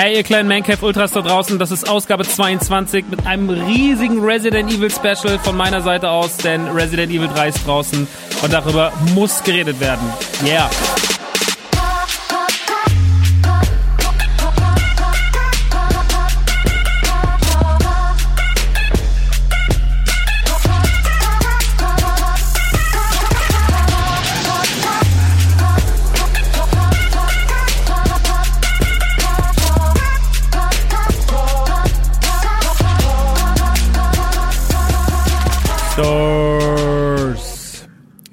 [0.00, 4.72] Hey, ihr kleinen Mancave Ultras da draußen, das ist Ausgabe 22 mit einem riesigen Resident
[4.72, 8.06] Evil Special von meiner Seite aus, denn Resident Evil 3 ist draußen
[8.40, 10.08] und darüber muss geredet werden.
[10.46, 10.70] Yeah.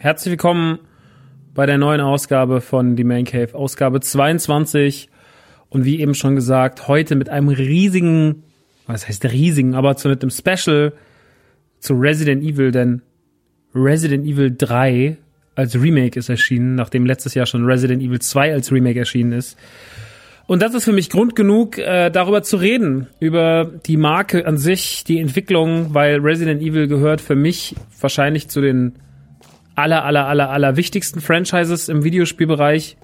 [0.05, 0.77] Herzlich willkommen
[1.55, 5.09] bei der neuen Ausgabe von The Man Cave, Ausgabe 22.
[5.69, 8.43] Und wie eben schon gesagt, heute mit einem riesigen,
[8.85, 10.93] was heißt riesigen, aber zu einem Special
[11.79, 13.01] zu Resident Evil, denn
[13.73, 15.17] Resident Evil 3
[15.55, 19.57] als Remake ist erschienen, nachdem letztes Jahr schon Resident Evil 2 als Remake erschienen ist.
[20.45, 24.59] Und das ist für mich Grund genug, äh, darüber zu reden, über die Marke an
[24.59, 28.99] sich, die Entwicklung, weil Resident Evil gehört für mich wahrscheinlich zu den
[29.75, 32.97] aller, aller, aller, aller wichtigsten Franchises im Videospielbereich.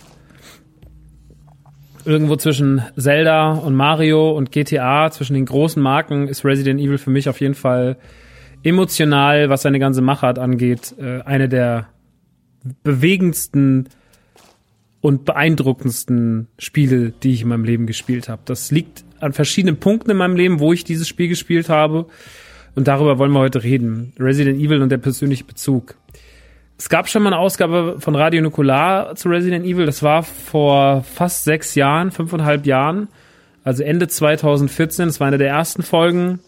[2.03, 7.11] Irgendwo zwischen Zelda und Mario und GTA, zwischen den großen Marken, ist Resident Evil für
[7.11, 7.97] mich auf jeden Fall
[8.63, 11.89] emotional, was seine ganze Machart angeht, äh, eine der
[12.83, 13.89] bewegendsten
[15.01, 18.43] und beeindruckendsten Spiele, die ich in meinem Leben gespielt habe.
[18.45, 22.05] Das liegt an verschiedenen Punkten in meinem Leben, wo ich dieses Spiel gespielt habe.
[22.75, 24.13] Und darüber wollen wir heute reden.
[24.19, 25.95] Resident Evil und der persönliche Bezug.
[26.81, 29.85] Es gab schon mal eine Ausgabe von Radio Nukular zu Resident Evil.
[29.85, 33.07] Das war vor fast sechs Jahren, fünfeinhalb Jahren.
[33.63, 35.05] Also Ende 2014.
[35.05, 36.39] Das war eine der ersten Folgen.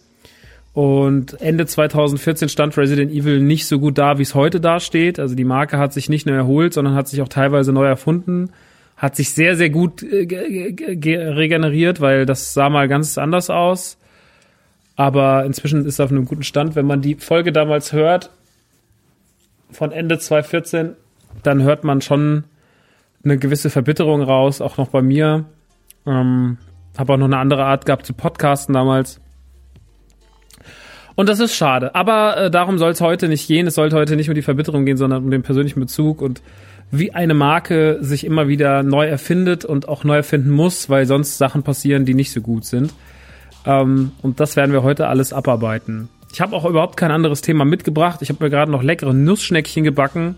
[0.74, 5.20] Und Ende 2014 stand Resident Evil nicht so gut da, wie es heute dasteht.
[5.20, 8.50] Also die Marke hat sich nicht nur erholt, sondern hat sich auch teilweise neu erfunden.
[8.98, 14.00] Hat sich sehr, sehr gut äh, regeneriert, weil das sah mal ganz anders aus.
[14.96, 16.76] Aber inzwischen ist es auf einem guten Stand.
[16.76, 18.32] Wenn man die Folge damals hört,
[19.74, 20.96] von Ende 2014,
[21.44, 22.46] dann hört man schon
[23.24, 25.46] eine gewisse Verbitterung raus, auch noch bei mir.
[26.06, 26.58] Ähm,
[26.98, 29.20] habe auch noch eine andere Art gehabt zu podcasten damals.
[31.16, 31.96] Und das ist schade.
[31.96, 33.68] Aber äh, darum soll es heute nicht gehen.
[33.68, 36.42] Es sollte heute nicht um die Verbitterung gehen, sondern um den persönlichen Bezug und
[36.92, 41.38] wie eine Marke sich immer wieder neu erfindet und auch neu erfinden muss, weil sonst
[41.38, 42.94] Sachen passieren, die nicht so gut sind.
[43.66, 46.10] Ähm, und das werden wir heute alles abarbeiten.
[46.34, 48.24] Ich habe auch überhaupt kein anderes Thema mitgebracht.
[48.24, 50.38] Ich habe mir gerade noch leckere Nussschneckchen gebacken.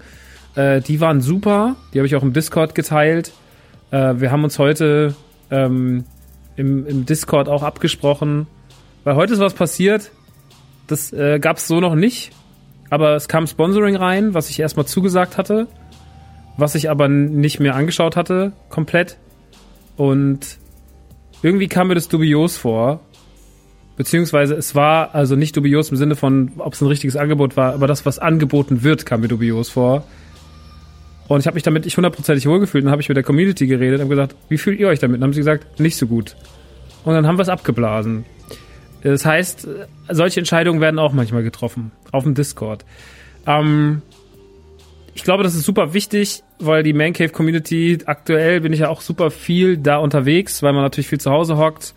[0.56, 1.77] Äh, die waren super.
[1.94, 3.31] Die habe ich auch im Discord geteilt.
[3.92, 5.15] Äh, wir haben uns heute
[5.50, 6.03] ähm,
[6.57, 8.47] im, im Discord auch abgesprochen,
[9.06, 10.12] weil heute ist was passiert.
[10.88, 12.33] Das äh, gab es so noch nicht.
[12.89, 15.68] Aber es kam Sponsoring rein, was ich erstmal zugesagt hatte,
[16.57, 19.18] was ich aber nicht mehr angeschaut hatte, komplett.
[19.95, 20.57] Und
[21.41, 23.00] irgendwie kam mir das dubios vor.
[23.97, 27.74] Beziehungsweise es war also nicht dubios im Sinne von, ob es ein richtiges Angebot war,
[27.74, 30.06] aber das, was angeboten wird, kam mir dubios vor.
[31.27, 32.83] Und ich habe mich damit nicht hundertprozentig wohlgefühlt.
[32.83, 35.15] Dann habe ich mit der Community geredet und gesagt, wie fühlt ihr euch damit?
[35.15, 36.36] Und dann haben sie gesagt, nicht so gut.
[37.03, 38.25] Und dann haben wir es abgeblasen.
[39.01, 39.68] Das heißt,
[40.09, 41.91] solche Entscheidungen werden auch manchmal getroffen.
[42.12, 42.86] Auf dem Discord.
[43.48, 44.01] Ähm,
[45.13, 48.89] ich glaube, das ist super wichtig, weil die Man Cave Community aktuell bin ich ja
[48.89, 51.94] auch super viel da unterwegs, weil man natürlich viel zu Hause hockt.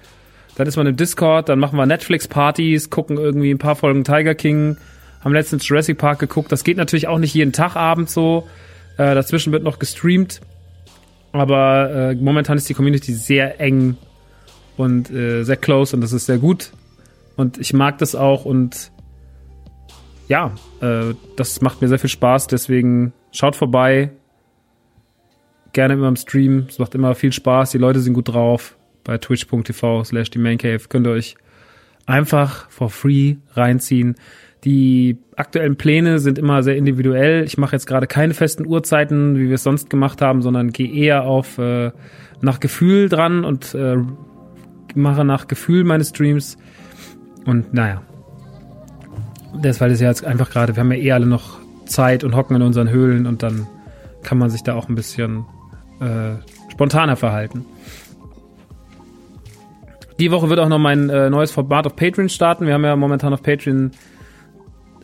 [0.59, 4.35] Dann ist man im Discord, dann machen wir Netflix-Partys, gucken irgendwie ein paar Folgen Tiger
[4.35, 4.77] King,
[5.21, 6.51] haben letztens Jurassic Park geguckt.
[6.51, 8.49] Das geht natürlich auch nicht jeden Tag abends so.
[8.97, 10.41] Äh, dazwischen wird noch gestreamt.
[11.31, 13.97] Aber äh, momentan ist die Community sehr eng
[14.77, 16.73] und äh, sehr close und das ist sehr gut.
[17.37, 18.91] Und ich mag das auch und
[20.27, 22.49] ja, äh, das macht mir sehr viel Spaß.
[22.49, 24.11] Deswegen schaut vorbei.
[25.73, 26.67] Gerne immer im Stream.
[26.69, 27.71] Es macht immer viel Spaß.
[27.71, 28.75] Die Leute sind gut drauf.
[29.09, 31.35] Bei twitch.tv slash die Maincave könnt ihr euch
[32.05, 34.17] einfach for free reinziehen.
[34.65, 37.43] Die aktuellen Pläne sind immer sehr individuell.
[37.45, 40.93] Ich mache jetzt gerade keine festen Uhrzeiten, wie wir es sonst gemacht haben, sondern gehe
[40.93, 41.91] eher auf äh,
[42.43, 43.97] nach Gefühl dran und äh,
[44.95, 46.59] mache nach Gefühl meine Streams.
[47.47, 48.03] Und naja,
[49.63, 51.57] das, weil es ja jetzt einfach gerade, wir haben ja eh alle noch
[51.87, 53.67] Zeit und hocken in unseren Höhlen und dann
[54.23, 55.47] kann man sich da auch ein bisschen
[55.99, 56.35] äh,
[56.71, 57.65] spontaner verhalten.
[60.19, 62.67] Die Woche wird auch noch mein äh, neues Format auf Patreon starten.
[62.67, 63.93] Wir haben ja momentan auf Patreon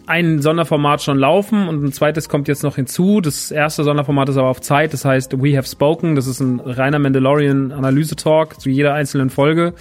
[0.06, 3.20] ein Sonderformat schon laufen und ein zweites kommt jetzt noch hinzu.
[3.20, 6.14] Das erste Sonderformat ist aber auf Zeit, das heißt We Have Spoken.
[6.14, 9.74] Das ist ein reiner Mandalorian-Analyse-Talk zu jeder einzelnen Folge.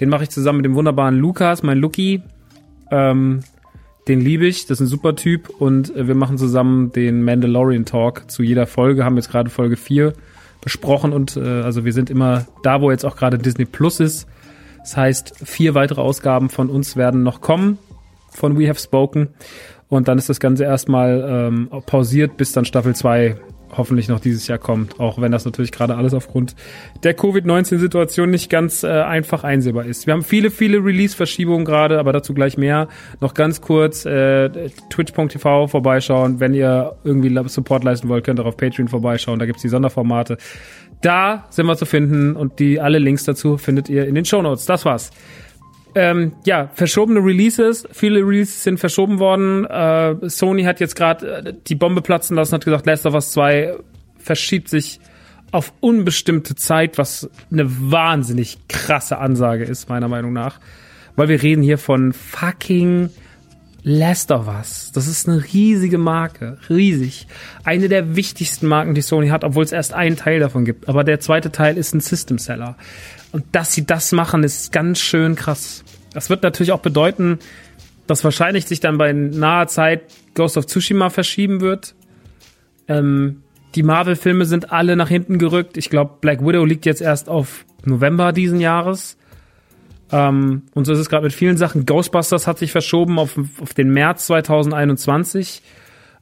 [0.00, 2.22] Den mache ich zusammen mit dem wunderbaren Lukas, mein Luki.
[2.90, 3.40] Ähm,
[4.08, 5.50] den liebe ich, das ist ein super Typ.
[5.50, 9.76] Und äh, wir machen zusammen den Mandalorian Talk zu jeder Folge, haben jetzt gerade Folge
[9.76, 10.14] 4
[10.60, 14.28] besprochen und äh, also wir sind immer da, wo jetzt auch gerade Disney Plus ist.
[14.82, 17.78] Das heißt, vier weitere Ausgaben von uns werden noch kommen
[18.30, 19.28] von We Have Spoken.
[19.88, 23.36] Und dann ist das Ganze erstmal ähm, pausiert, bis dann Staffel 2
[23.76, 26.54] hoffentlich noch dieses Jahr kommt, auch wenn das natürlich gerade alles aufgrund
[27.02, 30.06] der Covid-19-Situation nicht ganz äh, einfach einsehbar ist.
[30.06, 32.88] Wir haben viele, viele Release-Verschiebungen gerade, aber dazu gleich mehr.
[33.20, 34.50] Noch ganz kurz, äh,
[34.90, 36.40] twitch.tv vorbeischauen.
[36.40, 39.38] Wenn ihr irgendwie Support leisten wollt, könnt ihr auf Patreon vorbeischauen.
[39.38, 40.36] Da gibt's die Sonderformate.
[41.02, 44.40] Da sind wir zu finden und die alle Links dazu findet ihr in den Show
[44.40, 44.66] Notes.
[44.66, 45.10] Das war's.
[45.94, 47.86] Ähm, ja, verschobene Releases.
[47.92, 49.66] Viele Releases sind verschoben worden.
[49.66, 53.32] Äh, Sony hat jetzt gerade äh, die Bombe platzen lassen, hat gesagt, Last of Us
[53.32, 53.74] 2
[54.16, 55.00] verschiebt sich
[55.50, 60.60] auf unbestimmte Zeit, was eine wahnsinnig krasse Ansage ist, meiner Meinung nach.
[61.14, 63.10] Weil wir reden hier von fucking
[63.84, 64.92] Last of Us.
[64.92, 66.58] Das ist eine riesige Marke.
[66.68, 67.26] Riesig.
[67.64, 70.88] Eine der wichtigsten Marken, die Sony hat, obwohl es erst einen Teil davon gibt.
[70.88, 72.76] Aber der zweite Teil ist ein System Seller.
[73.32, 75.82] Und dass sie das machen, ist ganz schön krass.
[76.12, 77.40] Das wird natürlich auch bedeuten,
[78.06, 80.02] dass wahrscheinlich sich dann bei naher Zeit
[80.34, 81.94] Ghost of Tsushima verschieben wird.
[82.86, 83.42] Ähm,
[83.74, 85.76] die Marvel-Filme sind alle nach hinten gerückt.
[85.76, 89.16] Ich glaube, Black Widow liegt jetzt erst auf November diesen Jahres.
[90.12, 91.86] Ähm, und so ist es gerade mit vielen Sachen.
[91.86, 95.62] Ghostbusters hat sich verschoben auf, auf den März 2021.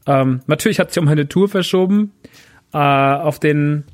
[0.06, 2.12] Ähm, natürlich hat sich um eine Tour verschoben
[2.72, 3.84] äh, auf den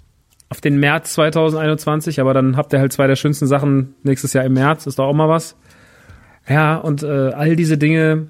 [0.49, 4.45] auf den März 2021, aber dann habt ihr halt zwei der schönsten Sachen nächstes Jahr
[4.45, 5.57] im März, ist doch auch mal was.
[6.49, 8.29] Ja, und äh, all diese Dinge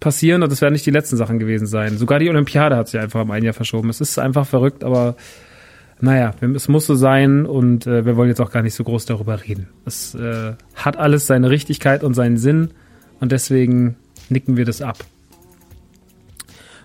[0.00, 1.96] passieren und das werden nicht die letzten Sachen gewesen sein.
[1.98, 3.90] Sogar die Olympiade hat sich einfach um ein Jahr verschoben.
[3.90, 5.14] Es ist einfach verrückt, aber
[6.02, 9.06] naja, es muss so sein und äh, wir wollen jetzt auch gar nicht so groß
[9.06, 9.68] darüber reden.
[9.86, 12.72] Es äh, hat alles seine Richtigkeit und seinen Sinn
[13.20, 13.94] und deswegen
[14.28, 14.98] nicken wir das ab.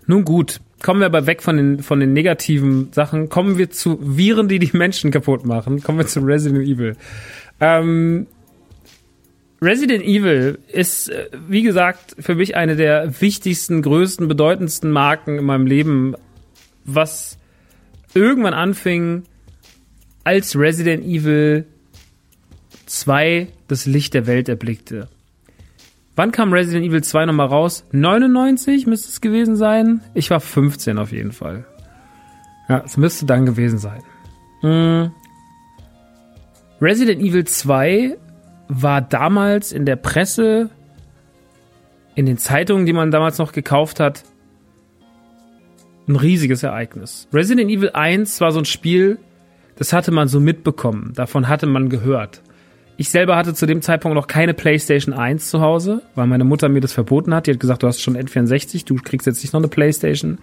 [0.06, 3.28] Nun gut, kommen wir aber weg von den, von den negativen Sachen.
[3.28, 5.82] Kommen wir zu Viren, die die Menschen kaputt machen.
[5.82, 6.96] Kommen wir zu Resident Evil.
[7.60, 8.28] Ähm,
[9.64, 15.46] Resident Evil ist, äh, wie gesagt, für mich eine der wichtigsten, größten, bedeutendsten Marken in
[15.46, 16.14] meinem Leben,
[16.86, 17.37] was
[18.18, 19.24] irgendwann anfing
[20.24, 21.66] als Resident Evil
[22.86, 25.08] 2 das Licht der Welt erblickte.
[26.16, 27.86] Wann kam Resident Evil 2 nochmal raus?
[27.92, 30.02] 99 müsste es gewesen sein.
[30.14, 31.66] Ich war 15 auf jeden Fall.
[32.68, 34.02] Ja, es müsste dann gewesen sein.
[34.62, 35.12] Hm.
[36.82, 38.18] Resident Evil 2
[38.68, 40.70] war damals in der Presse,
[42.16, 44.24] in den Zeitungen, die man damals noch gekauft hat,
[46.08, 47.28] ein riesiges Ereignis.
[47.34, 49.20] Resident Evil 1 war so ein Spiel,
[49.76, 51.14] das hatte man so mitbekommen.
[51.16, 52.42] Davon hatte man gehört.
[53.00, 56.68] Ich selber hatte zu dem Zeitpunkt noch keine PlayStation 1 zu Hause, weil meine Mutter
[56.68, 57.46] mir das verboten hat.
[57.46, 60.40] Die hat gesagt, du hast schon N64, du kriegst jetzt nicht noch eine PlayStation.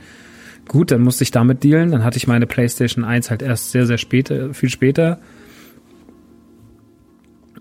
[0.69, 1.91] Gut, dann musste ich damit dealen.
[1.91, 5.19] Dann hatte ich meine PlayStation 1 halt erst sehr, sehr später, viel später.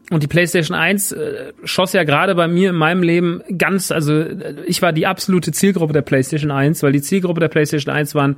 [0.09, 4.13] Und die PlayStation 1 äh, schoss ja gerade bei mir in meinem Leben ganz, also
[4.13, 8.13] äh, ich war die absolute Zielgruppe der PlayStation 1, weil die Zielgruppe der PlayStation 1
[8.13, 8.37] waren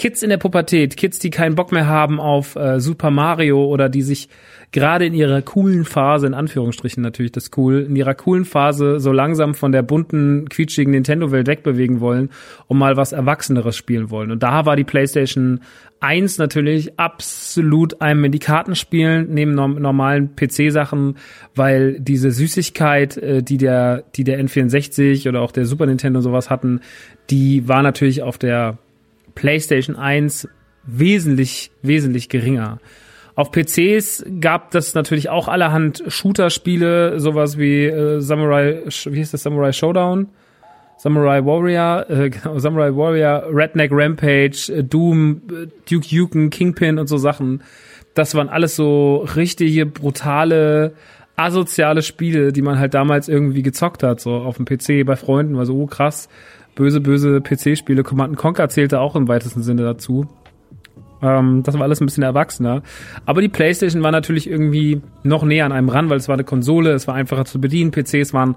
[0.00, 3.90] Kids in der Pubertät, Kids, die keinen Bock mehr haben auf äh, Super Mario oder
[3.90, 4.30] die sich
[4.72, 9.12] gerade in ihrer coolen Phase, in Anführungsstrichen natürlich das cool, in ihrer coolen Phase so
[9.12, 12.30] langsam von der bunten, quietschigen Nintendo-Welt wegbewegen wollen
[12.66, 14.30] und mal was Erwachseneres spielen wollen.
[14.30, 15.60] Und da war die PlayStation
[16.00, 21.18] 1 natürlich absolut einem in die Karten spielen, neben normalen PC-Sachen,
[21.54, 26.48] weil diese Süßigkeit, äh, die der, die der N64 oder auch der Super Nintendo sowas
[26.48, 26.80] hatten,
[27.28, 28.78] die war natürlich auf der
[29.34, 30.48] PlayStation 1
[30.84, 32.78] wesentlich, wesentlich geringer.
[33.34, 39.42] Auf PCs gab das natürlich auch allerhand Shooter-Spiele, sowas wie äh, Samurai, wie hieß das,
[39.42, 40.28] Samurai Showdown?
[40.98, 47.06] Samurai Warrior, äh, genau, Samurai Warrior, Redneck Rampage, äh, Doom, äh, Duke Nukem, Kingpin und
[47.06, 47.62] so Sachen.
[48.12, 50.92] Das waren alles so richtige, brutale,
[51.36, 55.56] asoziale Spiele, die man halt damals irgendwie gezockt hat, so auf dem PC bei Freunden,
[55.56, 56.28] war so, oh krass,
[56.74, 58.02] böse, böse PC-Spiele.
[58.02, 60.28] Command Conquer zählte auch im weitesten Sinne dazu.
[61.22, 62.82] Ähm, das war alles ein bisschen erwachsener.
[63.26, 66.44] Aber die PlayStation war natürlich irgendwie noch näher an einem ran, weil es war eine
[66.44, 67.90] Konsole, es war einfacher zu bedienen.
[67.90, 68.56] PCs waren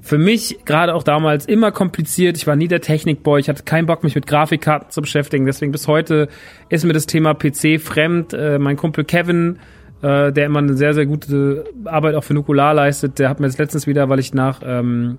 [0.00, 2.36] für mich gerade auch damals immer kompliziert.
[2.36, 3.40] Ich war nie der Technikboy.
[3.40, 5.46] Ich hatte keinen Bock, mich mit Grafikkarten zu beschäftigen.
[5.46, 6.28] Deswegen bis heute
[6.68, 8.32] ist mir das Thema PC fremd.
[8.32, 9.58] Äh, mein Kumpel Kevin,
[10.02, 13.46] äh, der immer eine sehr, sehr gute Arbeit auch für Nukular leistet, der hat mir
[13.46, 15.18] jetzt letztens wieder, weil ich nach ähm,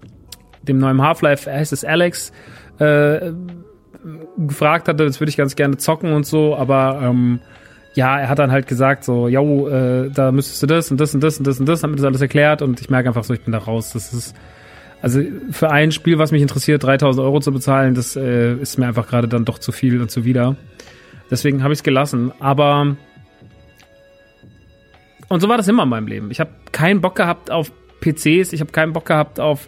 [0.68, 2.32] dem neuen Half-Life, heißt es Alex,
[2.80, 3.32] äh,
[4.38, 7.40] gefragt hatte, das würde ich ganz gerne zocken und so, aber ähm,
[7.94, 11.16] ja, er hat dann halt gesagt so, yo, äh, da müsstest du das und das
[11.16, 13.24] und das und das und das, hat mir das alles erklärt und ich merke einfach
[13.24, 13.92] so, ich bin da raus.
[13.94, 14.36] Das ist,
[15.02, 15.22] also
[15.52, 19.08] für ein Spiel, was mich interessiert, 3000 Euro zu bezahlen, das äh, ist mir einfach
[19.08, 20.56] gerade dann doch zu viel und zuwider.
[21.32, 22.32] Deswegen habe ich es gelassen.
[22.40, 22.96] Aber
[25.30, 26.32] und so war das immer in meinem Leben.
[26.32, 27.72] Ich habe keinen Bock gehabt auf
[28.02, 29.68] PCs, ich habe keinen Bock gehabt auf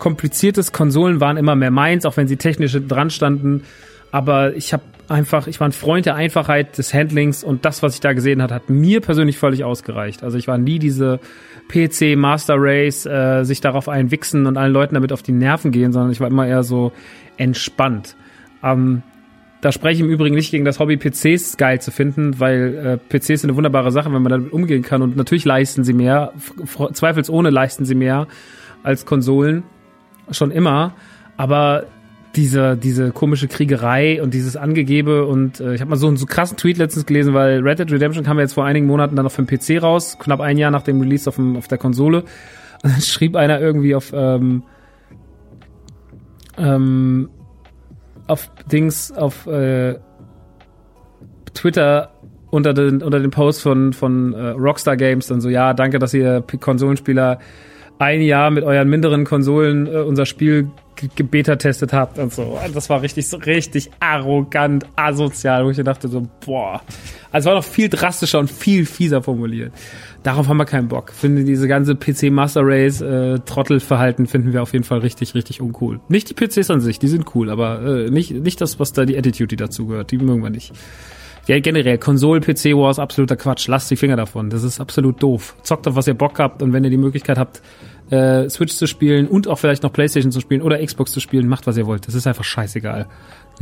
[0.00, 0.72] kompliziertes.
[0.72, 3.62] Konsolen waren immer mehr meins, auch wenn sie technisch dran standen.
[4.10, 7.94] Aber ich habe einfach, ich war ein Freund der Einfachheit des Handlings und das, was
[7.94, 10.22] ich da gesehen hat, hat mir persönlich völlig ausgereicht.
[10.22, 11.20] Also ich war nie diese
[11.68, 15.92] PC Master Race, äh, sich darauf einwichsen und allen Leuten damit auf die Nerven gehen,
[15.92, 16.92] sondern ich war immer eher so
[17.36, 18.16] entspannt.
[18.62, 19.02] Ähm,
[19.60, 23.18] da spreche ich im Übrigen nicht gegen das Hobby, PCs geil zu finden, weil äh,
[23.18, 26.32] PCs sind eine wunderbare Sache, wenn man damit umgehen kann und natürlich leisten sie mehr,
[26.92, 28.26] zweifelsohne leisten sie mehr
[28.82, 29.64] als Konsolen
[30.30, 30.94] schon immer,
[31.36, 31.84] aber
[32.36, 36.26] diese, diese komische Kriegerei und dieses Angegebe und äh, ich habe mal so einen so
[36.26, 39.26] krassen Tweet letztens gelesen, weil Red Dead Redemption kam ja jetzt vor einigen Monaten dann
[39.26, 42.22] auf dem PC raus, knapp ein Jahr nach dem Release auf, dem, auf der Konsole.
[42.82, 44.62] Und dann schrieb einer irgendwie auf ähm,
[46.56, 47.30] ähm,
[48.26, 49.98] auf Dings auf äh,
[51.54, 52.12] Twitter
[52.50, 56.14] unter den unter den Post von von äh, Rockstar Games dann so ja danke dass
[56.14, 57.38] ihr Konsolenspieler
[58.00, 60.70] ein Jahr mit euren minderen Konsolen äh, unser Spiel
[61.14, 62.58] gebeta testet habt und so.
[62.74, 66.82] Das war richtig, so richtig arrogant, asozial, wo ich dachte so, boah.
[67.32, 69.72] Also war noch viel drastischer und viel fieser formuliert.
[70.22, 71.12] Darauf haben wir keinen Bock.
[71.12, 75.60] Finde diese ganze PC Master Race äh, Trottelverhalten finden wir auf jeden Fall richtig, richtig
[75.60, 76.00] uncool.
[76.08, 79.04] Nicht die PCs an sich, die sind cool, aber äh, nicht, nicht das, was da
[79.04, 80.10] die Attitude, die dazu gehört.
[80.10, 80.72] Die mögen wir nicht.
[81.46, 83.66] Ja, generell, Konsol-PC Wars, absoluter Quatsch.
[83.66, 84.50] Lasst die Finger davon.
[84.50, 85.56] Das ist absolut doof.
[85.62, 87.62] Zockt auf was ihr Bock habt und wenn ihr die Möglichkeit habt,
[88.10, 91.48] äh, Switch zu spielen und auch vielleicht noch Playstation zu spielen oder Xbox zu spielen,
[91.48, 92.06] macht was ihr wollt.
[92.06, 93.06] Das ist einfach scheißegal.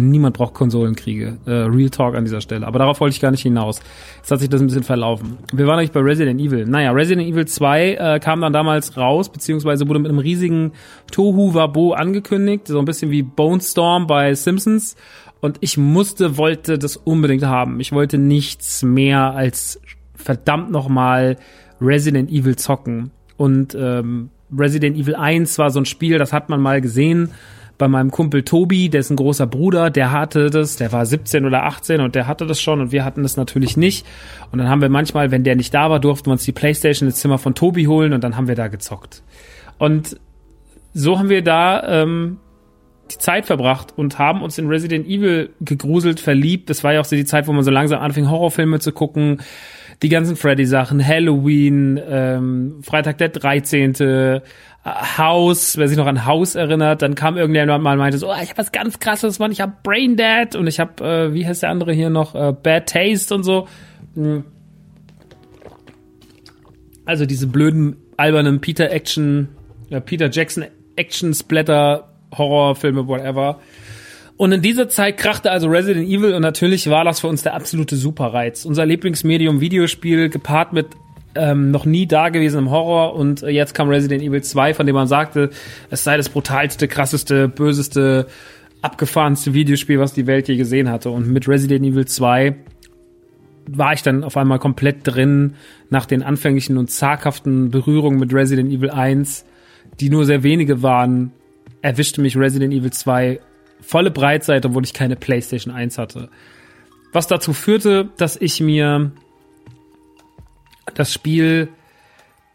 [0.01, 1.39] Niemand braucht Konsolenkriege.
[1.45, 2.67] Äh, Real Talk an dieser Stelle.
[2.67, 3.81] Aber darauf wollte ich gar nicht hinaus.
[4.19, 5.39] Jetzt hat sich das ein bisschen verlaufen.
[5.53, 6.67] Wir waren eigentlich bei Resident Evil.
[6.67, 10.73] Naja, Resident Evil 2 äh, kam dann damals raus, beziehungsweise wurde mit einem riesigen
[11.11, 12.69] Tohu Wabo angekündigt.
[12.69, 14.95] So ein bisschen wie Bone Storm bei Simpsons.
[15.41, 17.81] Und ich musste, wollte das unbedingt haben.
[17.81, 19.81] Ich wollte nichts mehr als
[20.15, 21.37] verdammt nochmal
[21.81, 23.11] Resident Evil zocken.
[23.37, 27.31] Und ähm, Resident Evil 1 war so ein Spiel, das hat man mal gesehen
[27.79, 32.01] bei meinem Kumpel Tobi, dessen großer Bruder, der hatte das, der war 17 oder 18
[32.01, 34.05] und der hatte das schon und wir hatten das natürlich nicht.
[34.51, 37.09] Und dann haben wir manchmal, wenn der nicht da war, durften wir uns die Playstation
[37.09, 39.23] ins Zimmer von Tobi holen und dann haben wir da gezockt.
[39.79, 40.19] Und
[40.93, 42.39] so haben wir da ähm,
[43.13, 46.69] die Zeit verbracht und haben uns in Resident Evil gegruselt, verliebt.
[46.69, 49.39] Das war ja auch so die Zeit, wo man so langsam anfing, Horrorfilme zu gucken.
[50.03, 54.43] Die ganzen Freddy-Sachen, Halloween, ähm, Freitag der 13.,
[55.19, 58.35] Haus, wer sich noch an Haus erinnert, dann kam irgendjemand mal und meinte so, oh,
[58.43, 61.47] ich habe was ganz krasses, Mann, ich habe Brain Dead und ich habe, äh, wie
[61.47, 63.67] heißt der andere hier noch, äh, Bad Taste und so.
[64.15, 64.45] Hm.
[67.05, 69.49] Also diese blöden, albernen Peter Action,
[69.89, 70.65] ja, Peter Jackson
[70.97, 73.61] Action Splatter Horrorfilme, whatever.
[74.39, 77.55] Und in dieser Zeit krachte also Resident Evil und natürlich war das für uns der
[77.55, 78.65] absolute Superreiz.
[78.65, 80.87] Unser Lieblingsmedium Videospiel gepaart mit
[81.35, 84.87] ähm, noch nie da gewesen im Horror und äh, jetzt kam Resident Evil 2, von
[84.87, 85.51] dem man sagte,
[85.91, 88.29] es sei das brutalste, krasseste, böseste,
[88.81, 91.11] abgefahrenste Videospiel, was die Welt je gesehen hatte.
[91.11, 92.55] Und mit Resident Evil 2
[93.67, 95.55] war ich dann auf einmal komplett drin
[95.91, 99.45] nach den anfänglichen und zaghaften Berührungen mit Resident Evil 1,
[99.99, 101.33] die nur sehr wenige waren,
[101.83, 103.41] erwischte mich Resident Evil 2
[103.81, 106.31] volle Breitseite, obwohl ich keine PlayStation 1 hatte.
[107.13, 109.13] Was dazu führte, dass ich mir
[110.95, 111.69] das Spiel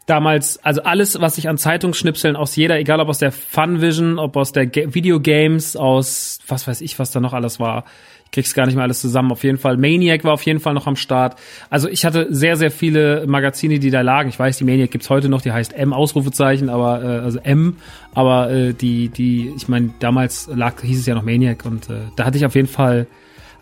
[0.06, 4.36] damals, also alles, was ich an Zeitungsschnipseln aus jeder, egal ob aus der Funvision, ob
[4.36, 7.84] aus der Ga Videogames, aus was weiß ich, was da noch alles war.
[8.26, 9.30] Ich krieg's gar nicht mehr alles zusammen.
[9.30, 9.76] Auf jeden Fall.
[9.76, 11.38] Maniac war auf jeden Fall noch am Start.
[11.70, 14.28] Also ich hatte sehr, sehr viele Magazine, die da lagen.
[14.28, 17.76] Ich weiß, die Maniac gibt's heute noch, die heißt M Ausrufezeichen, aber äh, also M,
[18.12, 21.94] aber äh, die, die, ich meine, damals lag, hieß es ja noch Maniac und äh,
[22.16, 23.06] da hatte ich auf jeden Fall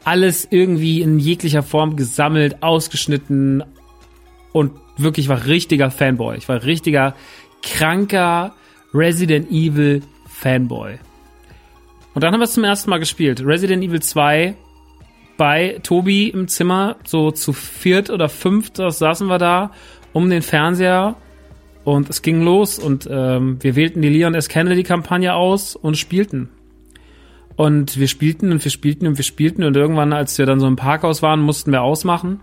[0.05, 3.63] alles irgendwie in jeglicher Form gesammelt, ausgeschnitten,
[4.53, 6.37] und wirklich war richtiger Fanboy.
[6.37, 7.15] Ich war richtiger
[7.63, 8.55] kranker
[8.95, 10.99] Resident Evil Fanboy.
[12.15, 13.43] Und dann haben wir es zum ersten Mal gespielt.
[13.45, 14.55] Resident Evil 2
[15.39, 19.73] bei Tobi im Zimmer, so zu viert oder fünft saßen wir da
[20.13, 21.17] um den Fernseher
[21.85, 24.49] und es ging los und ähm, wir wählten die Leon S.
[24.49, 26.51] Kennedy Kampagne aus und spielten.
[27.57, 30.67] Und wir spielten und wir spielten und wir spielten und irgendwann, als wir dann so
[30.67, 32.41] im Parkhaus waren, mussten wir ausmachen.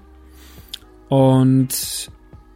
[1.09, 2.09] Und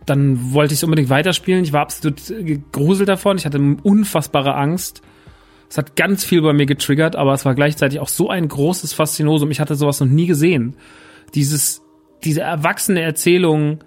[0.05, 1.63] dann wollte ich es unbedingt weiterspielen.
[1.63, 3.37] Ich war absolut gegruselt davon.
[3.37, 5.01] Ich hatte unfassbare Angst.
[5.69, 8.93] Es hat ganz viel bei mir getriggert, aber es war gleichzeitig auch so ein großes
[8.93, 9.49] Faszinosum.
[9.49, 10.75] Ich hatte sowas noch nie gesehen.
[11.33, 11.81] Dieses,
[12.23, 13.79] diese erwachsene Erzählung,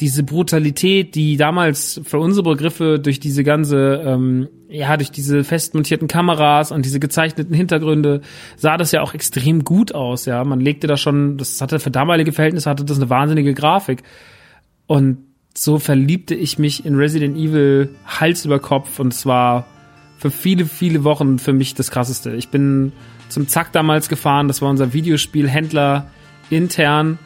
[0.00, 6.06] diese Brutalität, die damals für unsere Begriffe durch diese ganze, ähm, ja, durch diese festmontierten
[6.06, 8.20] Kameras und diese gezeichneten Hintergründe
[8.56, 10.44] sah das ja auch extrem gut aus, ja.
[10.44, 14.04] Man legte da schon, das hatte für damalige Verhältnisse hatte das eine wahnsinnige Grafik.
[14.86, 15.18] Und
[15.54, 19.66] so verliebte ich mich in Resident Evil Hals über Kopf und es war
[20.18, 22.34] für viele, viele Wochen für mich das krasseste.
[22.34, 22.92] Ich bin
[23.28, 26.06] zum Zack damals gefahren, das war unser Videospielhändler
[26.50, 27.18] intern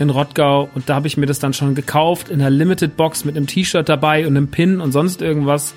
[0.00, 3.24] in Rottgau und da habe ich mir das dann schon gekauft in einer Limited Box
[3.24, 5.74] mit einem T-Shirt dabei und einem Pin und sonst irgendwas.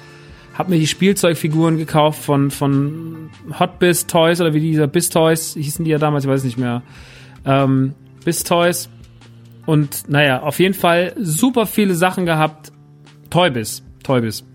[0.57, 5.55] Hab mir die Spielzeugfiguren gekauft von von Hot Biz Toys oder wie dieser Biz Toys
[5.55, 6.83] hießen die ja damals, ich weiß nicht mehr.
[7.45, 8.89] Ähm, Biz Toys
[9.65, 12.71] und naja, auf jeden Fall super viele Sachen gehabt.
[13.29, 14.45] Toybis, Toybis.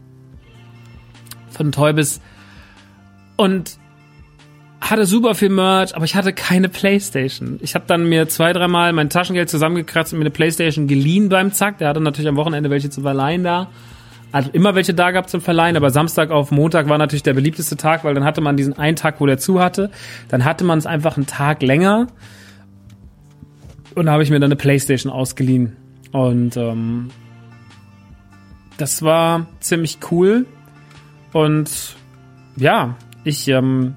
[1.50, 2.20] Von Toybis.
[3.36, 3.78] Und
[4.80, 7.58] hatte super viel Merch, aber ich hatte keine Playstation.
[7.62, 11.52] Ich habe dann mir zwei, dreimal mein Taschengeld zusammengekratzt und mir eine Playstation geliehen beim
[11.52, 11.78] Zack.
[11.78, 13.68] Der hatte natürlich am Wochenende welche zu verleihen da.
[14.30, 17.76] Also immer welche da gehabt zum Verleihen, aber Samstag auf Montag war natürlich der beliebteste
[17.76, 19.90] Tag, weil dann hatte man diesen einen Tag, wo der zu hatte.
[20.28, 22.08] Dann hatte man es einfach einen Tag länger.
[23.94, 25.76] Und da habe ich mir dann eine Playstation ausgeliehen.
[26.12, 27.08] Und ähm,
[28.76, 30.46] das war ziemlich cool.
[31.32, 31.96] Und
[32.56, 33.94] ja, ich ähm,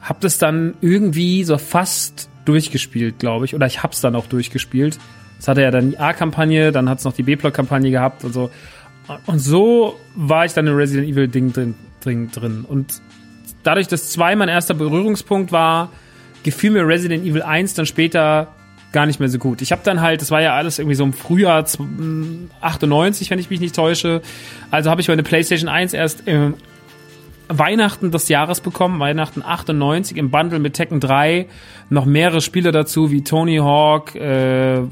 [0.00, 3.54] habe das dann irgendwie so fast durchgespielt, glaube ich.
[3.54, 4.98] Oder ich habe es dann auch durchgespielt.
[5.38, 8.50] Es hatte ja dann die A-Kampagne, dann hat es noch die B-Plot-Kampagne gehabt und so.
[9.26, 12.64] Und so war ich dann im Resident Evil-Ding drin, drin, drin.
[12.68, 13.00] Und
[13.62, 15.90] dadurch, dass zwei mein erster Berührungspunkt war,
[16.42, 18.48] gefiel mir Resident Evil 1 dann später
[18.92, 19.62] gar nicht mehr so gut.
[19.62, 21.64] Ich habe dann halt, das war ja alles irgendwie so im Frühjahr
[22.60, 24.20] 98, wenn ich mich nicht täusche.
[24.70, 26.54] Also habe ich meine PlayStation 1 erst im
[27.50, 31.46] Weihnachten des Jahres bekommen, Weihnachten 98 im Bundle mit Tekken 3,
[31.90, 34.82] noch mehrere Spiele dazu wie Tony Hawk, äh,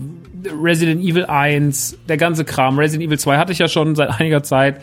[0.62, 2.78] Resident Evil 1, der ganze Kram.
[2.78, 4.80] Resident Evil 2 hatte ich ja schon seit einiger Zeit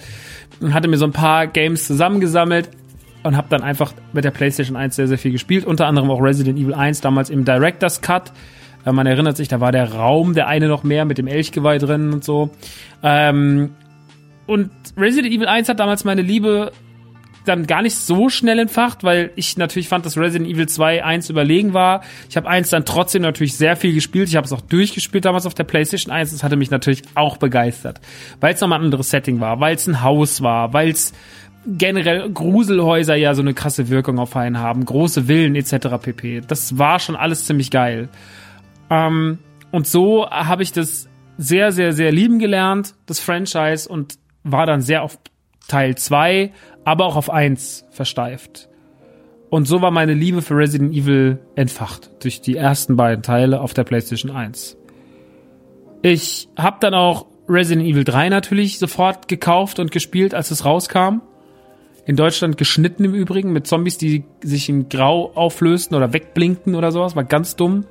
[0.61, 2.69] und hatte mir so ein paar Games zusammengesammelt
[3.23, 5.65] und habe dann einfach mit der PlayStation 1 sehr, sehr viel gespielt.
[5.65, 8.31] Unter anderem auch Resident Evil 1 damals im Director's Cut.
[8.85, 11.77] Äh, man erinnert sich, da war der Raum, der eine noch mehr mit dem Elchgeweih
[11.77, 12.51] drin und so.
[13.03, 13.71] Ähm,
[14.47, 16.71] und Resident Evil 1 hat damals meine Liebe
[17.45, 21.29] dann gar nicht so schnell entfacht, weil ich natürlich fand, dass Resident Evil 2 1
[21.29, 22.01] überlegen war.
[22.29, 24.27] Ich habe eins dann trotzdem natürlich sehr viel gespielt.
[24.27, 26.31] Ich habe es auch durchgespielt damals auf der PlayStation 1.
[26.31, 28.01] Das hatte mich natürlich auch begeistert,
[28.41, 31.13] weil es nochmal ein anderes Setting war, weil es ein Haus war, weil es
[31.65, 35.87] generell Gruselhäuser ja so eine krasse Wirkung auf einen haben, große Villen etc.
[36.01, 36.41] pp.
[36.47, 38.09] Das war schon alles ziemlich geil.
[38.89, 39.39] Ähm,
[39.71, 44.81] und so habe ich das sehr, sehr, sehr lieben gelernt, das Franchise, und war dann
[44.81, 45.17] sehr auf
[45.67, 46.51] Teil 2,
[46.85, 48.69] aber auch auf 1 versteift.
[49.49, 53.73] Und so war meine Liebe für Resident Evil entfacht durch die ersten beiden Teile auf
[53.73, 54.77] der PlayStation 1.
[56.01, 61.21] Ich habe dann auch Resident Evil 3 natürlich sofort gekauft und gespielt, als es rauskam.
[62.05, 66.91] In Deutschland geschnitten im Übrigen mit Zombies, die sich in Grau auflösten oder wegblinkten oder
[66.91, 67.15] sowas.
[67.15, 67.85] War ganz dumm.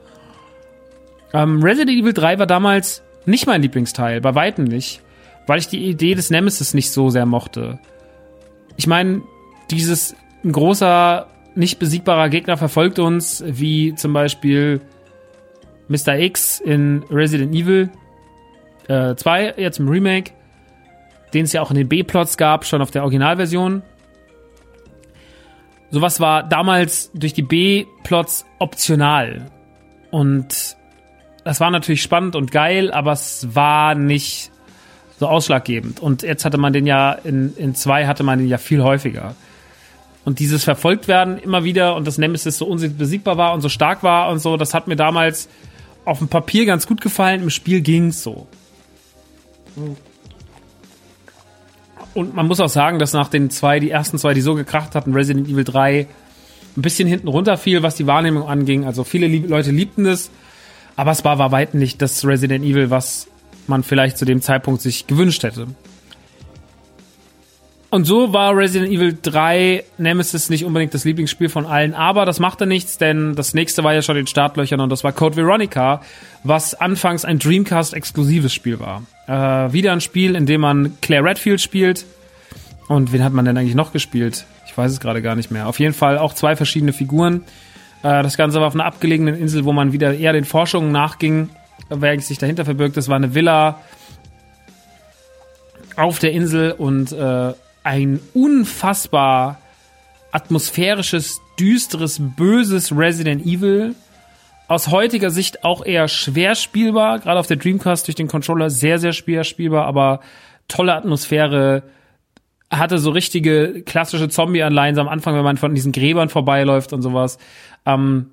[1.33, 5.03] Ähm, Resident Evil 3 war damals nicht mein Lieblingsteil, bei weitem nicht,
[5.47, 7.81] weil ich die Idee des Nemesis nicht so sehr mochte.
[8.77, 9.23] Ich meine,
[9.71, 14.81] dieses ein großer, nicht besiegbarer Gegner verfolgt uns, wie zum Beispiel
[15.89, 16.19] Mr.
[16.19, 17.91] X in Resident Evil
[18.89, 20.33] äh, 2, jetzt im Remake,
[21.33, 23.83] den es ja auch in den B-Plots gab, schon auf der Originalversion.
[25.91, 29.51] Sowas war damals durch die B-Plots optional.
[30.11, 30.77] Und
[31.45, 34.51] das war natürlich spannend und geil, aber es war nicht
[35.25, 36.01] so ausschlaggebend.
[36.01, 39.35] Und jetzt hatte man den ja, in, in zwei hatte man den ja viel häufiger.
[40.27, 44.03] Und dieses verfolgt werden immer wieder und das Nemesis so unbesiegbar war und so stark
[44.03, 45.49] war und so, das hat mir damals
[46.05, 48.47] auf dem Papier ganz gut gefallen, im Spiel ging's so.
[52.13, 54.95] Und man muss auch sagen, dass nach den zwei, die ersten zwei, die so gekracht
[54.95, 56.07] hatten, Resident Evil 3,
[56.77, 58.85] ein bisschen hinten runterfiel, was die Wahrnehmung anging.
[58.85, 60.31] Also viele Leute liebten es,
[60.97, 63.29] aber es war bei weitem nicht das Resident Evil, was
[63.69, 65.69] man vielleicht zu dem Zeitpunkt sich gewünscht hätte.
[67.95, 72.41] Und so war Resident Evil 3 Nemesis nicht unbedingt das Lieblingsspiel von allen, aber das
[72.41, 75.37] machte nichts, denn das nächste war ja schon in den Startlöchern und das war Code
[75.37, 76.01] Veronica,
[76.43, 79.05] was anfangs ein Dreamcast-exklusives Spiel war.
[79.29, 82.05] Äh, wieder ein Spiel, in dem man Claire Redfield spielt.
[82.89, 84.45] Und wen hat man denn eigentlich noch gespielt?
[84.67, 85.69] Ich weiß es gerade gar nicht mehr.
[85.69, 87.45] Auf jeden Fall auch zwei verschiedene Figuren.
[88.03, 91.49] Äh, das Ganze war auf einer abgelegenen Insel, wo man wieder eher den Forschungen nachging,
[91.89, 92.97] wer sich dahinter verbirgt.
[92.97, 93.81] Das war eine Villa
[95.97, 99.59] auf der Insel und äh, ein unfassbar
[100.33, 103.95] atmosphärisches, düsteres, böses Resident Evil.
[104.67, 108.99] Aus heutiger Sicht auch eher schwer spielbar, gerade auf der Dreamcast durch den Controller sehr,
[108.99, 110.21] sehr schwer spielbar, aber
[110.67, 111.83] tolle Atmosphäre,
[112.71, 117.39] hatte so richtige klassische Zombie-Anleihen am Anfang, wenn man von diesen Gräbern vorbeiläuft und sowas.
[117.87, 118.31] Ähm,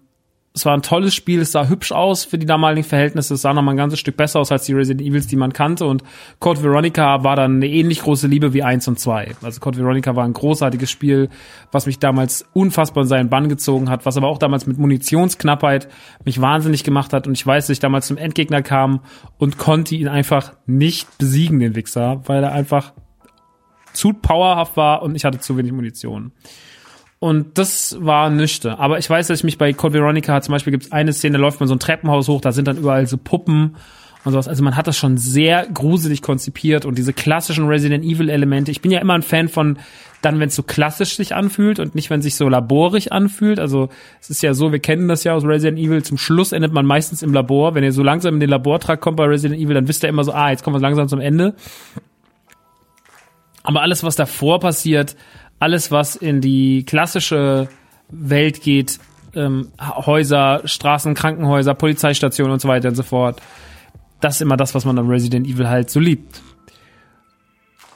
[0.54, 3.54] es war ein tolles Spiel, es sah hübsch aus für die damaligen Verhältnisse, es sah
[3.54, 6.04] noch mal ein ganzes Stück besser aus als die Resident Evils, die man kannte und
[6.40, 9.34] Code Veronica war dann eine ähnlich große Liebe wie eins und zwei.
[9.42, 11.30] Also Code Veronica war ein großartiges Spiel,
[11.72, 15.88] was mich damals unfassbar in seinen Bann gezogen hat, was aber auch damals mit Munitionsknappheit
[16.26, 19.00] mich wahnsinnig gemacht hat und ich weiß, dass ich damals zum Endgegner kam
[19.38, 22.92] und konnte ihn einfach nicht besiegen, den Wichser, weil er einfach
[23.94, 26.34] zu powerhaft war und ich hatte zu wenig Munition.
[27.24, 28.80] Und das war nüchte.
[28.80, 31.38] Aber ich weiß, dass ich mich bei Code Veronica zum Beispiel gibt es eine Szene,
[31.38, 33.76] da läuft man so ein Treppenhaus hoch, da sind dann überall so Puppen
[34.24, 34.48] und sowas.
[34.48, 38.72] Also man hat das schon sehr gruselig konzipiert und diese klassischen Resident Evil Elemente.
[38.72, 39.78] Ich bin ja immer ein Fan von
[40.24, 43.60] dann, wenn es so klassisch sich anfühlt und nicht, wenn sich so laborig anfühlt.
[43.60, 46.02] Also es ist ja so, wir kennen das ja aus Resident Evil.
[46.02, 47.76] Zum Schluss endet man meistens im Labor.
[47.76, 50.24] Wenn ihr so langsam in den Labortrakt kommt bei Resident Evil, dann wisst ihr immer
[50.24, 51.54] so, ah, jetzt kommen wir langsam zum Ende.
[53.62, 55.16] Aber alles, was davor passiert,
[55.62, 57.70] alles, was in die klassische
[58.10, 59.00] Welt geht,
[59.36, 63.40] ähm, Häuser, Straßen, Krankenhäuser, Polizeistationen und so weiter und so fort.
[64.20, 66.42] Das ist immer das, was man an Resident Evil halt so liebt.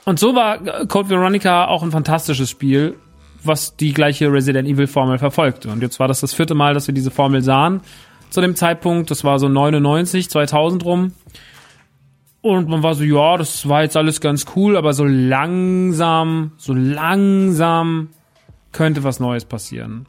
[0.05, 2.95] Und so war Code Veronica auch ein fantastisches Spiel,
[3.43, 5.69] was die gleiche Resident Evil Formel verfolgte.
[5.69, 7.81] Und jetzt war das das vierte Mal, dass wir diese Formel sahen.
[8.29, 11.13] Zu dem Zeitpunkt, das war so 99, 2000 rum.
[12.45, 16.75] Und man war so, ja, das war jetzt alles ganz cool, aber so langsam, so
[16.75, 18.09] langsam
[18.71, 20.05] könnte was Neues passieren.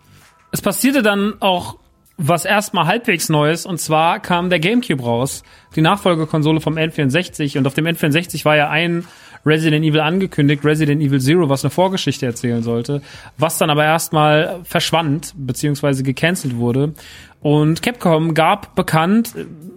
[0.52, 1.78] Es passierte dann auch
[2.18, 5.44] was erstmal halbwegs Neues und zwar kam der GameCube raus,
[5.76, 9.06] die Nachfolgekonsole vom N64 und auf dem N64 war ja ein
[9.46, 13.00] Resident Evil angekündigt, Resident Evil Zero, was eine Vorgeschichte erzählen sollte,
[13.38, 16.92] was dann aber erstmal verschwand, beziehungsweise gecancelt wurde.
[17.40, 19.34] Und Capcom gab bekannt,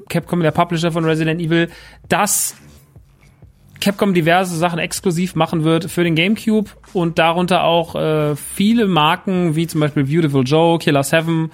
[0.09, 1.69] Capcom der Publisher von Resident Evil,
[2.07, 2.55] dass
[3.79, 9.55] Capcom diverse Sachen exklusiv machen wird für den GameCube und darunter auch äh, viele Marken
[9.55, 11.49] wie zum Beispiel Beautiful Joe, Killer 7,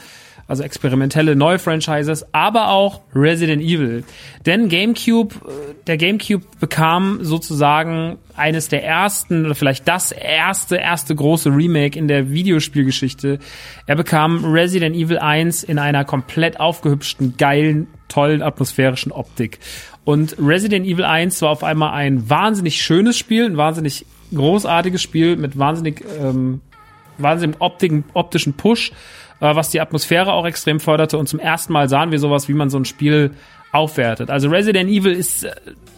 [0.48, 4.04] also experimentelle neue Franchises, aber auch Resident Evil.
[4.46, 11.16] Denn GameCube, äh, der GameCube bekam sozusagen eines der ersten oder vielleicht das erste, erste
[11.16, 13.40] große Remake in der Videospielgeschichte.
[13.88, 19.60] Er bekam Resident Evil 1 in einer komplett aufgehübschten, geilen, tollen atmosphärischen Optik.
[20.04, 25.36] Und Resident Evil 1 war auf einmal ein wahnsinnig schönes Spiel, ein wahnsinnig großartiges Spiel
[25.38, 26.62] mit wahnsinnig, ähm,
[27.18, 28.92] wahnsinnig optischen, optischen Push
[29.40, 31.18] äh, was die Atmosphäre auch extrem förderte.
[31.18, 33.32] Und zum ersten Mal sahen wir sowas, wie man so ein Spiel
[33.72, 34.30] aufwertet.
[34.30, 35.52] Also Resident Evil ist äh,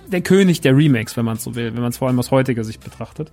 [0.08, 2.32] der König der Remakes, wenn man es so will, wenn man es vor allem aus
[2.32, 3.32] heutiger Sicht betrachtet.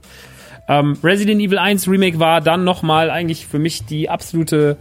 [0.68, 4.76] Ähm, Resident Evil 1 Remake war dann nochmal eigentlich für mich die absolute,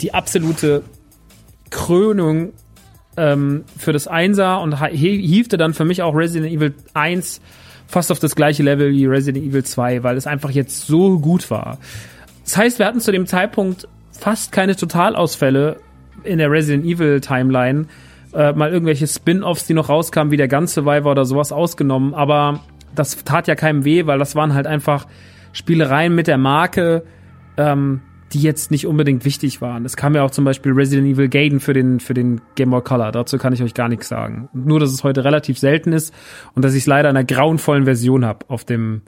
[0.00, 0.82] die absolute
[1.70, 2.52] Krönung
[3.16, 7.40] ähm, für das Einser und hiefte dann für mich auch Resident Evil 1
[7.86, 11.50] fast auf das gleiche Level wie Resident Evil 2, weil es einfach jetzt so gut
[11.50, 11.78] war.
[12.44, 15.76] Das heißt, wir hatten zu dem Zeitpunkt fast keine Totalausfälle
[16.22, 17.86] in der Resident Evil Timeline.
[18.32, 22.14] Äh, mal irgendwelche Spin-offs, die noch rauskamen, wie der ganze Survivor oder sowas ausgenommen.
[22.14, 22.60] Aber
[22.94, 25.06] das tat ja keinem weh, weil das waren halt einfach
[25.52, 27.04] Spielereien mit der Marke,
[27.56, 28.00] ähm,
[28.32, 29.84] die jetzt nicht unbedingt wichtig waren.
[29.84, 32.82] Es kam ja auch zum Beispiel Resident Evil Gaiden für den, für den Game Boy
[32.82, 33.12] Color.
[33.12, 34.48] Dazu kann ich euch gar nichts sagen.
[34.52, 36.12] Nur, dass es heute relativ selten ist
[36.54, 39.02] und dass ich es leider in einer grauenvollen Version habe auf dem,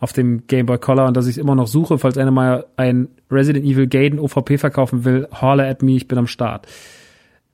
[0.00, 2.66] auf dem Game Boy Color und dass ich es immer noch suche, falls einer mal
[2.76, 6.66] ein Resident Evil Gaiden OVP verkaufen will, holler at me, ich bin am Start.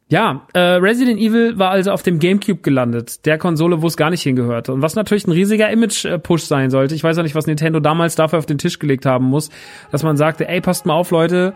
[0.08, 4.10] Ja, äh, Resident Evil war also auf dem GameCube gelandet, der Konsole, wo es gar
[4.10, 4.72] nicht hingehörte.
[4.72, 6.94] Und was natürlich ein riesiger Image-Push sein sollte.
[6.94, 9.50] Ich weiß auch nicht, was Nintendo damals dafür auf den Tisch gelegt haben muss,
[9.90, 11.54] dass man sagte, ey, passt mal auf, Leute,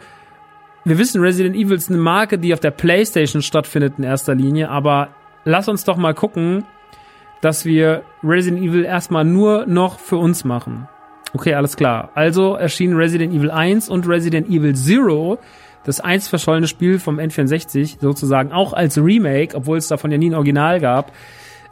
[0.84, 4.68] wir wissen, Resident Evil ist eine Marke, die auf der PlayStation stattfindet in erster Linie,
[4.68, 5.10] aber
[5.44, 6.64] lass uns doch mal gucken,
[7.40, 10.88] dass wir Resident Evil erstmal nur noch für uns machen.
[11.32, 12.10] Okay, alles klar.
[12.14, 15.38] Also erschienen Resident Evil 1 und Resident Evil Zero,
[15.84, 20.30] das einst verschollene Spiel vom N64, sozusagen auch als Remake, obwohl es davon ja nie
[20.30, 21.12] ein Original gab,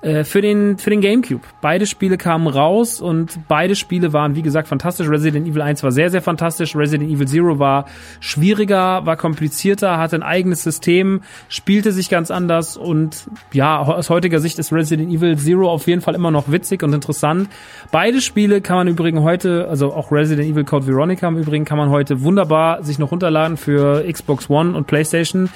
[0.01, 1.43] äh, für den, für den GameCube.
[1.61, 5.09] Beide Spiele kamen raus und beide Spiele waren, wie gesagt, fantastisch.
[5.09, 6.77] Resident Evil 1 war sehr, sehr fantastisch.
[6.77, 7.87] Resident Evil Zero war
[8.21, 14.39] schwieriger, war komplizierter, hatte ein eigenes System, spielte sich ganz anders und ja, aus heutiger
[14.39, 17.49] Sicht ist Resident Evil Zero auf jeden Fall immer noch witzig und interessant.
[17.91, 21.79] Beide Spiele kann man übrigens heute, also auch Resident Evil Code Veronica im Übrigen, kann
[21.79, 25.49] man heute wunderbar sich noch runterladen für Xbox One und PlayStation.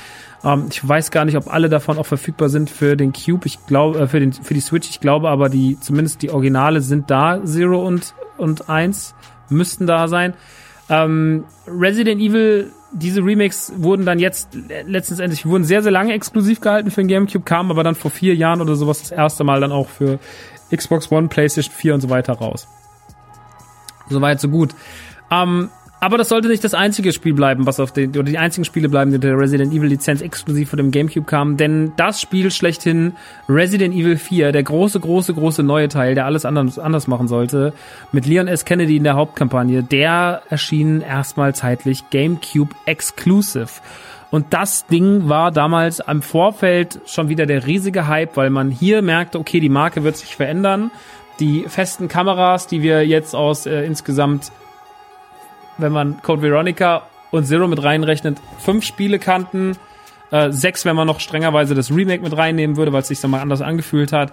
[0.45, 3.47] Ähm, ich weiß gar nicht, ob alle davon auch verfügbar sind für den Cube.
[3.47, 4.89] Ich glaube, äh, für, den, für die Switch.
[4.91, 7.45] Ich glaube aber, die, zumindest die Originale sind da.
[7.45, 9.15] Zero und, und eins
[9.49, 10.35] müssten da sein.
[10.89, 14.51] Ähm, Resident Evil, diese Remakes wurden dann jetzt
[14.87, 18.11] letztens endlich, wurden sehr, sehr lange exklusiv gehalten für den GameCube, kamen aber dann vor
[18.11, 20.19] vier Jahren oder sowas das erste Mal dann auch für
[20.75, 22.67] Xbox One, PlayStation 4 und so weiter raus.
[24.09, 24.75] Soweit, so gut.
[25.31, 25.71] Ähm,
[26.03, 28.89] aber das sollte nicht das einzige Spiel bleiben, was auf den, oder die einzigen Spiele
[28.89, 33.13] bleiben, die der Resident Evil Lizenz exklusiv von dem Gamecube kamen, denn das Spiel schlechthin,
[33.49, 37.73] Resident Evil 4, der große, große, große neue Teil, der alles anders, anders machen sollte,
[38.11, 38.65] mit Leon S.
[38.65, 43.71] Kennedy in der Hauptkampagne, der erschien erstmal zeitlich Gamecube Exclusive.
[44.33, 49.03] Und das Ding war damals am Vorfeld schon wieder der riesige Hype, weil man hier
[49.03, 50.91] merkte, okay, die Marke wird sich verändern.
[51.39, 54.51] Die festen Kameras, die wir jetzt aus äh, insgesamt
[55.79, 59.77] wenn man Code Veronica und Zero mit reinrechnet, fünf Spiele kannten.
[60.31, 63.31] Äh, sechs, wenn man noch strengerweise das Remake mit reinnehmen würde, weil es sich dann
[63.31, 64.33] mal anders angefühlt hat.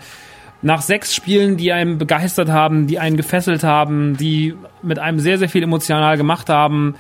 [0.61, 5.37] Nach sechs Spielen, die einen begeistert haben, die einen gefesselt haben, die mit einem sehr,
[5.37, 6.95] sehr viel emotional gemacht haben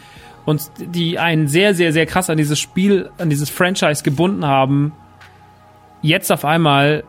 [0.45, 4.93] und die einen sehr, sehr, sehr krass an dieses Spiel, an dieses Franchise gebunden haben,
[6.01, 7.03] jetzt auf einmal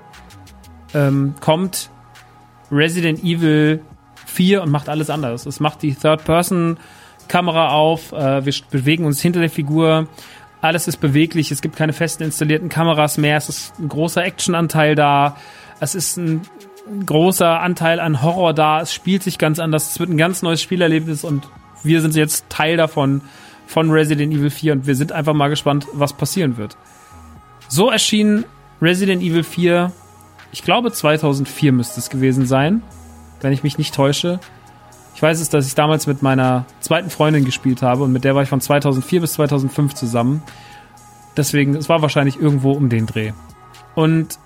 [0.92, 1.90] ähm, kommt
[2.72, 3.80] Resident Evil
[4.26, 5.46] 4 und macht alles anders.
[5.46, 6.78] Es macht die Third-Person-
[7.30, 10.08] Kamera auf, äh, wir bewegen uns hinter der Figur,
[10.60, 14.94] alles ist beweglich, es gibt keine festen installierten Kameras mehr, es ist ein großer Actionanteil
[14.94, 15.36] da,
[15.78, 16.42] es ist ein
[17.06, 20.60] großer Anteil an Horror da, es spielt sich ganz anders, es wird ein ganz neues
[20.60, 21.48] Spielerlebnis und
[21.82, 23.22] wir sind jetzt Teil davon
[23.66, 26.76] von Resident Evil 4 und wir sind einfach mal gespannt, was passieren wird.
[27.68, 28.44] So erschien
[28.82, 29.92] Resident Evil 4,
[30.50, 32.82] ich glaube 2004 müsste es gewesen sein,
[33.40, 34.40] wenn ich mich nicht täusche.
[35.20, 38.34] Ich weiß es, dass ich damals mit meiner zweiten Freundin gespielt habe und mit der
[38.34, 40.42] war ich von 2004 bis 2005 zusammen.
[41.36, 43.32] Deswegen, es war wahrscheinlich irgendwo um den Dreh.
[43.94, 44.38] Und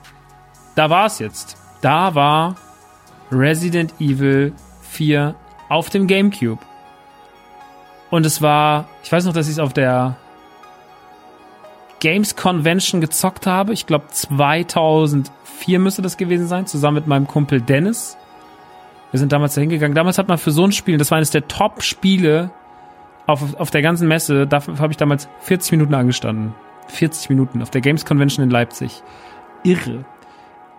[0.75, 1.57] da war es jetzt.
[1.81, 2.57] Da war
[3.31, 4.53] Resident Evil
[4.91, 5.37] 4
[5.69, 6.59] auf dem GameCube.
[8.11, 10.17] Und es war, ich weiß noch, dass ich es auf der
[12.01, 13.73] Games Convention gezockt habe.
[13.73, 18.17] Ich glaube 2004 müsste das gewesen sein, zusammen mit meinem Kumpel Dennis.
[19.15, 19.95] Wir sind damals da hingegangen.
[19.95, 22.51] Damals hat man für so ein Spiel, das war eines der Top-Spiele
[23.29, 26.53] auf, auf der ganzen Messe, dafür habe ich damals 40 Minuten angestanden.
[26.89, 29.05] 40 Minuten auf der Games Convention in Leipzig.
[29.63, 30.05] Irre.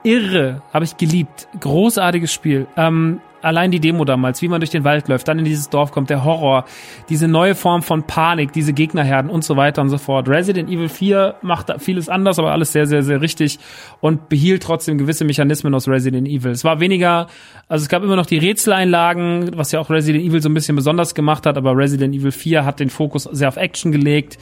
[0.03, 0.61] Irre.
[0.73, 1.47] Habe ich geliebt.
[1.61, 2.67] Großartiges Spiel.
[2.75, 5.91] Ähm, allein die Demo damals, wie man durch den Wald läuft, dann in dieses Dorf
[5.91, 6.65] kommt, der Horror,
[7.09, 10.27] diese neue Form von Panik, diese Gegnerherden und so weiter und so fort.
[10.27, 13.59] Resident Evil 4 macht vieles anders, aber alles sehr, sehr, sehr richtig
[14.01, 16.51] und behielt trotzdem gewisse Mechanismen aus Resident Evil.
[16.51, 17.27] Es war weniger,
[17.67, 20.75] also es gab immer noch die Rätseleinlagen, was ja auch Resident Evil so ein bisschen
[20.75, 24.39] besonders gemacht hat, aber Resident Evil 4 hat den Fokus sehr auf Action gelegt.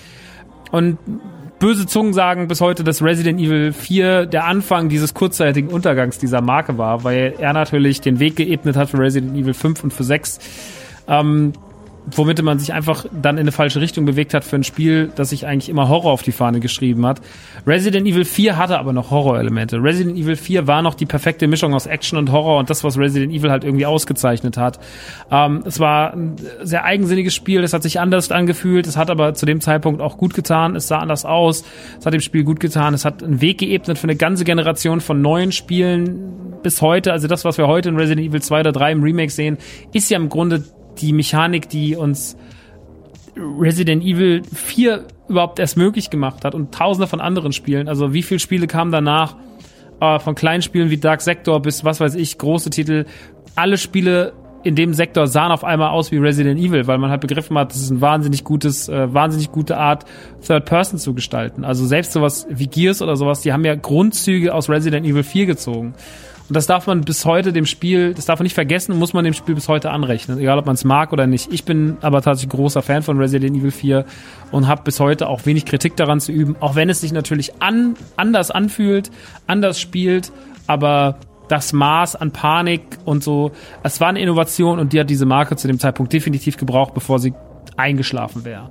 [0.71, 0.97] Und
[1.63, 6.41] böse Zungen sagen bis heute, dass Resident Evil 4 der Anfang dieses kurzzeitigen Untergangs dieser
[6.41, 10.03] Marke war, weil er natürlich den Weg geebnet hat für Resident Evil 5 und für
[10.03, 10.39] 6.
[11.07, 11.53] Ähm,
[12.11, 15.29] womit man sich einfach dann in eine falsche Richtung bewegt hat für ein Spiel, das
[15.29, 17.21] sich eigentlich immer Horror auf die Fahne geschrieben hat.
[17.65, 19.77] Resident Evil 4 hatte aber noch Horrorelemente.
[19.81, 22.97] Resident Evil 4 war noch die perfekte Mischung aus Action und Horror und das, was
[22.97, 24.79] Resident Evil halt irgendwie ausgezeichnet hat.
[25.31, 29.33] Ähm, es war ein sehr eigensinniges Spiel, es hat sich anders angefühlt, es hat aber
[29.33, 31.63] zu dem Zeitpunkt auch gut getan, es sah anders aus,
[31.99, 34.99] es hat dem Spiel gut getan, es hat einen Weg geebnet für eine ganze Generation
[34.99, 37.11] von neuen Spielen bis heute.
[37.11, 39.57] Also das, was wir heute in Resident Evil 2 oder 3 im Remake sehen,
[39.93, 40.63] ist ja im Grunde
[40.99, 42.37] die Mechanik, die uns
[43.35, 47.87] Resident Evil 4 überhaupt erst möglich gemacht hat und tausende von anderen Spielen.
[47.87, 49.35] Also wie viele Spiele kamen danach?
[49.99, 53.05] Äh, von kleinen Spielen wie Dark Sector bis was weiß ich, große Titel.
[53.55, 57.21] Alle Spiele in dem Sektor sahen auf einmal aus wie Resident Evil, weil man halt
[57.21, 60.05] begriffen hat, das ist ein wahnsinnig gutes, äh, wahnsinnig gute Art,
[60.45, 61.65] Third Person zu gestalten.
[61.65, 65.45] Also selbst sowas wie Gears oder sowas, die haben ja Grundzüge aus Resident Evil 4
[65.45, 65.93] gezogen.
[66.49, 69.23] Und das darf man bis heute dem Spiel, das darf man nicht vergessen, muss man
[69.23, 71.51] dem Spiel bis heute anrechnen, egal ob man es mag oder nicht.
[71.53, 74.05] Ich bin aber tatsächlich großer Fan von Resident Evil 4
[74.51, 77.61] und habe bis heute auch wenig Kritik daran zu üben, auch wenn es sich natürlich
[77.61, 79.09] an, anders anfühlt,
[79.47, 80.31] anders spielt,
[80.67, 83.51] aber das Maß an Panik und so,
[83.83, 87.19] es war eine Innovation und die hat diese Marke zu dem Zeitpunkt definitiv gebraucht, bevor
[87.19, 87.33] sie
[87.77, 88.69] eingeschlafen wäre.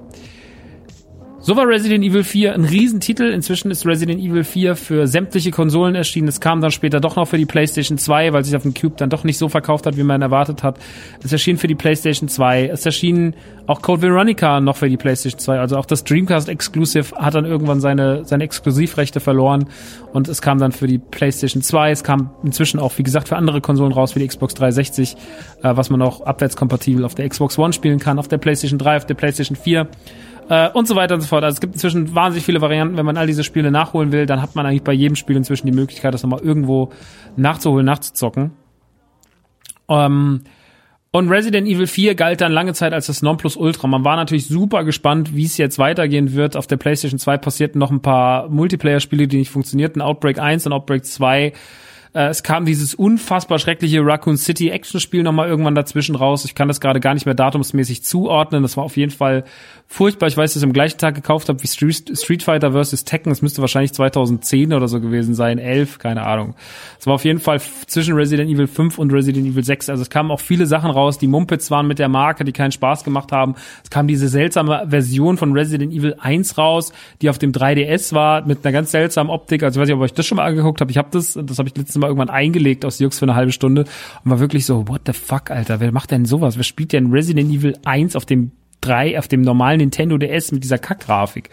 [1.45, 3.25] So war Resident Evil 4 ein Riesentitel.
[3.25, 6.29] Inzwischen ist Resident Evil 4 für sämtliche Konsolen erschienen.
[6.29, 8.95] Es kam dann später doch noch für die PlayStation 2, weil sich auf dem Cube
[8.97, 10.79] dann doch nicht so verkauft hat, wie man erwartet hat.
[11.21, 12.69] Es erschien für die PlayStation 2.
[12.69, 13.35] Es erschien
[13.67, 15.59] auch Code Veronica noch für die PlayStation 2.
[15.59, 19.65] Also auch das Dreamcast Exclusive hat dann irgendwann seine, seine Exklusivrechte verloren.
[20.13, 21.91] Und es kam dann für die PlayStation 2.
[21.91, 25.17] Es kam inzwischen auch, wie gesagt, für andere Konsolen raus, wie die Xbox 360,
[25.65, 28.99] äh, was man auch abwärtskompatibel auf der Xbox One spielen kann, auf der PlayStation 3,
[28.99, 29.89] auf der PlayStation 4
[30.53, 31.45] äh, und so weiter und so fort.
[31.45, 32.99] Also es gibt inzwischen wahnsinnig viele Varianten.
[32.99, 35.67] Wenn man all diese Spiele nachholen will, dann hat man eigentlich bei jedem Spiel inzwischen
[35.67, 36.91] die Möglichkeit, das nochmal irgendwo
[37.37, 38.51] nachzuholen, nachzuzocken.
[39.89, 40.43] Ähm,
[41.11, 43.89] und Resident Evil 4 galt dann lange Zeit als das Nonplusultra.
[43.89, 46.55] Man war natürlich super gespannt, wie es jetzt weitergehen wird.
[46.55, 50.03] Auf der PlayStation 2 passierten noch ein paar Multiplayer-Spiele, die nicht funktionierten.
[50.03, 51.55] Outbreak 1 und Outbreak 2
[52.15, 56.45] äh, es kam dieses unfassbar schreckliche Raccoon City Action-Spiel nochmal irgendwann dazwischen raus.
[56.45, 58.63] Ich kann das gerade gar nicht mehr datumsmäßig zuordnen.
[58.63, 59.45] Das war auf jeden Fall
[59.87, 60.27] furchtbar.
[60.27, 63.05] Ich weiß, dass ich am gleichen Tag gekauft habe wie Street Fighter vs.
[63.05, 63.31] Tekken.
[63.31, 65.59] Das müsste wahrscheinlich 2010 oder so gewesen sein.
[65.59, 66.55] 11, keine Ahnung.
[67.01, 69.89] Es war auf jeden Fall zwischen Resident Evil 5 und Resident Evil 6.
[69.89, 72.73] Also es kamen auch viele Sachen raus, die Mumpets waren mit der Marke, die keinen
[72.73, 73.55] Spaß gemacht haben.
[73.85, 78.47] Es kam diese seltsame Version von Resident Evil 1 raus, die auf dem 3DS war,
[78.47, 79.63] mit einer ganz seltsamen Optik.
[79.63, 80.91] Also ich weiß nicht, ob ich das schon mal angeguckt habe.
[80.91, 83.53] Ich habe das, das habe ich letztes Mal irgendwann eingelegt aus Jux für eine halbe
[83.53, 83.85] Stunde
[84.25, 86.57] und war wirklich so, what the fuck, Alter, wer macht denn sowas?
[86.57, 90.63] Wer spielt denn Resident Evil 1 auf dem 3 auf dem normalen Nintendo DS mit
[90.63, 91.49] dieser Kackgrafik.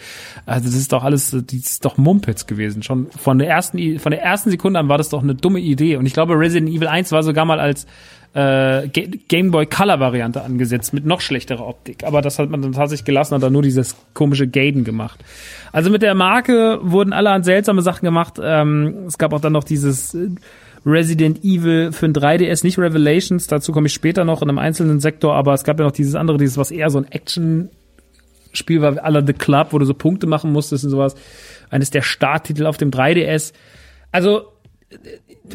[0.46, 2.84] Also das ist doch alles, das ist doch Mumpets gewesen.
[2.84, 5.96] Schon von der ersten, von der ersten Sekunde an war das doch eine dumme Idee.
[5.96, 7.86] Und ich glaube, Resident Evil 1 war sogar mal als
[8.34, 12.04] äh, Game Boy Color Variante angesetzt mit noch schlechterer Optik.
[12.04, 15.24] Aber das hat man dann tatsächlich gelassen, hat dann nur dieses komische Gaiden gemacht.
[15.72, 18.40] Also mit der Marke wurden alle an seltsame Sachen gemacht.
[18.42, 20.16] Ähm, es gab auch dann noch dieses
[20.86, 25.00] Resident Evil für ein 3DS, nicht Revelations, dazu komme ich später noch in einem einzelnen
[25.00, 27.70] Sektor, aber es gab ja noch dieses andere, dieses, was eher so ein Action
[28.52, 31.16] Spiel war, aller The Club, wo du so Punkte machen musstest und sowas.
[31.70, 33.54] Eines der Starttitel auf dem 3DS.
[34.12, 34.54] Also,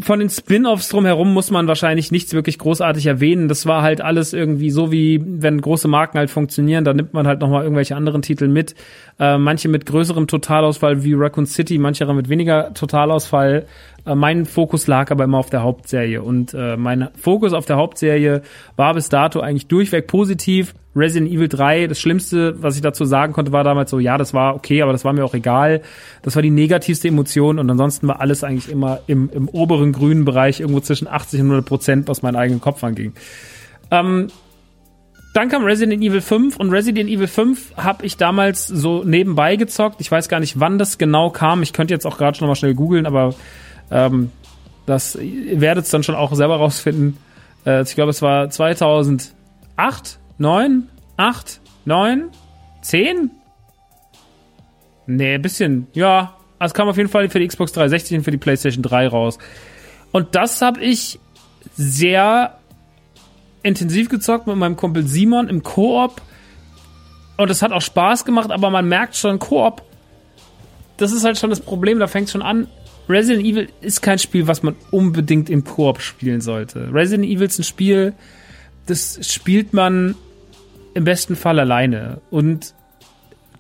[0.02, 3.48] von den Spin-offs drumherum muss man wahrscheinlich nichts wirklich großartig erwähnen.
[3.48, 7.26] Das war halt alles irgendwie so wie, wenn große Marken halt funktionieren, dann nimmt man
[7.26, 8.74] halt nochmal irgendwelche anderen Titel mit.
[9.18, 13.66] Äh, manche mit größerem Totalausfall wie Raccoon City, manche mit weniger Totalausfall.
[14.06, 17.76] Äh, mein Fokus lag aber immer auf der Hauptserie und äh, mein Fokus auf der
[17.76, 18.42] Hauptserie
[18.76, 20.74] war bis dato eigentlich durchweg positiv.
[20.96, 24.32] Resident Evil 3, das Schlimmste, was ich dazu sagen konnte, war damals so, ja, das
[24.32, 25.80] war okay, aber das war mir auch egal.
[26.22, 30.24] Das war die negativste Emotion und ansonsten war alles eigentlich immer im, im oberen grünen
[30.24, 33.12] Bereich, irgendwo zwischen 80 und 100 Prozent, was meinen eigenen Kopf anging.
[33.90, 34.28] Ähm,
[35.34, 40.00] dann kam Resident Evil 5 und Resident Evil 5 habe ich damals so nebenbei gezockt.
[40.00, 41.64] Ich weiß gar nicht, wann das genau kam.
[41.64, 43.34] Ich könnte jetzt auch gerade schon mal schnell googeln, aber
[43.90, 44.30] ähm,
[44.86, 47.16] das ihr werdet es dann schon auch selber rausfinden.
[47.64, 49.34] Äh, ich glaube, es war 2008,
[50.38, 52.30] 9, 8, 9,
[52.82, 53.30] 10?
[55.06, 56.36] Nee, ein bisschen, ja.
[56.60, 59.38] Es kam auf jeden Fall für die Xbox 360 und für die PlayStation 3 raus.
[60.12, 61.18] Und das habe ich
[61.76, 62.58] sehr
[63.62, 66.22] intensiv gezockt mit meinem Kumpel Simon im Koop.
[67.36, 69.82] Und es hat auch Spaß gemacht, aber man merkt schon, Koop,
[70.96, 72.68] das ist halt schon das Problem, da fängt schon an.
[73.08, 76.88] Resident Evil ist kein Spiel, was man unbedingt im Koop spielen sollte.
[76.92, 78.14] Resident Evil ist ein Spiel,
[78.86, 80.14] das spielt man
[80.94, 82.20] im besten Fall alleine.
[82.30, 82.74] Und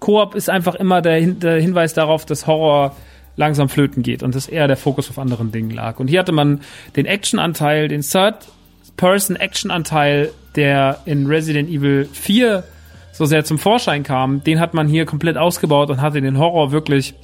[0.00, 2.96] Koop ist einfach immer der, Hin der Hinweis darauf, dass Horror
[3.36, 5.98] langsam flöten geht und dass eher der Fokus auf anderen Dingen lag.
[5.98, 6.60] Und hier hatte man
[6.96, 12.64] den Action-Anteil, den Third-Person-Action-Anteil, der in Resident Evil 4
[13.12, 16.72] so sehr zum Vorschein kam, den hat man hier komplett ausgebaut und hatte den Horror
[16.72, 17.14] wirklich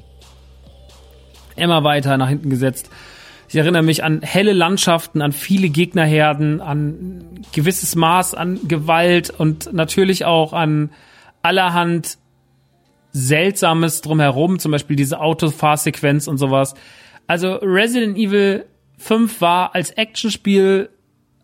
[1.61, 2.91] immer weiter nach hinten gesetzt.
[3.49, 9.73] Ich erinnere mich an helle Landschaften, an viele Gegnerherden, an gewisses Maß an Gewalt und
[9.73, 10.91] natürlich auch an
[11.43, 12.19] allerhand
[13.13, 16.75] Seltsames drumherum, zum Beispiel diese Autofahrsequenz und sowas.
[17.27, 18.67] Also Resident Evil
[18.99, 20.91] 5 war als Actionspiel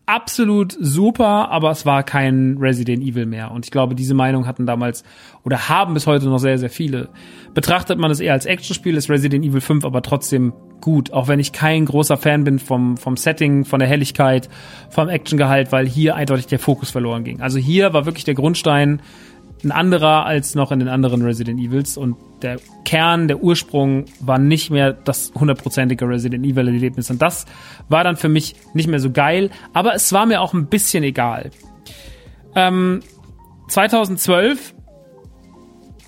[0.06, 3.50] absolut super, aber es war kein Resident Evil mehr.
[3.50, 5.02] Und ich glaube, diese Meinung hatten damals
[5.44, 7.08] oder haben bis heute noch sehr, sehr viele.
[7.54, 11.40] Betrachtet man es eher als Actionspiel, ist Resident Evil 5 aber trotzdem gut, auch wenn
[11.40, 14.48] ich kein großer Fan bin vom, vom Setting, von der Helligkeit,
[14.90, 17.40] vom Actiongehalt, weil hier eindeutig der Fokus verloren ging.
[17.40, 19.00] Also hier war wirklich der Grundstein
[19.66, 24.38] ein anderer als noch in den anderen Resident Evils und der Kern, der Ursprung war
[24.38, 27.46] nicht mehr das hundertprozentige Resident Evil Erlebnis und das
[27.88, 31.02] war dann für mich nicht mehr so geil, aber es war mir auch ein bisschen
[31.02, 31.50] egal.
[32.54, 33.02] Ähm,
[33.68, 34.74] 2012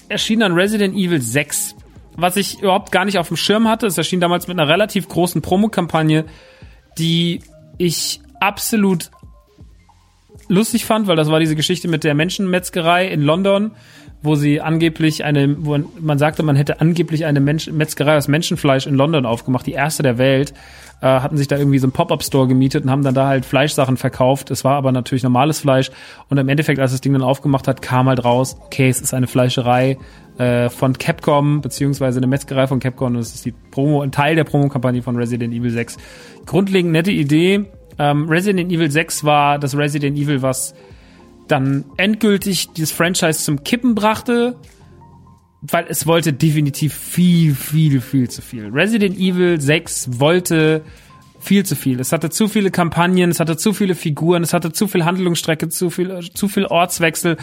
[0.09, 1.75] erschien dann Resident Evil 6,
[2.17, 3.87] was ich überhaupt gar nicht auf dem Schirm hatte.
[3.87, 6.25] Es erschien damals mit einer relativ großen Promokampagne,
[6.99, 7.41] die
[7.77, 9.11] ich absolut
[10.49, 13.73] lustig fand, weil das war diese Geschichte mit der Menschenmetzgerei in London,
[14.23, 18.87] wo sie angeblich eine, wo man sagte, man hätte angeblich eine Mensch, Metzgerei aus Menschenfleisch
[18.87, 20.53] in London aufgemacht, die erste der Welt,
[21.01, 23.97] äh, hatten sich da irgendwie so einen Pop-Up-Store gemietet und haben dann da halt Fleischsachen
[23.97, 24.51] verkauft.
[24.51, 25.91] Es war aber natürlich normales Fleisch
[26.29, 29.15] und im Endeffekt, als das Ding dann aufgemacht hat, kam halt raus, okay, es ist
[29.15, 29.99] eine Fleischerei
[30.39, 34.35] äh, von Capcom, beziehungsweise eine Metzgerei von Capcom und es ist die Promo, ein Teil
[34.35, 35.97] der Promokampagne von Resident Evil 6.
[36.45, 37.67] Grundlegend nette Idee,
[37.99, 40.75] ähm, Resident Evil 6 war das Resident Evil, was
[41.49, 44.57] dann endgültig dieses Franchise zum Kippen brachte,
[45.63, 48.69] weil es wollte definitiv viel, viel, viel zu viel.
[48.71, 50.85] Resident Evil 6 wollte
[51.49, 51.99] viel zu viel.
[51.99, 55.71] Es hatte zu viele Kampagnen, es hatte zu viele Figuren, es hatte zu viel Handlungsstrecke,
[55.71, 57.39] zu viel, zu viel Ortswechsel,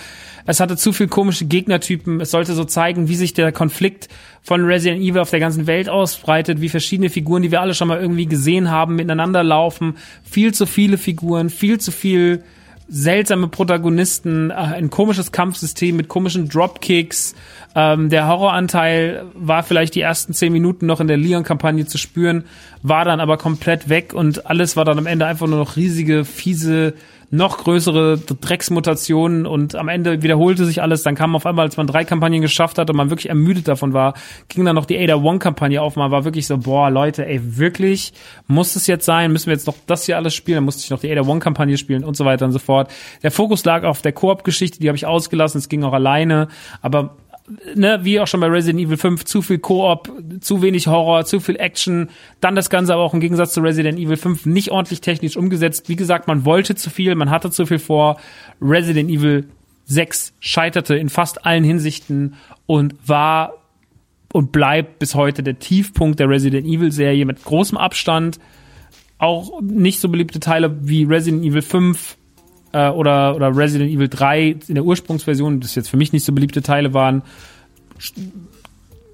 [0.45, 2.21] es hatte zu viel komische Gegnertypen.
[2.21, 4.07] Es sollte so zeigen, wie sich der Konflikt
[4.43, 7.87] von Resident Evil auf der ganzen Welt ausbreitet, wie verschiedene Figuren, die wir alle schon
[7.87, 9.95] mal irgendwie gesehen haben, miteinander laufen.
[10.23, 12.43] Viel zu viele Figuren, viel zu viel
[12.87, 17.35] seltsame Protagonisten, äh, ein komisches Kampfsystem mit komischen Dropkicks.
[17.75, 22.45] Ähm, der Horroranteil war vielleicht die ersten zehn Minuten noch in der Leon-Kampagne zu spüren,
[22.81, 26.25] war dann aber komplett weg und alles war dann am Ende einfach nur noch riesige,
[26.25, 26.93] fiese
[27.31, 31.03] noch größere Drecksmutationen und am Ende wiederholte sich alles.
[31.03, 33.93] Dann kam auf einmal, als man drei Kampagnen geschafft hat und man wirklich ermüdet davon
[33.93, 34.13] war,
[34.47, 35.95] ging dann noch die Ada One Kampagne auf.
[35.95, 38.13] Man war wirklich so, boah, Leute, ey, wirklich,
[38.47, 39.31] muss es jetzt sein?
[39.31, 40.57] Müssen wir jetzt noch das hier alles spielen?
[40.57, 42.91] Dann musste ich noch die Ada One Kampagne spielen und so weiter und so fort.
[43.23, 45.59] Der Fokus lag auf der Koop-Geschichte, die habe ich ausgelassen.
[45.59, 46.47] Es ging auch alleine,
[46.81, 47.15] aber
[47.75, 51.39] ne, wie auch schon bei Resident Evil 5, zu viel Koop, zu wenig Horror, zu
[51.39, 52.09] viel Action.
[52.41, 55.89] Dann das Ganze aber auch im Gegensatz zu Resident Evil 5 nicht ordentlich technisch umgesetzt.
[55.89, 58.19] Wie gesagt, man wollte zu viel, man hatte zu viel vor.
[58.61, 59.47] Resident Evil
[59.85, 62.35] 6 scheiterte in fast allen Hinsichten
[62.65, 63.53] und war
[64.33, 68.39] und bleibt bis heute der Tiefpunkt der Resident Evil Serie mit großem Abstand.
[69.17, 72.17] Auch nicht so beliebte Teile wie Resident Evil 5
[72.75, 76.33] äh, oder, oder Resident Evil 3 in der Ursprungsversion, das jetzt für mich nicht so
[76.33, 77.21] beliebte Teile waren,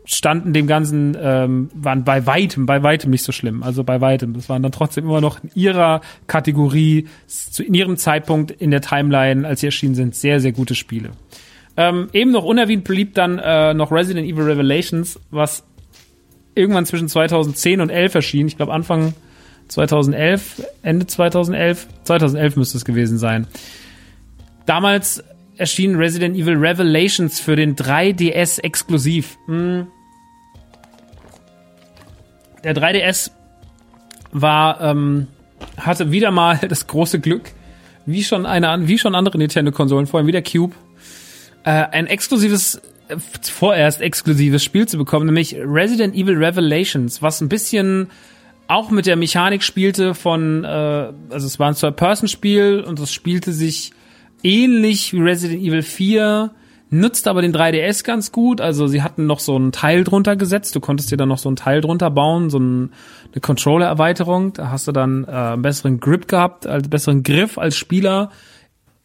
[0.03, 3.62] standen dem Ganzen, ähm, waren bei weitem, bei weitem nicht so schlimm.
[3.62, 4.34] Also bei weitem.
[4.34, 8.82] Das waren dann trotzdem immer noch in ihrer Kategorie, zu, in ihrem Zeitpunkt in der
[8.82, 11.12] Timeline, als sie erschienen sind, sehr, sehr gute Spiele.
[11.78, 15.64] Ähm, eben noch unerwähnt beliebt dann äh, noch Resident Evil Revelations, was
[16.55, 18.47] irgendwann zwischen 2010 und 11 erschien.
[18.47, 19.14] Ich glaube Anfang
[19.72, 23.48] 2011, Ende 2011, 2011 müsste es gewesen sein.
[24.66, 25.24] Damals
[25.56, 29.38] erschien Resident Evil Revelations für den 3DS exklusiv.
[29.46, 29.88] Hm.
[32.66, 33.32] Der 3DS
[34.34, 35.28] war, ähm,
[35.78, 37.52] hatte wieder mal das große Glück,
[38.06, 40.76] wie schon eine, wie schon andere Nintendo-Konsolen, vor allem wie der Cube,
[41.64, 47.48] äh, ein exklusives, äh, vorerst exklusives Spiel zu bekommen, nämlich Resident Evil Revelations, was ein
[47.48, 48.10] bisschen
[48.72, 53.52] auch mit der Mechanik spielte von, äh, also es war ein Third-Person-Spiel und es spielte
[53.52, 53.92] sich
[54.44, 56.52] ähnlich wie Resident Evil 4,
[56.90, 58.62] nutzt aber den 3DS ganz gut.
[58.62, 60.76] Also sie hatten noch so ein Teil drunter gesetzt.
[60.76, 62.92] Du konntest dir dann noch so ein Teil drunter bauen, so ein,
[63.32, 64.54] eine Controller-Erweiterung.
[64.54, 68.32] Da hast du dann äh, einen besseren Grip gehabt, als besseren Griff als Spieler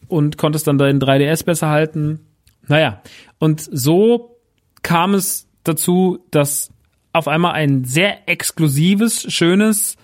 [0.09, 2.21] und konntest dann deinen 3DS besser halten.
[2.69, 3.03] Naja,
[3.39, 4.39] und so
[4.83, 6.71] kam es dazu, dass
[7.17, 9.97] auf einmal ein sehr exklusives, schönes,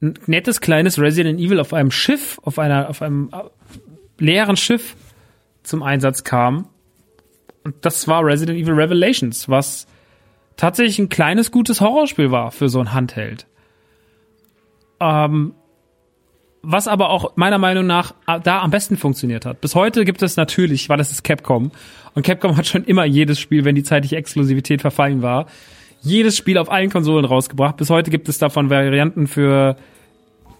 [0.00, 4.96] nettes kleines Resident Evil auf einem Schiff, auf einer, auf einem äh, leeren Schiff
[5.62, 6.68] zum Einsatz kam.
[7.64, 9.86] Und das war Resident Evil Revelations, was
[10.56, 13.46] tatsächlich ein kleines, gutes Horrorspiel war für so ein Handheld.
[15.00, 15.54] Ähm,
[16.62, 19.60] was aber auch meiner Meinung nach äh, da am besten funktioniert hat.
[19.60, 21.70] Bis heute gibt es natürlich, weil es ist Capcom,
[22.14, 25.46] und Capcom hat schon immer jedes Spiel, wenn die zeitliche Exklusivität verfallen war,
[26.04, 27.76] jedes Spiel auf allen Konsolen rausgebracht.
[27.76, 29.76] Bis heute gibt es davon Varianten für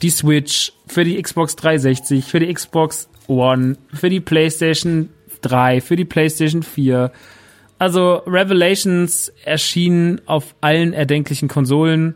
[0.02, 5.10] die Switch, für die Xbox 360, für die Xbox One, für die PlayStation
[5.42, 7.12] 3, für die PlayStation 4.
[7.78, 12.14] Also Revelations erschien auf allen erdenklichen Konsolen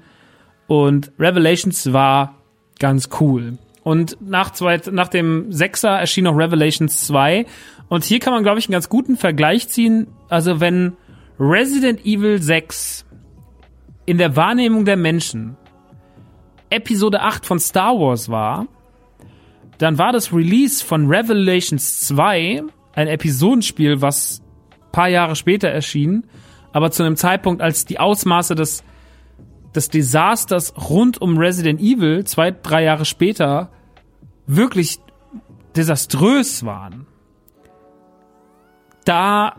[0.66, 2.36] und Revelations war
[2.78, 3.58] ganz cool.
[3.82, 7.46] Und nach, zwei, nach dem Sechser erschien noch Revelations 2.
[7.88, 10.08] Und hier kann man, glaube ich, einen ganz guten Vergleich ziehen.
[10.28, 10.92] Also wenn
[11.40, 13.06] Resident Evil 6
[14.08, 15.58] in der Wahrnehmung der Menschen
[16.70, 18.66] Episode 8 von Star Wars war,
[19.76, 22.62] dann war das Release von Revelations 2
[22.94, 24.42] ein Episodenspiel, was
[24.92, 26.24] paar Jahre später erschien,
[26.72, 28.82] aber zu einem Zeitpunkt, als die Ausmaße des,
[29.74, 33.68] des Desasters rund um Resident Evil zwei, drei Jahre später
[34.46, 35.00] wirklich
[35.76, 37.06] desaströs waren.
[39.04, 39.56] Da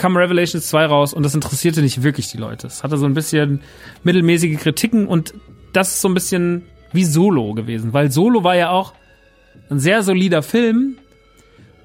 [0.00, 2.66] kam Revelations 2 raus und das interessierte nicht wirklich die Leute.
[2.66, 3.60] Es hatte so ein bisschen
[4.02, 5.34] mittelmäßige Kritiken und
[5.74, 8.94] das ist so ein bisschen wie Solo gewesen, weil Solo war ja auch
[9.68, 10.96] ein sehr solider Film.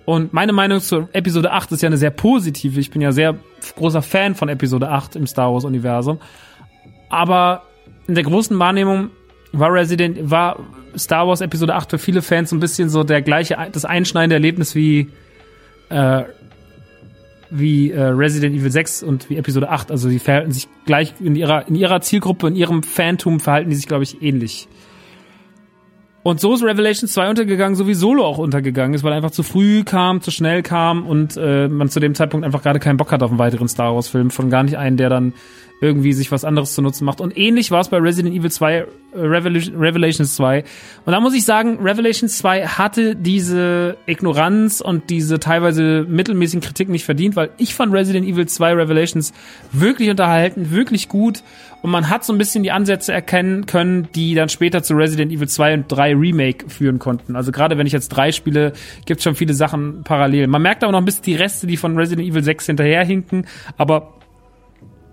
[0.06, 2.80] Und meine Meinung zu Episode 8 ist ja eine sehr positive.
[2.80, 3.38] Ich bin ja sehr
[3.76, 6.20] großer Fan von Episode 8 im Star Wars Universum.
[7.10, 7.64] Aber
[8.08, 9.10] in der großen Wahrnehmung
[9.52, 10.60] war Resident, war
[10.98, 14.36] Star Wars Episode 8 für viele Fans so ein bisschen so der gleiche, das einschneidende
[14.36, 15.10] Erlebnis wie,
[15.90, 16.24] äh,
[17.50, 19.92] wie äh, Resident Evil 6 und wie Episode 8.
[19.92, 23.76] Also die verhalten sich gleich in ihrer, in ihrer Zielgruppe, in ihrem Phantom verhalten die
[23.76, 24.68] sich, glaube ich, ähnlich.
[26.24, 29.44] Und so ist Revelation 2 untergegangen, so wie Solo auch untergegangen ist, weil einfach zu
[29.44, 33.12] früh kam, zu schnell kam und äh, man zu dem Zeitpunkt einfach gerade keinen Bock
[33.12, 35.34] hat auf einen weiteren Star Wars Film, von gar nicht einen, der dann
[35.82, 37.22] irgendwie sich was anderes zu nutzen macht.
[37.22, 40.64] Und ähnlich war es bei Resident Evil 2, äh, Revolution, Revelations 2.
[41.06, 46.90] Und da muss ich sagen, Revelations 2 hatte diese Ignoranz und diese teilweise mittelmäßigen Kritik
[46.90, 49.34] nicht verdient, weil ich fand Resident Evil 2 Revelations
[49.72, 51.44] wirklich unterhalten, wirklich gut.
[51.82, 55.32] Und man hat so ein bisschen die Ansätze erkennen können, die dann später zu Resident
[55.32, 57.36] Evil 2 und 3 Remake führen konnten.
[57.36, 58.74] Also gerade wenn ich jetzt drei spiele,
[59.06, 60.48] gibt es schon viele Sachen parallel.
[60.48, 63.46] Man merkt aber noch ein bisschen die Reste, die von Resident Evil 6 hinterherhinken,
[63.78, 64.16] aber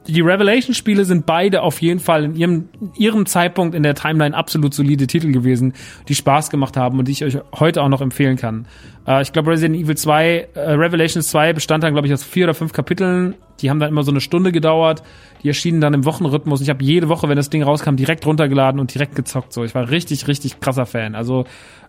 [0.07, 4.75] die Revelation-Spiele sind beide auf jeden Fall in ihrem, ihrem Zeitpunkt in der Timeline absolut
[4.75, 5.75] solide Titel gewesen,
[6.09, 8.67] die Spaß gemacht haben und die ich euch heute auch noch empfehlen kann.
[9.07, 12.45] Äh, ich glaube, Resident Evil 2, äh, Revelations 2 bestand dann, glaube ich, aus vier
[12.45, 13.35] oder fünf Kapiteln.
[13.61, 15.03] Die haben dann immer so eine Stunde gedauert.
[15.43, 16.61] Die erschienen dann im Wochenrhythmus.
[16.61, 19.53] Ich habe jede Woche, wenn das Ding rauskam, direkt runtergeladen und direkt gezockt.
[19.53, 21.15] So, ich war richtig, richtig krasser Fan.
[21.15, 21.45] Also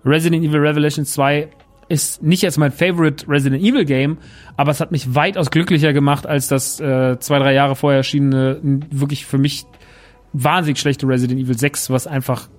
[0.06, 1.50] Resident Evil Revelations 2
[1.94, 4.18] ist nicht jetzt mein Favorite Resident Evil Game,
[4.58, 8.60] aber es hat mich weitaus glücklicher gemacht als das äh, zwei, drei Jahre vorher erschienene,
[8.92, 9.66] wirklich für mich
[10.34, 12.50] wahnsinnig schlechte Resident Evil 6, was einfach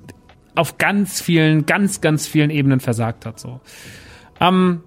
[0.55, 3.41] auf ganz vielen, ganz, ganz vielen Ebenen versagt hat.
[3.41, 3.61] So.
[4.41, 4.83] Ähm,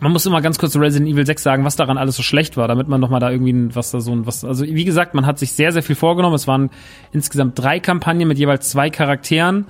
[0.00, 2.56] man muss immer ganz kurz zu Resident Evil 6 sagen, was daran alles so schlecht
[2.56, 5.14] war, damit man noch mal da irgendwie was da so ein was also wie gesagt,
[5.14, 6.34] man hat sich sehr sehr viel vorgenommen.
[6.34, 6.70] Es waren
[7.12, 9.66] insgesamt drei Kampagnen mit jeweils zwei Charakteren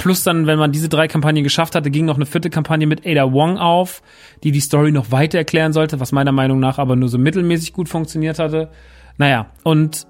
[0.00, 3.06] Plus dann, wenn man diese drei Kampagnen geschafft hatte, ging noch eine vierte Kampagne mit
[3.06, 4.02] Ada Wong auf,
[4.42, 7.74] die die Story noch weiter erklären sollte, was meiner Meinung nach aber nur so mittelmäßig
[7.74, 8.70] gut funktioniert hatte.
[9.18, 10.06] Naja, und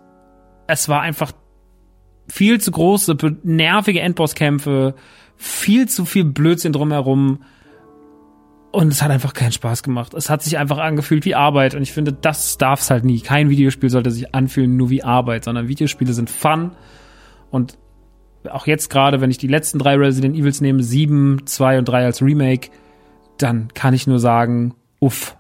[0.69, 1.33] es war einfach
[2.29, 4.95] viel zu große, nervige Endbosskämpfe,
[5.37, 7.43] viel zu viel Blödsinn drumherum.
[8.71, 10.15] Und es hat einfach keinen Spaß gemacht.
[10.15, 11.75] Es hat sich einfach angefühlt wie Arbeit.
[11.75, 13.19] Und ich finde, das darf es halt nie.
[13.23, 16.77] Kein Videospiel sollte sich anfühlen nur wie Arbeit, sondern Videospiele sind Fun.
[17.51, 17.77] Und
[18.49, 22.05] auch jetzt gerade, wenn ich die letzten drei Resident Evils nehme, sieben, zwei und drei
[22.05, 22.71] als Remake,
[23.39, 25.37] dann kann ich nur sagen, uff,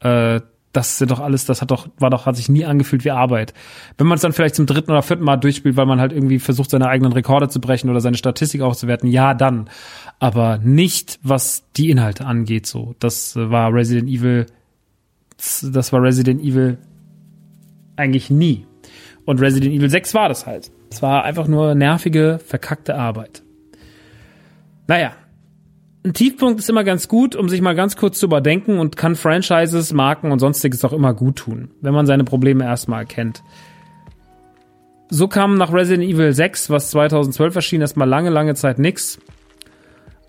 [0.00, 0.40] äh,
[0.76, 3.54] das sind doch alles, das hat doch, war doch, hat sich nie angefühlt wie Arbeit.
[3.96, 6.38] Wenn man es dann vielleicht zum dritten oder vierten Mal durchspielt, weil man halt irgendwie
[6.38, 9.70] versucht, seine eigenen Rekorde zu brechen oder seine Statistik aufzuwerten, ja, dann.
[10.18, 12.94] Aber nicht, was die Inhalte angeht, so.
[12.98, 14.46] Das war Resident Evil,
[15.36, 16.76] das war Resident Evil
[17.96, 18.66] eigentlich nie.
[19.24, 20.70] Und Resident Evil 6 war das halt.
[20.90, 23.42] Es war einfach nur nervige, verkackte Arbeit.
[24.86, 25.12] Naja,
[26.04, 29.16] ein Tiefpunkt ist immer ganz gut, um sich mal ganz kurz zu überdenken und kann
[29.16, 33.42] Franchises, Marken und sonstiges auch immer gut tun, wenn man seine Probleme erstmal erkennt.
[35.08, 39.18] So kam nach Resident Evil 6, was 2012 erschien, erstmal lange, lange Zeit nix.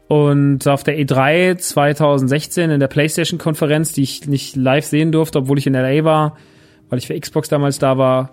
[0.07, 5.59] Und auf der E3 2016 in der PlayStation-Konferenz, die ich nicht live sehen durfte, obwohl
[5.59, 6.37] ich in LA war,
[6.89, 8.31] weil ich für Xbox damals da war,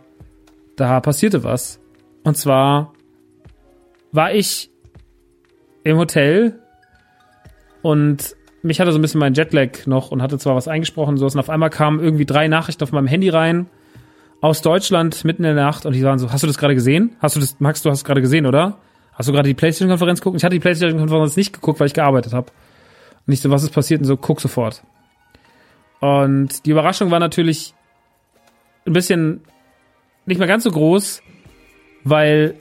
[0.77, 1.81] da passierte was.
[2.25, 2.93] Und zwar
[4.13, 4.71] war ich
[5.85, 6.59] im Hotel
[7.83, 11.27] und mich hatte so ein bisschen mein Jetlag noch und hatte zwar was eingesprochen, so
[11.27, 13.67] und auf einmal kamen irgendwie drei Nachrichten auf meinem Handy rein
[14.41, 17.17] aus Deutschland mitten in der Nacht und die waren so, hast du das gerade gesehen?
[17.21, 18.79] Hast du das, Max, du hast gerade gesehen, oder?
[19.15, 20.37] Hast du gerade die Playstation-Konferenz geguckt?
[20.37, 22.51] Ich hatte die Playstation-Konferenz nicht geguckt, weil ich gearbeitet habe.
[23.27, 24.01] Und ich so, was ist passiert?
[24.01, 24.83] Und so, guck sofort.
[26.01, 27.75] Und die Überraschung war natürlich
[28.87, 29.43] ein bisschen
[30.27, 31.23] nicht mehr ganz so groß,
[32.05, 32.55] weil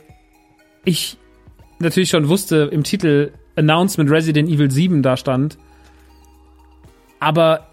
[0.85, 1.17] ich
[1.79, 5.57] natürlich schon wusste im Titel, Announcement Resident Evil 7 da stand.
[7.19, 7.67] Aber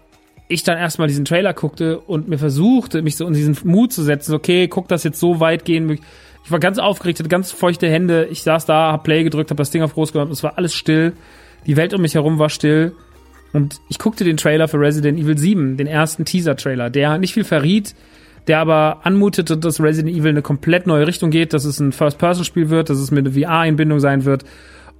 [0.47, 4.03] ich dann erstmal diesen Trailer guckte und mir versuchte, mich so in diesen Mut zu
[4.03, 5.99] setzen, okay, guck das jetzt so weit gehen.
[6.43, 8.27] Ich war ganz aufgeregt, hatte ganz feuchte Hände.
[8.29, 10.31] Ich saß da, hab Play gedrückt, hab das Ding auf groß gemacht.
[10.31, 11.13] Es war alles still.
[11.65, 12.93] Die Welt um mich herum war still.
[13.53, 17.43] Und ich guckte den Trailer für Resident Evil 7, den ersten Teaser-Trailer, der nicht viel
[17.43, 17.95] verriet,
[18.47, 22.69] der aber anmutete, dass Resident Evil eine komplett neue Richtung geht, dass es ein First-Person-Spiel
[22.69, 24.45] wird, dass es mit einer VR-Einbindung sein wird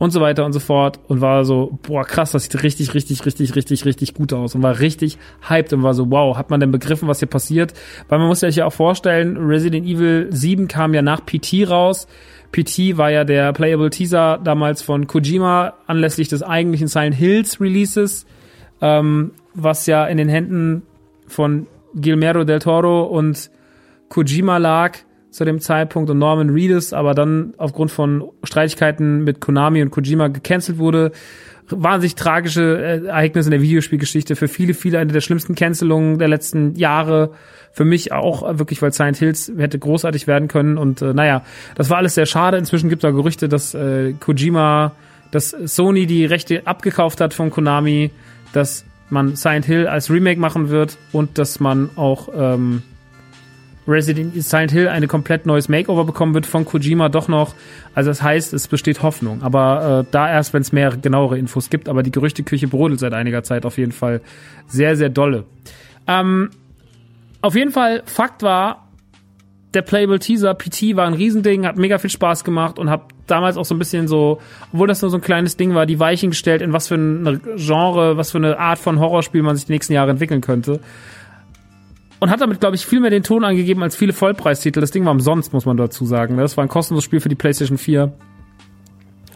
[0.02, 3.24] und so weiter und so fort und war so, boah, krass, das sieht richtig, richtig,
[3.24, 6.60] richtig, richtig, richtig gut aus und war richtig hyped und war so, wow, hat man
[6.60, 7.76] denn begriffen, was hier passiert?
[8.10, 12.08] Weil man muss sich ja auch vorstellen, Resident Evil 7 kam ja nach PT raus.
[12.52, 18.26] PT war ja der Playable Teaser damals von Kojima anlässlich des eigentlichen Silent Hills Releases,
[18.82, 20.82] ähm, was ja in den Händen
[21.28, 23.50] von Guillermo del Toro und
[24.10, 24.98] Kojima lag
[25.32, 30.28] zu dem Zeitpunkt und Norman Reedus, aber dann aufgrund von Streitigkeiten mit Konami und Kojima
[30.28, 31.12] gecancelt wurde.
[31.70, 34.36] Wahnsinnig tragische äh, Ereignisse in der Videospielgeschichte.
[34.36, 37.32] Für viele, viele eine der schlimmsten Cancelungen der letzten Jahre.
[37.72, 40.78] Für mich auch wirklich, weil Silent Hills hätte großartig werden können.
[40.78, 41.44] Und äh, naja,
[41.76, 42.58] das war alles sehr schade.
[42.58, 44.92] Inzwischen gibt es da Gerüchte, dass äh, Kojima,
[45.32, 48.12] dass Sony die Rechte abgekauft hat von Konami,
[48.52, 52.84] dass man Silent Hill als Remake machen wird und dass man auch ähm,
[53.88, 57.56] Resident Silent Hill eine komplett neues Makeover bekommen wird von Kojima doch noch.
[57.96, 59.42] Also das heißt, es besteht Hoffnung.
[59.42, 61.90] Aber äh, da erst, wenn es mehr genauere Infos gibt.
[61.90, 64.22] Aber die Gerüchteküche brodelt seit einiger Zeit auf jeden Fall
[64.68, 65.46] sehr, sehr dolle.
[66.08, 66.52] Ähm,
[67.42, 68.88] auf jeden Fall, Fakt war,
[69.74, 73.58] der Playable Teaser PT war ein Riesending, hat mega viel Spaß gemacht und hab damals
[73.58, 74.42] auch so ein bisschen so,
[74.74, 77.42] obwohl das nur so ein kleines Ding war, die Weichen gestellt, in was für ein
[77.56, 80.82] Genre, was für eine Art von Horrorspiel man sich die nächsten Jahre entwickeln könnte
[82.22, 84.80] und hat damit, glaube ich, viel mehr den Ton angegeben als viele Vollpreistitel.
[84.80, 86.38] Das Ding war umsonst, muss man dazu sagen.
[86.38, 88.14] Das war ein kostenloses Spiel für die PlayStation 4.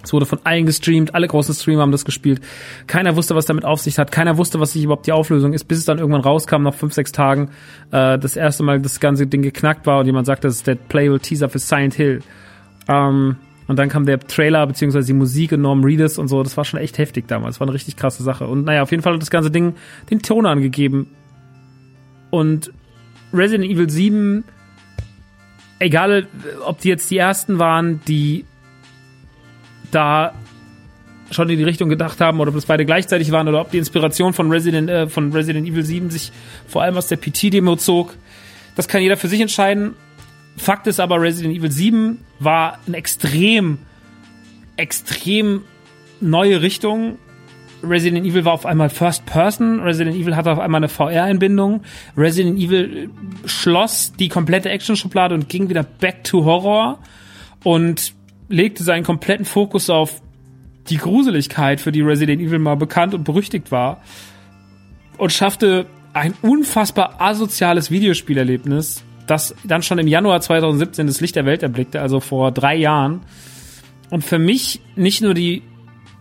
[0.06, 2.42] Es wurde von allen gestreamt, alle großen Streamer haben das gespielt.
[2.88, 4.12] Keiner wusste, was damit auf sich hat.
[4.12, 6.94] Keiner wusste, was sich überhaupt die Auflösung ist, bis es dann irgendwann rauskam, nach fünf,
[6.94, 7.50] sechs Tagen,
[7.92, 10.76] äh, das erste Mal das ganze Ding geknackt war und jemand sagte, das ist der
[10.76, 12.22] Playable Teaser für Silent Hill.
[12.88, 13.38] Ähm,
[13.68, 16.44] und dann kam der Trailer beziehungsweise die Musik und Norm Reedus und so.
[16.44, 17.60] Das war schon echt heftig damals.
[17.60, 18.48] War eine richtig krasse Sache.
[18.48, 19.74] Und naja, auf jeden Fall hat das ganze Ding
[20.10, 21.08] den Ton angegeben.
[22.30, 22.72] Und
[23.34, 24.44] Resident Evil 7,
[25.80, 26.28] egal
[26.66, 28.46] ob die jetzt die ersten waren, die
[29.96, 30.34] da
[31.32, 33.80] schon in die Richtung gedacht haben oder ob das beide gleichzeitig waren oder ob die
[33.80, 36.32] Inspiration von Resident, äh, von Resident Evil 7 sich
[36.68, 38.14] vor allem aus der PT-Demo zog.
[38.76, 39.96] Das kann jeder für sich entscheiden.
[40.58, 43.80] Fakt ist aber, Resident Evil 7 war eine extrem,
[44.78, 45.64] extrem
[46.22, 47.18] neue Richtung
[47.90, 51.84] Resident Evil war auf einmal First Person, Resident Evil hatte auf einmal eine VR-Einbindung,
[52.18, 53.10] Resident Evil
[53.46, 57.00] schloss die komplette Action-Schublade und ging wieder back to Horror
[57.64, 58.15] und
[58.50, 60.22] legte seinen kompletten Fokus auf
[60.90, 64.02] die Gruseligkeit, für die Resident Evil mal bekannt und berüchtigt war
[65.18, 71.46] und schaffte ein unfassbar asoziales Videospielerlebnis, das dann schon im Januar 2017 das Licht der
[71.46, 73.22] Welt erblickte, also vor drei Jahren.
[74.12, 75.64] Und für mich nicht nur die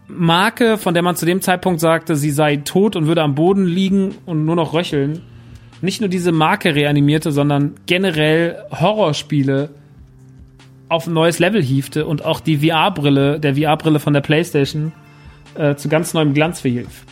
[0.09, 3.67] Marke, von der man zu dem Zeitpunkt sagte, sie sei tot und würde am Boden
[3.67, 5.23] liegen und nur noch röcheln,
[5.81, 9.71] nicht nur diese Marke reanimierte, sondern generell Horrorspiele
[10.89, 14.93] auf ein neues Level hiefte und auch die VR-Brille, der VR-Brille von der PlayStation,
[15.55, 17.05] äh, zu ganz neuem Glanz verhilf.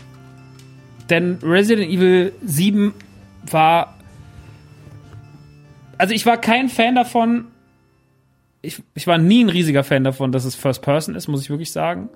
[1.10, 2.94] Denn Resident Evil 7
[3.50, 3.98] war.
[5.98, 7.46] Also ich war kein Fan davon.
[8.60, 11.50] Ich, ich war nie ein riesiger Fan davon, dass es First Person ist, muss ich
[11.50, 12.08] wirklich sagen.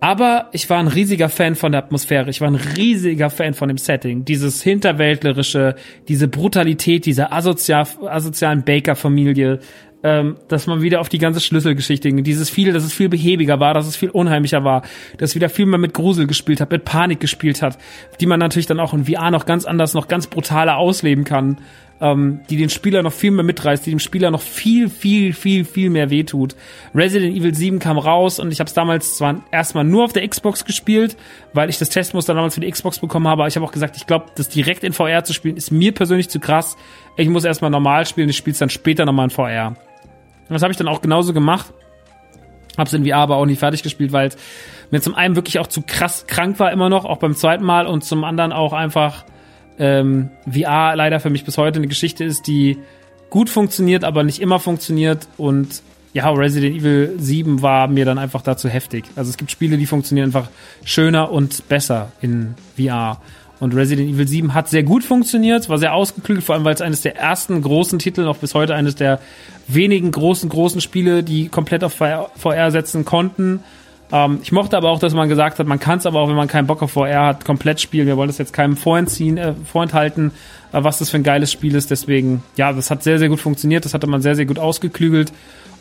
[0.00, 2.28] Aber ich war ein riesiger Fan von der Atmosphäre.
[2.28, 4.24] Ich war ein riesiger Fan von dem Setting.
[4.24, 5.76] Dieses hinterwäldlerische,
[6.08, 9.60] diese Brutalität dieser asozial, asozialen Baker-Familie.
[10.02, 12.24] Ähm, dass man wieder auf die ganze Schlüsselgeschichte ging.
[12.24, 14.82] Dieses viel, dass es viel behäbiger war, dass es viel unheimlicher war,
[15.18, 17.78] dass wieder viel mehr mit Grusel gespielt hat, mit Panik gespielt hat,
[18.20, 21.58] die man natürlich dann auch in VR noch ganz anders, noch ganz brutaler ausleben kann,
[22.00, 25.64] ähm, die den Spieler noch viel mehr mitreißt, die dem Spieler noch viel, viel, viel,
[25.64, 26.56] viel mehr wehtut.
[26.94, 30.26] Resident Evil 7 kam raus und ich habe es damals zwar erstmal nur auf der
[30.26, 31.16] Xbox gespielt,
[31.52, 33.96] weil ich das Testmuster damals für die Xbox bekommen habe, aber ich habe auch gesagt,
[33.96, 36.76] ich glaube, das direkt in VR zu spielen, ist mir persönlich zu krass.
[37.16, 39.76] Ich muss erstmal normal spielen, ich spiele es dann später nochmal in VR.
[40.48, 41.72] Das habe ich dann auch genauso gemacht.
[42.76, 44.30] Hab's in VR aber auch nicht fertig gespielt, weil
[44.90, 47.86] mir zum einen wirklich auch zu krass krank war immer noch, auch beim zweiten Mal
[47.86, 49.24] und zum anderen auch einfach
[49.78, 52.78] ähm, VR leider für mich bis heute eine Geschichte ist, die
[53.30, 55.82] gut funktioniert, aber nicht immer funktioniert und
[56.12, 59.06] ja, Resident Evil 7 war mir dann einfach dazu heftig.
[59.16, 60.50] Also es gibt Spiele, die funktionieren einfach
[60.84, 63.20] schöner und besser in VR.
[63.62, 66.80] Und Resident Evil 7 hat sehr gut funktioniert, war sehr ausgeklügelt, vor allem weil es
[66.80, 69.20] eines der ersten großen Titel, noch bis heute eines der
[69.68, 73.60] wenigen großen, großen Spiele, die komplett auf VR setzen konnten.
[74.10, 76.34] Ähm, ich mochte aber auch, dass man gesagt hat, man kann es aber auch, wenn
[76.34, 78.08] man keinen Bock auf VR hat, komplett spielen.
[78.08, 80.32] Wir wollen das jetzt keinem vorentziehen, äh, vorenthalten,
[80.72, 81.88] äh, was das für ein geiles Spiel ist.
[81.88, 83.84] Deswegen, ja, das hat sehr, sehr gut funktioniert.
[83.84, 85.32] Das hatte man sehr, sehr gut ausgeklügelt.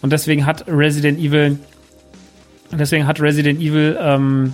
[0.04, 1.58] Und deswegen hat Resident Evil,
[2.72, 4.54] deswegen hat Resident Evil ähm,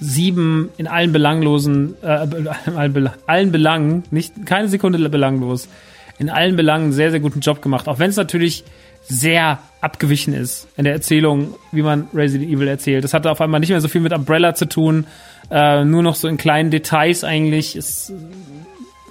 [0.00, 2.26] 7 in allen belanglosen, äh,
[3.26, 5.68] allen, Belangen, nicht keine Sekunde belanglos,
[6.18, 7.88] in allen Belangen sehr, sehr guten Job gemacht.
[7.88, 8.64] Auch wenn es natürlich
[9.02, 13.04] sehr abgewichen ist in der Erzählung, wie man Resident Evil erzählt.
[13.04, 15.06] Das hatte auf einmal nicht mehr so viel mit Umbrella zu tun,
[15.50, 17.76] äh, nur noch so in kleinen Details eigentlich.
[17.76, 18.12] Ist,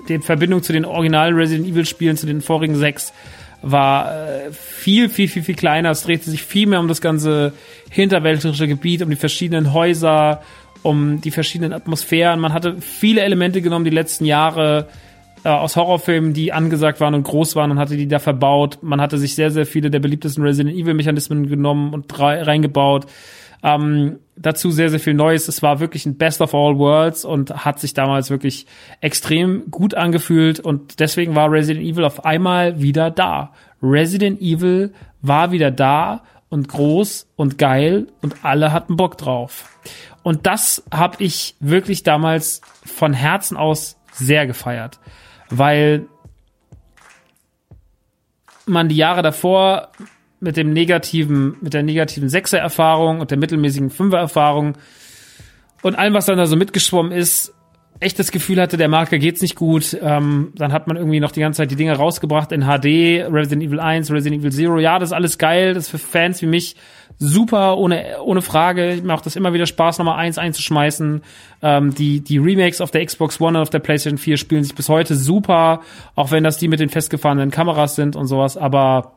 [0.08, 3.14] die Verbindung zu den originalen Resident Evil Spielen, zu den vorigen sechs,
[3.62, 5.92] war äh, viel, viel, viel, viel kleiner.
[5.92, 7.54] Es drehte sich viel mehr um das ganze
[7.90, 10.42] hinterwäldlerische Gebiet, um die verschiedenen Häuser,
[10.88, 12.40] um die verschiedenen Atmosphären.
[12.40, 14.88] Man hatte viele Elemente genommen die letzten Jahre
[15.44, 18.80] äh, aus Horrorfilmen, die angesagt waren und groß waren und hatte die da verbaut.
[18.82, 23.06] Man hatte sich sehr, sehr viele der beliebtesten Resident Evil Mechanismen genommen und reingebaut.
[23.64, 25.50] Ähm, dazu sehr, sehr viel Neues.
[25.50, 28.66] Es war wirklich ein Best of All Worlds und hat sich damals wirklich
[29.02, 33.52] extrem gut angefühlt und deswegen war Resident Evil auf einmal wieder da.
[33.84, 39.70] Resident Evil war wieder da und groß und geil und alle hatten Bock drauf.
[40.24, 45.00] Und das habe ich wirklich damals von Herzen aus sehr gefeiert,
[45.50, 46.08] weil
[48.66, 49.89] man die Jahre davor
[50.39, 54.78] mit dem negativen, mit der negativen Sechser-Erfahrung und der mittelmäßigen Fünfer-Erfahrung
[55.82, 57.54] und allem, was dann da so mitgeschwommen ist,
[58.00, 59.98] echt das Gefühl hatte, der Marke geht's nicht gut.
[60.02, 63.64] Ähm, dann hat man irgendwie noch die ganze Zeit die Dinge rausgebracht in HD, Resident
[63.64, 64.80] Evil 1, Resident Evil Zero.
[64.80, 66.76] Ja, das ist alles geil, das ist für Fans wie mich
[67.20, 68.93] super, ohne, ohne Frage.
[68.93, 71.22] Ich mache das immer wieder Spaß, nochmal eins einzuschmeißen.
[71.62, 74.76] Ähm, die, die Remakes auf der Xbox One und auf der PlayStation 4 spielen sich
[74.76, 75.82] bis heute super,
[76.16, 79.14] auch wenn das die mit den festgefahrenen Kameras sind und sowas, aber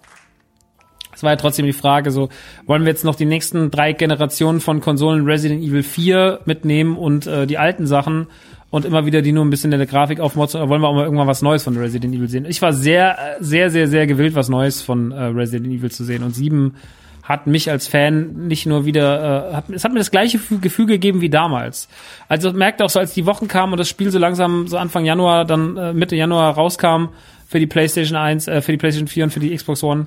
[1.21, 2.31] es war ja trotzdem die Frage, so,
[2.65, 7.27] wollen wir jetzt noch die nächsten drei Generationen von Konsolen Resident Evil 4 mitnehmen und
[7.27, 8.29] äh, die alten Sachen
[8.71, 11.05] und immer wieder die nur ein bisschen in der Grafik aufmotzen, wollen wir auch mal
[11.05, 12.45] irgendwann was Neues von Resident Evil sehen?
[12.45, 16.23] Ich war sehr, sehr, sehr, sehr gewillt, was Neues von äh, Resident Evil zu sehen.
[16.23, 16.77] Und sieben
[17.25, 20.87] hat mich als Fan nicht nur wieder, äh, hat, es hat mir das gleiche Gefühl
[20.87, 21.89] gegeben wie damals.
[22.29, 25.05] Also merkte auch so, als die Wochen kamen und das Spiel so langsam so Anfang
[25.05, 27.11] Januar, dann äh, Mitte Januar rauskam
[27.47, 30.07] für die PlayStation 1, äh, für die PlayStation 4 und für die Xbox One,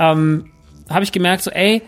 [0.00, 0.46] ähm,
[0.88, 1.82] habe ich gemerkt so, ey,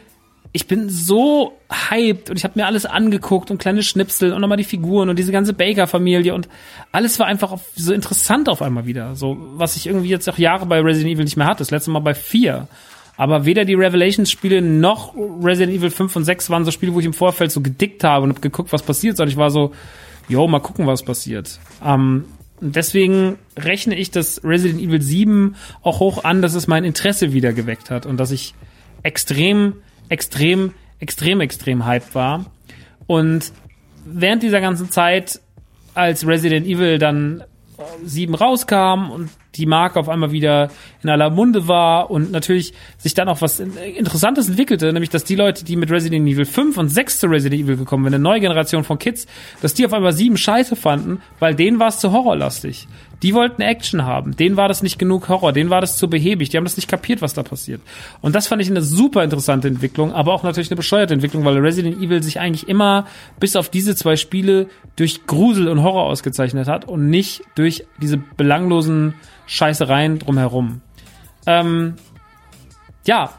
[0.53, 4.59] ich bin so hyped und ich habe mir alles angeguckt und kleine Schnipsel und nochmal
[4.59, 6.49] die Figuren und diese ganze Baker-Familie und
[6.93, 9.17] alles war einfach so interessant auf einmal wieder.
[9.17, 11.61] So, was ich irgendwie jetzt auch Jahre bei Resident Evil nicht mehr hatte.
[11.61, 12.69] Das letzte Mal bei vier.
[13.17, 17.07] Aber weder die Revelations-Spiele noch Resident Evil 5 und 6 waren so Spiele, wo ich
[17.07, 19.73] im Vorfeld so gedickt habe und habe geguckt, was passiert, sondern ich war so,
[20.29, 21.61] yo, mal gucken, was passiert.
[21.85, 22.25] Ähm,
[22.61, 27.53] deswegen rechne ich das Resident Evil 7 auch hoch an, dass es mein Interesse wieder
[27.53, 28.55] geweckt hat und dass ich
[29.03, 29.75] extrem
[30.09, 32.47] extrem, extrem, extrem hyped war.
[33.07, 33.53] Und
[34.05, 35.41] während dieser ganzen Zeit,
[35.95, 37.45] als Resident Evil dann
[38.05, 40.71] 7 rauskam und die Marke auf einmal wieder
[41.03, 45.35] in aller Munde war und natürlich sich dann auch was Interessantes entwickelte, nämlich dass die
[45.35, 48.41] Leute, die mit Resident Evil 5 und 6 zu Resident Evil gekommen sind, eine neue
[48.41, 49.27] Generation von Kids,
[49.61, 52.89] dass die auf einmal 7 scheiße fanden, weil denen war es zu horrorlastig.
[53.23, 54.37] Die wollten Action haben.
[54.37, 55.53] Denen war das nicht genug Horror.
[55.53, 56.49] Denen war das zu behäbig.
[56.49, 57.81] Die haben das nicht kapiert, was da passiert.
[58.21, 61.57] Und das fand ich eine super interessante Entwicklung, aber auch natürlich eine bescheuerte Entwicklung, weil
[61.59, 63.07] Resident Evil sich eigentlich immer
[63.39, 64.67] bis auf diese zwei Spiele
[64.97, 69.15] durch Grusel und Horror ausgezeichnet hat und nicht durch diese belanglosen
[69.47, 70.81] Scheißereien drumherum.
[71.47, 71.95] Ähm,
[73.07, 73.31] ja,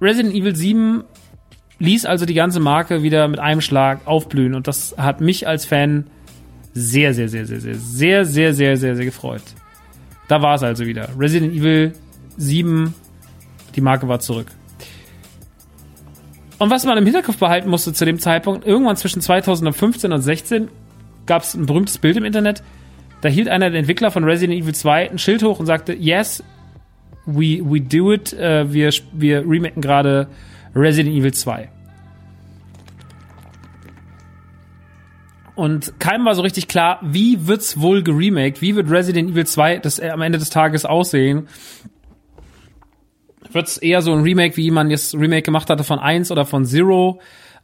[0.00, 1.04] Resident Evil 7
[1.78, 5.64] ließ also die ganze Marke wieder mit einem Schlag aufblühen und das hat mich als
[5.64, 6.06] Fan
[6.74, 9.42] sehr, sehr, sehr, sehr, sehr, sehr, sehr, sehr, sehr, sehr gefreut.
[10.28, 11.08] Da war es also wieder.
[11.18, 11.92] Resident Evil
[12.36, 12.94] 7
[13.74, 14.46] Die Marke war zurück.
[16.58, 20.68] Und was man im Hinterkopf behalten musste zu dem Zeitpunkt, irgendwann zwischen 2015 und 16
[21.26, 22.62] gab es ein berühmtes Bild im Internet.
[23.20, 26.42] Da hielt einer der Entwickler von Resident Evil 2 ein Schild hoch und sagte, yes,
[27.26, 30.28] we, we do it, uh, wir, wir remaken gerade
[30.74, 31.68] Resident Evil 2.
[35.54, 38.62] Und keinem war so richtig klar, wie wird's wohl geremaked?
[38.62, 41.48] Wie wird Resident Evil 2 das am Ende des Tages aussehen?
[43.50, 46.64] Wird's eher so ein Remake, wie man jetzt Remake gemacht hatte von 1 oder von
[46.64, 47.20] Zero?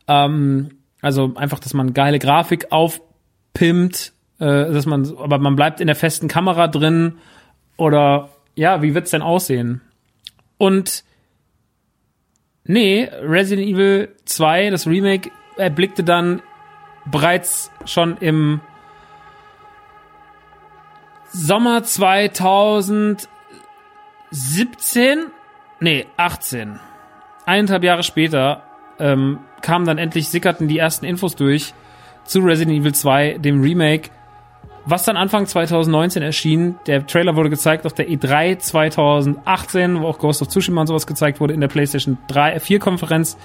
[0.07, 0.71] Ähm,
[1.01, 5.97] also einfach, dass man geile Grafik aufpimpt, äh, dass man, aber man bleibt in der
[5.97, 7.15] festen Kamera drin.
[7.79, 9.81] Oder ja, wie wird's denn aussehen?
[10.59, 11.05] Und
[12.65, 16.43] nee, Resident Evil 2, das Remake, erblickte dann
[17.11, 18.61] bereits schon im
[21.31, 23.29] Sommer 2017,
[25.81, 26.81] nee, 18,
[27.45, 28.63] eineinhalb Jahre später,
[28.99, 31.75] ähm, kamen dann endlich, sickerten die ersten Infos durch
[32.25, 34.11] zu Resident Evil 2, dem Remake,
[34.85, 36.79] was dann Anfang 2019 erschien.
[36.87, 41.07] Der Trailer wurde gezeigt auf der E3 2018, wo auch Ghost of Tsushima und sowas
[41.07, 43.37] gezeigt wurde in der PlayStation 3, 4 Konferenz.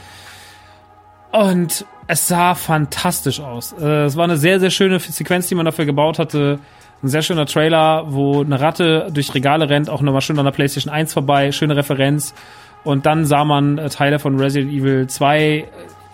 [1.34, 3.74] Und es sah fantastisch aus.
[3.74, 6.60] Äh, es war eine sehr, sehr schöne Sequenz, die man dafür gebaut hatte.
[7.02, 10.52] Ein sehr schöner Trailer, wo eine Ratte durch Regale rennt, auch nochmal schön an der
[10.52, 12.36] PlayStation 1 vorbei, schöne Referenz.
[12.84, 15.66] Und dann sah man äh, Teile von Resident Evil 2 äh,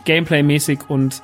[0.06, 1.22] Gameplay-mäßig und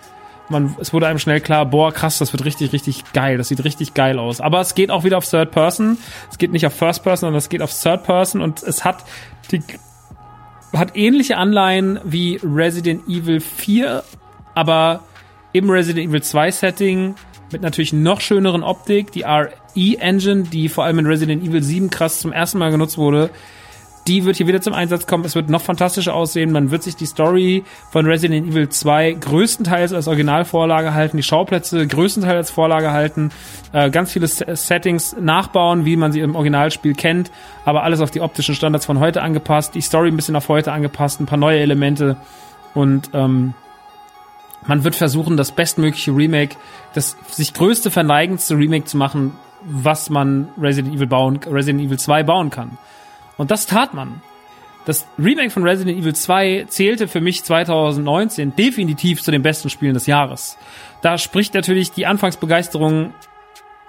[0.49, 3.37] man, es wurde einem schnell klar, boah, krass, das wird richtig, richtig geil.
[3.37, 4.41] Das sieht richtig geil aus.
[4.41, 5.97] Aber es geht auch wieder auf Third Person.
[6.29, 9.05] Es geht nicht auf First Person, sondern es geht auf Third Person und es hat
[9.51, 9.63] die
[10.77, 14.03] hat ähnliche Anleihen wie Resident Evil 4,
[14.53, 15.03] aber
[15.53, 17.15] im Resident Evil 2 Setting
[17.51, 19.11] mit natürlich noch schöneren Optik.
[19.11, 23.29] Die RE-Engine, die vor allem in Resident Evil 7 krass zum ersten Mal genutzt wurde,
[24.07, 25.25] die wird hier wieder zum Einsatz kommen.
[25.25, 26.51] Es wird noch fantastischer aussehen.
[26.51, 31.87] Man wird sich die Story von Resident Evil 2 größtenteils als Originalvorlage halten, die Schauplätze
[31.87, 33.31] größtenteils als Vorlage halten,
[33.73, 37.31] äh, ganz viele Settings nachbauen, wie man sie im Originalspiel kennt,
[37.65, 40.71] aber alles auf die optischen Standards von heute angepasst, die Story ein bisschen auf heute
[40.71, 42.17] angepasst, ein paar neue Elemente
[42.75, 43.55] und ähm,
[44.67, 46.55] man wird versuchen, das bestmögliche Remake,
[46.93, 49.33] das sich größte verneigendste Remake zu machen,
[49.63, 52.77] was man Resident Evil bauen, Resident Evil 2 bauen kann.
[53.37, 54.21] Und das tat man.
[54.85, 59.95] Das Remake von Resident Evil 2 zählte für mich 2019 definitiv zu den besten Spielen
[59.95, 60.57] des Jahres.
[61.01, 63.13] Da spricht natürlich die Anfangsbegeisterung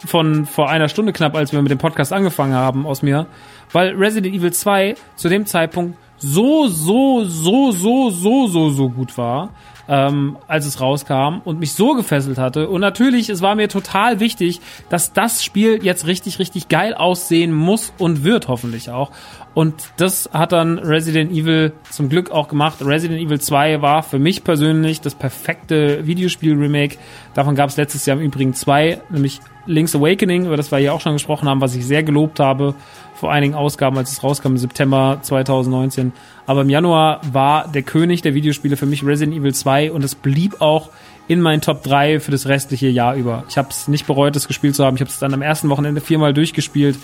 [0.05, 3.27] von vor einer Stunde knapp, als wir mit dem Podcast angefangen haben, aus mir,
[3.73, 9.17] weil Resident Evil 2 zu dem Zeitpunkt so, so, so, so, so, so, so gut
[9.19, 9.51] war,
[9.89, 12.69] ähm, als es rauskam und mich so gefesselt hatte.
[12.69, 17.53] Und natürlich, es war mir total wichtig, dass das Spiel jetzt richtig, richtig geil aussehen
[17.53, 19.11] muss und wird hoffentlich auch.
[19.55, 22.85] Und das hat dann Resident Evil zum Glück auch gemacht.
[22.85, 26.99] Resident Evil 2 war für mich persönlich das perfekte Videospiel-Remake.
[27.33, 30.93] Davon gab es letztes Jahr im Übrigen zwei, nämlich Link's Awakening, über das wir hier
[30.93, 32.75] auch schon gesprochen haben, was ich sehr gelobt habe
[33.17, 36.13] vor einigen Ausgaben, als es rauskam im September 2019.
[36.47, 40.15] Aber im Januar war der König der Videospiele für mich Resident Evil 2 und es
[40.15, 40.91] blieb auch
[41.29, 43.45] in meinen Top 3 für das restliche Jahr über.
[43.49, 44.97] Ich habe es nicht bereut, das gespielt zu haben.
[44.97, 46.97] Ich habe es dann am ersten Wochenende viermal durchgespielt.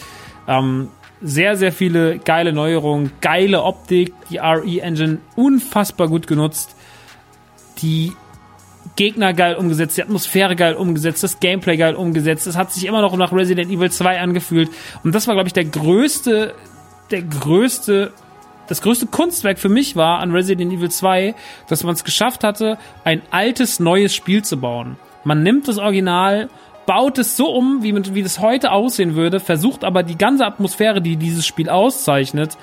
[0.47, 0.89] Ähm,
[1.21, 6.77] sehr, sehr viele geile Neuerungen, geile Optik, die RE-Engine unfassbar gut genutzt.
[7.81, 8.13] Die
[8.97, 12.47] Gegner geil umgesetzt, die Atmosphäre geil umgesetzt, das Gameplay geil umgesetzt.
[12.47, 14.71] Es hat sich immer noch nach Resident Evil 2 angefühlt.
[15.05, 16.55] Und das war, glaube ich, der größte,
[17.11, 18.13] der größte,
[18.69, 21.35] das größte Kunstwerk für mich war an Resident Evil 2,
[21.69, 24.97] dass man es geschafft hatte, ein altes, neues Spiel zu bauen.
[25.25, 26.49] Man nimmt das Original,
[26.87, 31.01] baut es so um, wie, wie das heute aussehen würde, versucht aber die ganze Atmosphäre,
[31.01, 32.59] die dieses Spiel auszeichnet,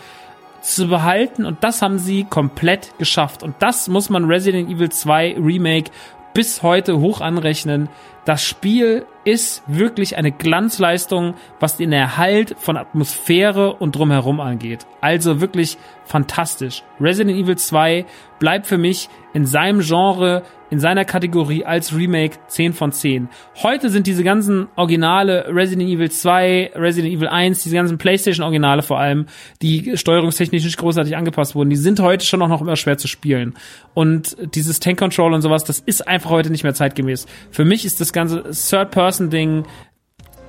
[0.61, 3.43] zu behalten und das haben sie komplett geschafft.
[3.43, 5.91] Und das muss man Resident Evil 2 Remake
[6.33, 7.89] bis heute hoch anrechnen.
[8.29, 14.85] Das Spiel ist wirklich eine Glanzleistung, was den Erhalt von Atmosphäre und drumherum angeht.
[15.01, 16.83] Also wirklich fantastisch.
[17.01, 18.05] Resident Evil 2
[18.37, 23.29] bleibt für mich in seinem Genre in seiner Kategorie als Remake 10 von 10.
[23.63, 28.81] Heute sind diese ganzen Originale Resident Evil 2, Resident Evil 1, diese ganzen PlayStation Originale
[28.81, 29.25] vor allem,
[29.61, 33.07] die steuerungstechnisch nicht großartig angepasst wurden, die sind heute schon auch noch immer schwer zu
[33.07, 33.55] spielen.
[33.93, 37.25] Und dieses Tank Control und sowas, das ist einfach heute nicht mehr zeitgemäß.
[37.51, 39.65] Für mich ist das ganze Third Person Ding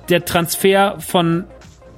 [0.09, 1.45] der Transfer von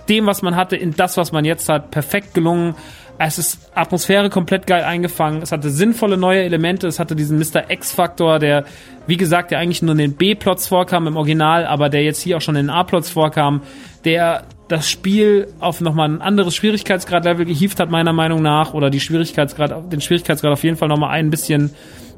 [0.09, 2.75] dem, was man hatte, in das, was man jetzt hat, perfekt gelungen.
[3.17, 5.41] Es ist Atmosphäre komplett geil eingefangen.
[5.41, 6.87] Es hatte sinnvolle neue Elemente.
[6.87, 7.69] Es hatte diesen Mr.
[7.69, 8.65] X-Faktor, der,
[9.07, 12.37] wie gesagt, der eigentlich nur in den B-Plots vorkam im Original, aber der jetzt hier
[12.37, 13.61] auch schon in den A-Plots vorkam.
[14.03, 18.99] Der das Spiel auf nochmal ein anderes Schwierigkeitsgrad-Level gehievt hat, meiner Meinung nach, oder die
[18.99, 21.71] Schwierigkeitsgrad, den Schwierigkeitsgrad auf jeden Fall nochmal ein bisschen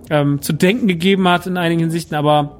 [0.09, 2.57] ähm, zu denken gegeben hat in einigen Hinsichten, aber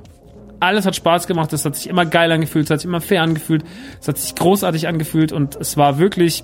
[0.60, 3.22] alles hat Spaß gemacht, es hat sich immer geil angefühlt, es hat sich immer fair
[3.22, 3.64] angefühlt,
[4.00, 6.44] es hat sich großartig angefühlt und es war wirklich,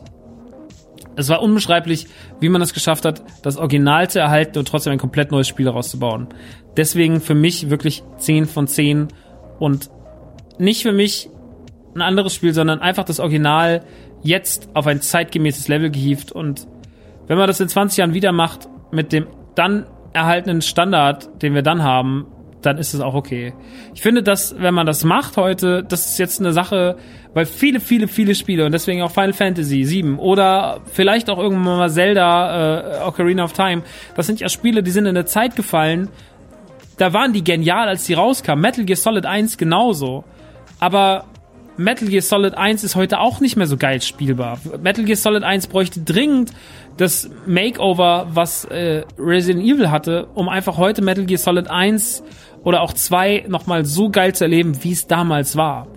[1.16, 2.08] es war unbeschreiblich,
[2.40, 5.68] wie man es geschafft hat, das Original zu erhalten und trotzdem ein komplett neues Spiel
[5.68, 6.28] rauszubauen.
[6.78, 9.10] Deswegen für mich wirklich 10 von 10
[9.60, 9.90] und
[10.58, 11.30] nicht für mich
[11.96, 13.84] ein anderes Spiel, sondern einfach das Original
[14.24, 16.68] jetzt auf ein zeitgemäßes Level gehievt und
[17.28, 21.62] wenn man das in 20 Jahren wieder macht mit dem dann erhaltenen Standard, den wir
[21.62, 22.28] dann haben,
[22.62, 23.54] dann ist es auch okay.
[23.94, 26.98] Ich finde, dass, wenn man das macht heute, das ist jetzt eine Sache,
[27.34, 31.78] weil viele, viele, viele Spiele und deswegen auch Final Fantasy 7 oder vielleicht auch irgendwann
[31.78, 33.84] mal Zelda, äh, Ocarina of Time,
[34.16, 36.10] das sind ja Spiele, die sind in der Zeit gefallen,
[36.98, 38.62] da waren die genial, als die rauskamen.
[38.62, 40.24] Metal Gear Solid 1 genauso.
[40.80, 41.26] Aber
[41.78, 44.60] Metal Gear Solid 1 ist heute auch nicht mehr so geil spielbar.
[44.84, 46.52] Metal Gear Solid 1 bräuchte dringend
[46.98, 52.24] das Makeover, was äh, Resident Evil hatte, um einfach heute Metal Gear Solid 1
[52.64, 55.88] oder auch 2 nochmal so geil zu erleben, wie es damals war.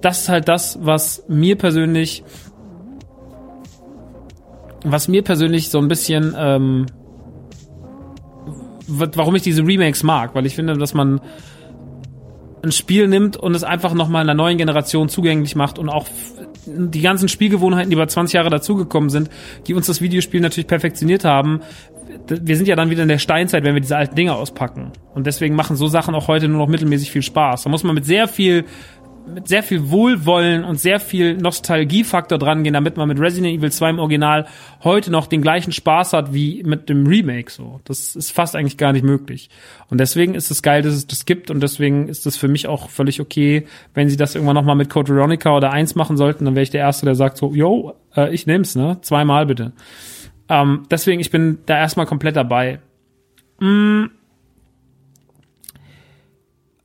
[0.00, 2.24] Das ist halt das, was mir persönlich
[4.82, 6.86] was mir persönlich so ein bisschen ähm,
[8.86, 11.20] warum ich diese Remakes mag, weil ich finde, dass man
[12.62, 16.06] ein Spiel nimmt und es einfach nochmal einer neuen Generation zugänglich macht und auch
[16.66, 19.30] die ganzen Spielgewohnheiten, die über 20 Jahre dazugekommen sind,
[19.66, 21.60] die uns das Videospiel natürlich perfektioniert haben.
[22.28, 24.92] Wir sind ja dann wieder in der Steinzeit, wenn wir diese alten Dinge auspacken.
[25.14, 27.62] Und deswegen machen so Sachen auch heute nur noch mittelmäßig viel Spaß.
[27.62, 28.64] Da muss man mit sehr viel
[29.34, 33.72] mit sehr viel Wohlwollen und sehr viel Nostalgiefaktor dran gehen, damit man mit Resident Evil
[33.72, 34.46] 2 im Original
[34.84, 37.80] heute noch den gleichen Spaß hat wie mit dem Remake so.
[37.84, 39.50] Das ist fast eigentlich gar nicht möglich.
[39.88, 42.66] Und deswegen ist es geil, dass es das gibt und deswegen ist es für mich
[42.66, 46.44] auch völlig okay, wenn sie das irgendwann nochmal mit Code Veronica oder 1 machen sollten,
[46.44, 48.98] dann wäre ich der Erste, der sagt so, yo, äh, ich nehm's, ne?
[49.02, 49.72] Zweimal bitte.
[50.48, 52.80] Ähm, deswegen, ich bin da erstmal komplett dabei.
[53.60, 54.06] Mm.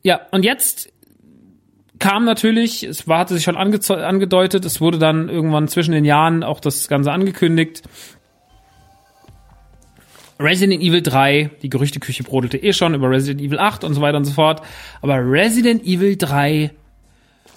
[0.03, 0.93] Ja, und jetzt
[2.05, 6.05] kam natürlich, es war, hatte sich schon ange angedeutet, es wurde dann irgendwann zwischen den
[6.05, 7.81] Jahren auch das Ganze angekündigt.
[10.39, 14.17] Resident Evil 3, die Gerüchteküche brodelte eh schon über Resident Evil 8 und so weiter
[14.17, 14.61] und so fort.
[15.01, 16.69] Aber Resident Evil 3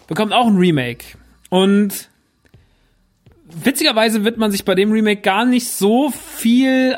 [0.07, 1.05] bekommt auch ein Remake.
[1.51, 2.09] Und
[3.45, 6.97] witzigerweise wird man sich bei dem Remake gar nicht so viel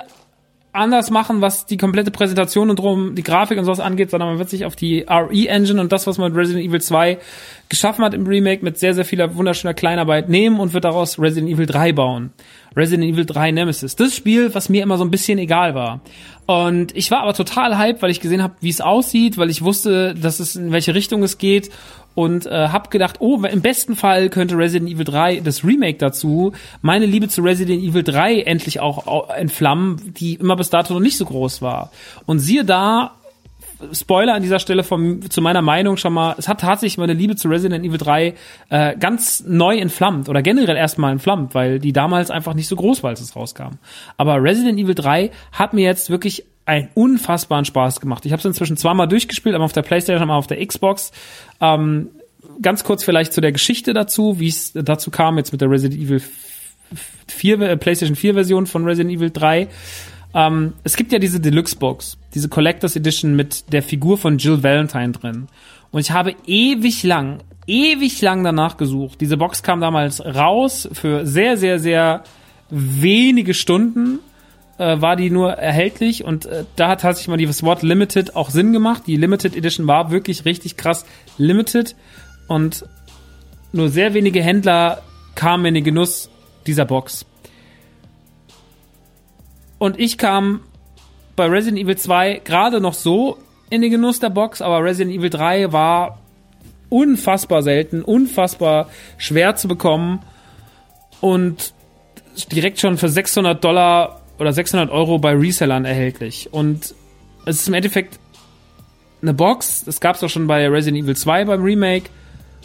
[0.72, 4.38] anders machen, was die komplette Präsentation und drum die Grafik und sowas angeht, sondern man
[4.38, 7.18] wird sich auf die RE-Engine und das, was man mit Resident Evil 2
[7.68, 11.52] geschaffen hat im Remake, mit sehr, sehr vieler wunderschöner Kleinarbeit nehmen und wird daraus Resident
[11.52, 12.30] Evil 3 bauen.
[12.76, 13.96] Resident Evil 3 Nemesis.
[13.96, 16.00] Das Spiel, was mir immer so ein bisschen egal war.
[16.46, 19.62] Und ich war aber total hyped, weil ich gesehen habe, wie es aussieht, weil ich
[19.62, 21.70] wusste, dass es in welche Richtung es geht
[22.14, 26.52] und äh, hab gedacht, oh, im besten Fall könnte Resident Evil 3 das Remake dazu
[26.82, 31.16] meine Liebe zu Resident Evil 3 endlich auch entflammen, die immer bis dato noch nicht
[31.16, 31.90] so groß war.
[32.26, 33.12] Und siehe da,
[33.92, 37.34] Spoiler an dieser Stelle von, zu meiner Meinung schon mal, es hat tatsächlich meine Liebe
[37.36, 38.34] zu Resident Evil 3
[38.68, 43.02] äh, ganz neu entflammt oder generell erstmal entflammt, weil die damals einfach nicht so groß
[43.02, 43.78] war, als es rauskam.
[44.16, 48.26] Aber Resident Evil 3 hat mir jetzt wirklich einen unfassbaren Spaß gemacht.
[48.26, 51.12] Ich habe es inzwischen zweimal durchgespielt, einmal auf der Playstation, einmal auf der Xbox.
[51.61, 52.08] Ähm,
[52.62, 56.00] ganz kurz vielleicht zu der Geschichte dazu, wie es dazu kam, jetzt mit der Resident
[56.00, 56.22] Evil
[57.28, 59.68] 4, äh, PlayStation 4 Version von Resident Evil 3.
[60.34, 64.62] Ähm, es gibt ja diese Deluxe Box, diese Collectors Edition mit der Figur von Jill
[64.62, 65.48] Valentine drin.
[65.90, 69.20] Und ich habe ewig lang, ewig lang danach gesucht.
[69.20, 72.22] Diese Box kam damals raus für sehr, sehr, sehr
[72.70, 74.20] wenige Stunden
[74.80, 78.48] äh, war die nur erhältlich und äh, da hat tatsächlich mal das Wort Limited auch
[78.48, 79.02] Sinn gemacht.
[79.06, 81.04] Die Limited Edition war wirklich richtig krass
[81.36, 81.94] Limited
[82.48, 82.86] und
[83.72, 85.02] nur sehr wenige Händler
[85.34, 86.30] kamen in den Genuss
[86.66, 87.26] dieser Box.
[89.78, 90.60] Und ich kam
[91.36, 93.36] bei Resident Evil 2 gerade noch so
[93.68, 96.18] in den Genuss der Box, aber Resident Evil 3 war
[96.88, 100.20] unfassbar selten, unfassbar schwer zu bekommen
[101.20, 101.74] und
[102.50, 106.49] direkt schon für 600 Dollar oder 600 Euro bei Resellern erhältlich.
[106.51, 106.95] Und
[107.45, 108.18] es ist im Endeffekt
[109.20, 112.09] eine Box, das gab es auch schon bei Resident Evil 2 beim Remake.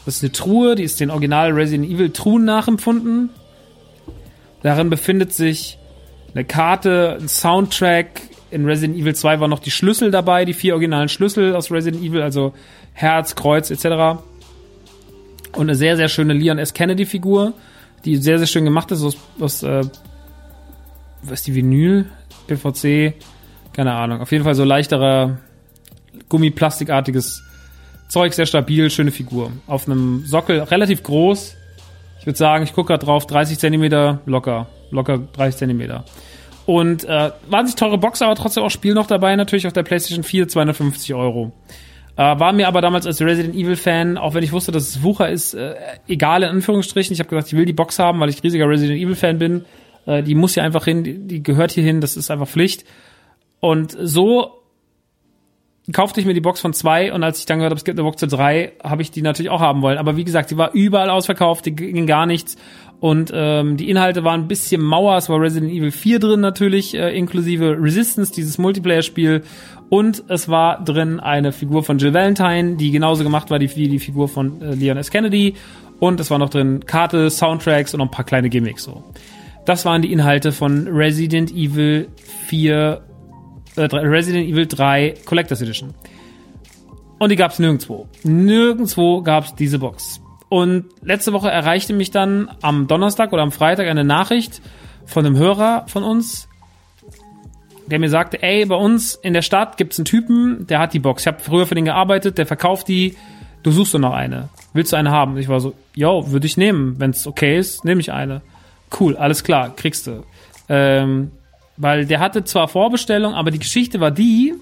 [0.05, 3.29] Das ist eine Truhe, die ist den original Resident Evil Truhen nachempfunden.
[4.63, 5.77] Darin befindet sich
[6.33, 8.21] eine Karte, ein Soundtrack.
[8.51, 12.01] In Resident Evil 2 waren noch die Schlüssel dabei, die vier originalen Schlüssel aus Resident
[12.01, 12.53] Evil, also
[12.93, 14.21] Herz, Kreuz etc.
[15.53, 16.73] Und eine sehr, sehr schöne Leon S.
[16.73, 17.53] Kennedy-Figur,
[18.05, 19.83] die sehr, sehr schön gemacht ist aus, aus äh,
[21.29, 22.05] was die Vinyl?
[22.47, 23.13] PVC?
[23.73, 24.21] Keine Ahnung.
[24.21, 25.37] Auf jeden Fall so leichterer,
[26.29, 27.43] gummiplastikartiges
[28.07, 29.51] Zeug, sehr stabil, schöne Figur.
[29.67, 31.55] Auf einem Sockel, relativ groß.
[32.19, 36.05] Ich würde sagen, ich gucke gerade drauf, 30 Zentimeter locker, locker 30 Zentimeter.
[36.65, 40.23] Und äh, wahnsinnig teure Box, aber trotzdem auch Spiel noch dabei, natürlich auf der PlayStation
[40.23, 41.51] 4, 250 Euro.
[42.17, 45.03] Äh, war mir aber damals als Resident Evil Fan, auch wenn ich wusste, dass es
[45.03, 45.75] Wucher ist, äh,
[46.07, 47.13] egal in Anführungsstrichen.
[47.13, 49.65] Ich habe gesagt, ich will die Box haben, weil ich riesiger Resident Evil Fan bin.
[50.05, 52.85] Äh, die muss hier einfach hin, die, die gehört hier hin, das ist einfach Pflicht.
[53.59, 54.61] Und so
[55.91, 57.99] kaufte ich mir die Box von zwei und als ich dann gehört habe, es gibt
[57.99, 59.97] eine Box zu drei, habe ich die natürlich auch haben wollen.
[59.97, 62.57] Aber wie gesagt, die war überall ausverkauft, die ging gar nichts.
[62.99, 65.17] Und ähm, die Inhalte waren ein bisschen Mauer.
[65.17, 69.43] Es war Resident Evil 4 drin natürlich, äh, inklusive Resistance, dieses Multiplayer-Spiel.
[69.89, 73.99] Und es war drin eine Figur von Jill Valentine, die genauso gemacht war wie die
[73.99, 75.11] Figur von äh, Leon S.
[75.11, 75.55] Kennedy.
[75.99, 79.03] Und es war noch drin Karte, Soundtracks und noch ein paar kleine Gimmicks so.
[79.65, 82.09] Das waren die Inhalte von Resident Evil
[82.47, 83.01] 4,
[83.75, 85.93] äh, Resident Evil 3 Collectors Edition.
[87.17, 88.07] Und die gab es nirgendwo.
[88.23, 90.21] Nirgendwo gab es diese Box.
[90.49, 94.61] Und letzte Woche erreichte mich dann am Donnerstag oder am Freitag eine Nachricht
[95.05, 96.47] von einem Hörer von uns,
[97.87, 100.99] der mir sagte, ey, bei uns in der Stadt gibt's einen Typen, der hat die
[100.99, 101.23] Box.
[101.23, 103.15] Ich habe früher für den gearbeitet, der verkauft die.
[103.63, 104.49] Du suchst doch noch eine.
[104.73, 105.37] Willst du eine haben?
[105.37, 106.99] Ich war so, yo, würde ich nehmen.
[106.99, 108.41] Wenn's okay ist, nehme ich eine.
[108.99, 110.23] Cool, alles klar, kriegst du.
[110.69, 111.31] Ähm,
[111.77, 114.53] weil der hatte zwar Vorbestellung, aber die Geschichte war die,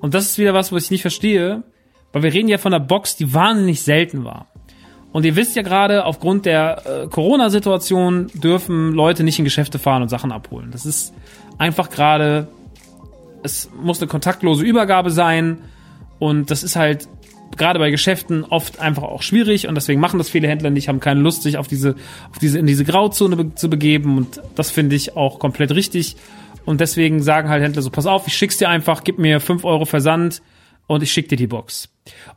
[0.00, 1.62] und das ist wieder was, was ich nicht verstehe,
[2.12, 4.46] weil wir reden ja von einer Box, die wahnsinnig selten war.
[5.12, 10.02] Und ihr wisst ja gerade, aufgrund der äh, Corona-Situation dürfen Leute nicht in Geschäfte fahren
[10.02, 10.70] und Sachen abholen.
[10.72, 11.14] Das ist
[11.58, 12.48] einfach gerade,
[13.42, 15.58] es muss eine kontaktlose Übergabe sein
[16.18, 17.08] und das ist halt
[17.56, 21.00] gerade bei Geschäften oft einfach auch schwierig und deswegen machen das viele Händler nicht, haben
[21.00, 21.94] keine Lust, sich auf diese,
[22.30, 26.16] auf diese, in diese Grauzone zu begeben und das finde ich auch komplett richtig.
[26.64, 29.64] Und deswegen sagen halt Händler so, pass auf, ich schick's dir einfach, gib mir fünf
[29.64, 30.42] Euro Versand
[30.86, 31.88] und ich schick dir die Box.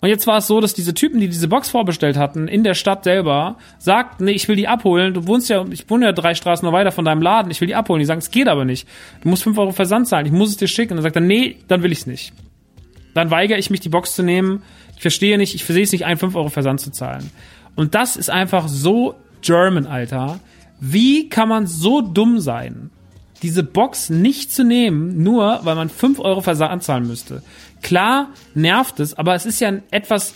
[0.01, 2.73] Und jetzt war es so, dass diese Typen, die diese Box vorbestellt hatten, in der
[2.73, 5.13] Stadt selber, sagten, nee, ich will die abholen.
[5.13, 7.67] Du wohnst ja, ich wohne ja drei Straßen noch weiter von deinem Laden, ich will
[7.67, 7.99] die abholen.
[7.99, 8.87] Die sagen, es geht aber nicht.
[9.21, 10.93] Du musst fünf Euro Versand zahlen, ich muss es dir schicken.
[10.93, 12.33] Und dann sagt er, nee, dann will ich's nicht.
[13.13, 14.61] Dann weigere ich mich, die Box zu nehmen.
[14.95, 17.29] Ich verstehe nicht, ich versehe es nicht ein, fünf Euro Versand zu zahlen.
[17.75, 20.39] Und das ist einfach so German, Alter.
[20.79, 22.89] Wie kann man so dumm sein,
[23.41, 27.43] diese Box nicht zu nehmen, nur weil man fünf Euro Versand zahlen müsste?
[27.81, 30.33] Klar nervt es, aber es ist ja etwas,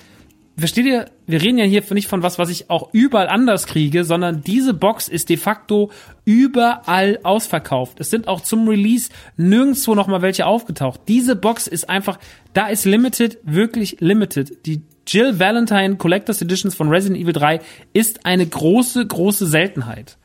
[0.59, 4.03] versteht ihr, wir reden ja hier nicht von was, was ich auch überall anders kriege,
[4.03, 5.91] sondern diese Box ist de facto
[6.25, 7.99] überall ausverkauft.
[7.99, 11.01] Es sind auch zum Release nirgendwo nochmal welche aufgetaucht.
[11.07, 12.19] Diese Box ist einfach,
[12.53, 14.65] da ist Limited, wirklich Limited.
[14.65, 17.61] Die Jill Valentine Collectors Editions von Resident Evil 3
[17.93, 20.18] ist eine große, große Seltenheit.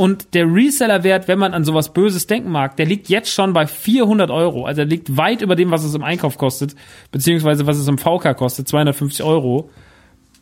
[0.00, 3.66] Und der Reseller-Wert, wenn man an sowas Böses denken mag, der liegt jetzt schon bei
[3.66, 4.64] 400 Euro.
[4.64, 6.74] Also der liegt weit über dem, was es im Einkauf kostet,
[7.12, 9.68] beziehungsweise was es im VK kostet, 250 Euro.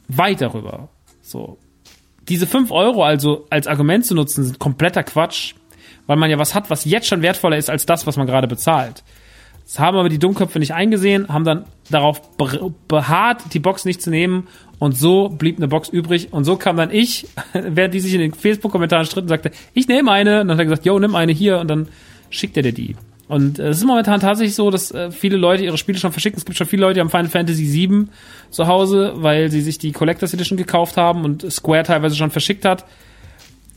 [0.06, 0.90] Weit darüber.
[1.22, 1.58] So.
[2.28, 5.54] Diese 5 Euro also als Argument zu nutzen, sind kompletter Quatsch,
[6.06, 8.46] weil man ja was hat, was jetzt schon wertvoller ist als das, was man gerade
[8.46, 9.02] bezahlt.
[9.64, 12.22] Das haben aber die Dummköpfe nicht eingesehen, haben dann darauf
[12.86, 14.46] beharrt, die Box nicht zu nehmen
[14.78, 16.32] und so blieb eine Box übrig.
[16.32, 20.10] Und so kam dann ich, während die sich in den Facebook-Kommentaren stritten, sagte, ich nehme
[20.10, 20.40] eine.
[20.40, 21.58] Und dann hat er gesagt, yo, nimm eine hier.
[21.58, 21.88] Und dann
[22.30, 22.96] schickt er dir die.
[23.28, 26.38] Und äh, es ist momentan tatsächlich so, dass äh, viele Leute ihre Spiele schon verschicken.
[26.38, 28.06] Es gibt schon viele Leute, die haben Final Fantasy VII
[28.50, 32.64] zu Hause, weil sie sich die Collectors Edition gekauft haben und Square teilweise schon verschickt
[32.64, 32.86] hat.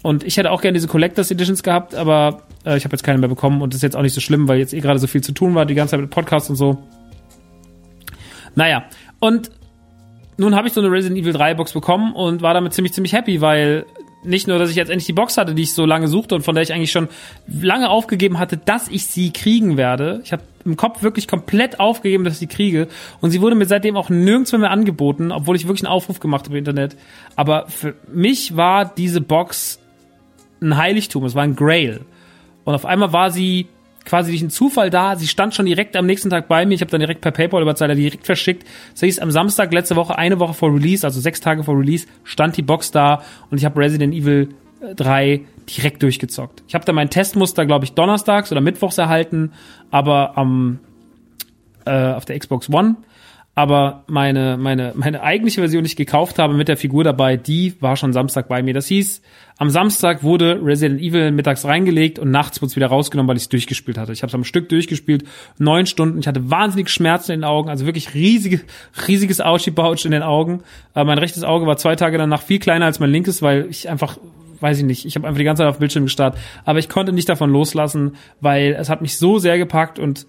[0.04, 3.20] Und ich hätte auch gerne diese Collectors Editions gehabt, aber äh, ich habe jetzt keine
[3.20, 5.08] mehr bekommen und das ist jetzt auch nicht so schlimm, weil jetzt eh gerade so
[5.08, 6.78] viel zu tun war, die ganze Zeit mit Podcasts und so.
[8.56, 8.86] Naja,
[9.20, 9.52] und
[10.42, 13.14] nun habe ich so eine Resident Evil 3 Box bekommen und war damit ziemlich, ziemlich
[13.14, 13.86] happy, weil
[14.24, 16.42] nicht nur, dass ich jetzt endlich die Box hatte, die ich so lange suchte und
[16.42, 17.10] von der ich eigentlich schon
[17.48, 20.22] lange aufgegeben hatte, dass ich sie kriegen werde.
[20.24, 22.88] Ich habe im Kopf wirklich komplett aufgegeben, dass ich sie kriege.
[23.20, 26.46] Und sie wurde mir seitdem auch nirgendwo mehr angeboten, obwohl ich wirklich einen Aufruf gemacht
[26.46, 26.96] habe im Internet.
[27.36, 29.80] Aber für mich war diese Box
[30.60, 32.02] ein Heiligtum, es war ein Grail.
[32.64, 33.68] Und auf einmal war sie
[34.06, 35.16] quasi durch einen Zufall da.
[35.16, 36.74] Sie stand schon direkt am nächsten Tag bei mir.
[36.76, 38.68] Ich habe dann direkt per PayPal überzahlt, direkt verschickt.
[38.92, 42.08] Das hieß, am Samstag letzte Woche, eine Woche vor Release, also sechs Tage vor Release,
[42.24, 44.50] stand die Box da und ich habe Resident Evil
[44.96, 46.64] 3 äh, direkt durchgezockt.
[46.68, 49.52] Ich habe dann mein Testmuster, glaube ich, donnerstags oder mittwochs erhalten,
[49.92, 50.80] aber am
[51.86, 52.96] äh, auf der Xbox One
[53.54, 57.74] aber meine, meine, meine eigentliche Version, die ich gekauft habe mit der Figur dabei, die
[57.82, 58.74] war schon Samstag bei mir.
[58.74, 59.22] Das hieß,
[59.58, 63.44] am Samstag wurde Resident Evil mittags reingelegt und nachts wurde es wieder rausgenommen, weil ich
[63.44, 64.14] es durchgespielt hatte.
[64.14, 65.26] Ich habe es am Stück durchgespielt,
[65.58, 66.18] neun Stunden.
[66.20, 68.62] Ich hatte wahnsinnig Schmerzen in den Augen, also wirklich riesige,
[69.08, 70.64] riesiges Auschibouch in den Augen.
[70.94, 73.90] Aber mein rechtes Auge war zwei Tage danach viel kleiner als mein linkes, weil ich
[73.90, 74.18] einfach
[74.62, 77.12] weiß ich nicht, ich habe einfach die ganze Zeit auf Bildschirm gestarrt, aber ich konnte
[77.12, 80.28] nicht davon loslassen, weil es hat mich so sehr gepackt und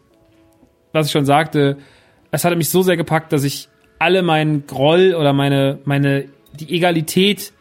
[0.93, 1.77] was ich schon sagte,
[2.32, 3.68] es hatte mich so sehr gepackt, dass ich
[4.00, 6.24] alle meinen Groll oder meine, meine,
[6.59, 7.52] die Egalität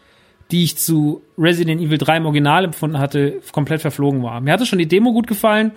[0.52, 4.42] die ich zu Resident Evil 3 im Original empfunden hatte, komplett verflogen war.
[4.42, 5.72] Mir hatte schon die Demo gut gefallen,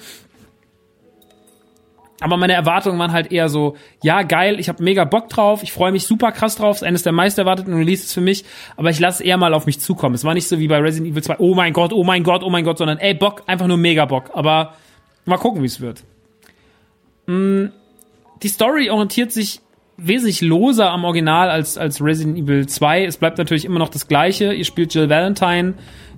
[2.20, 5.72] aber meine Erwartungen waren halt eher so, ja, geil, ich habe mega Bock drauf, ich
[5.72, 8.44] freue mich super krass drauf, ist eines der meist erwarteten Releases für mich,
[8.76, 10.14] aber ich lasse eher mal auf mich zukommen.
[10.14, 12.42] Es war nicht so wie bei Resident Evil 2, oh mein Gott, oh mein Gott,
[12.42, 14.30] oh mein Gott, sondern ey, Bock, einfach nur mega Bock.
[14.32, 14.74] Aber
[15.24, 16.02] mal gucken, wie es wird.
[17.26, 17.66] Mm,
[18.44, 19.60] die Story orientiert sich
[19.96, 23.04] wesentlich loser am Original als, als Resident Evil 2.
[23.06, 24.52] Es bleibt natürlich immer noch das gleiche.
[24.52, 25.74] Ihr spielt Jill Valentine,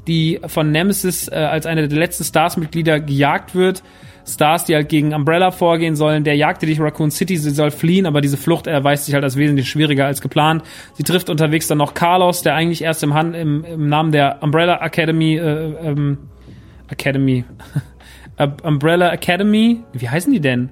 [0.08, 3.82] die von Nemesis äh, als eine der letzten Stars-Mitglieder gejagt wird.
[4.26, 6.24] Stars, die halt gegen Umbrella vorgehen sollen.
[6.24, 9.36] Der jagte dich Raccoon City, sie soll fliehen, aber diese Flucht erweist sich halt als
[9.36, 10.64] wesentlich schwieriger als geplant.
[10.94, 14.42] Sie trifft unterwegs dann noch Carlos, der eigentlich erst im, Hand, im, im Namen der
[14.42, 16.18] Umbrella Academy, äh, ähm,
[16.88, 17.44] Academy,
[18.64, 20.70] Umbrella Academy, wie heißen die denn?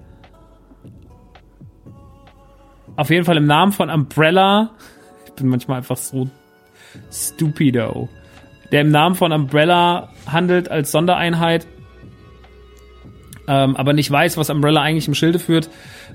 [2.96, 4.70] Auf jeden Fall im Namen von Umbrella.
[5.26, 6.28] Ich bin manchmal einfach so
[7.10, 8.08] stupido.
[8.70, 11.66] Der im Namen von Umbrella handelt als Sondereinheit,
[13.46, 15.68] ähm, aber nicht weiß, was Umbrella eigentlich im Schilde führt,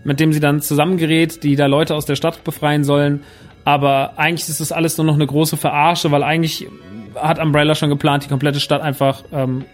[0.03, 3.23] mit dem sie dann zusammengerät, die da Leute aus der Stadt befreien sollen.
[3.65, 6.67] Aber eigentlich ist das alles nur noch eine große Verarsche, weil eigentlich
[7.15, 9.65] hat Umbrella schon geplant, die komplette Stadt einfach ähm,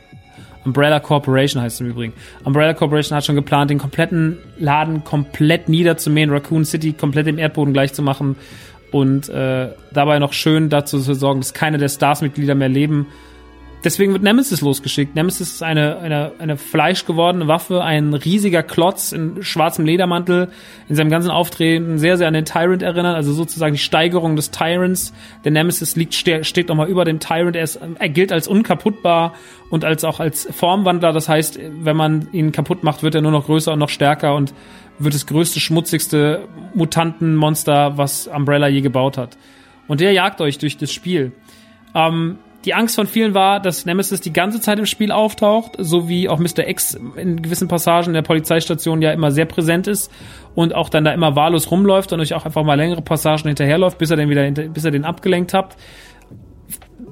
[0.65, 2.13] Umbrella Corporation heißt es im Übrigen.
[2.43, 7.73] Umbrella Corporation hat schon geplant, den kompletten Laden komplett niederzumähen, Raccoon City komplett im Erdboden
[7.73, 8.35] gleich zu machen
[8.91, 13.07] und äh, dabei noch schön dazu zu sorgen, dass keine der Stars-Mitglieder mehr leben
[13.85, 15.13] Deswegen wird Nemesis losgeschickt.
[15.13, 20.49] Nemesis ist eine, eine, eine fleischgewordene Waffe, ein riesiger Klotz in schwarzem Ledermantel,
[20.89, 24.49] in seinem ganzen Auftreten sehr, sehr an den Tyrant erinnert, also sozusagen die Steigerung des
[24.49, 25.13] Tyrants.
[25.43, 29.35] Der Nemesis liegt, steht nochmal über dem Tyrant, er, ist, er gilt als unkaputtbar
[29.69, 31.13] und als auch als Formwandler.
[31.13, 34.33] Das heißt, wenn man ihn kaputt macht, wird er nur noch größer und noch stärker
[34.33, 34.55] und
[34.97, 39.37] wird das größte, schmutzigste Mutantenmonster, was Umbrella je gebaut hat.
[39.87, 41.33] Und der jagt euch durch das Spiel.
[41.93, 46.09] Ähm, die Angst von vielen war, dass Nemesis die ganze Zeit im Spiel auftaucht, so
[46.09, 46.67] wie auch Mr.
[46.67, 50.11] X in gewissen Passagen der Polizeistation ja immer sehr präsent ist
[50.55, 53.97] und auch dann da immer wahllos rumläuft und euch auch einfach mal längere Passagen hinterherläuft,
[53.97, 55.77] bis er den wieder, bis er den abgelenkt habt.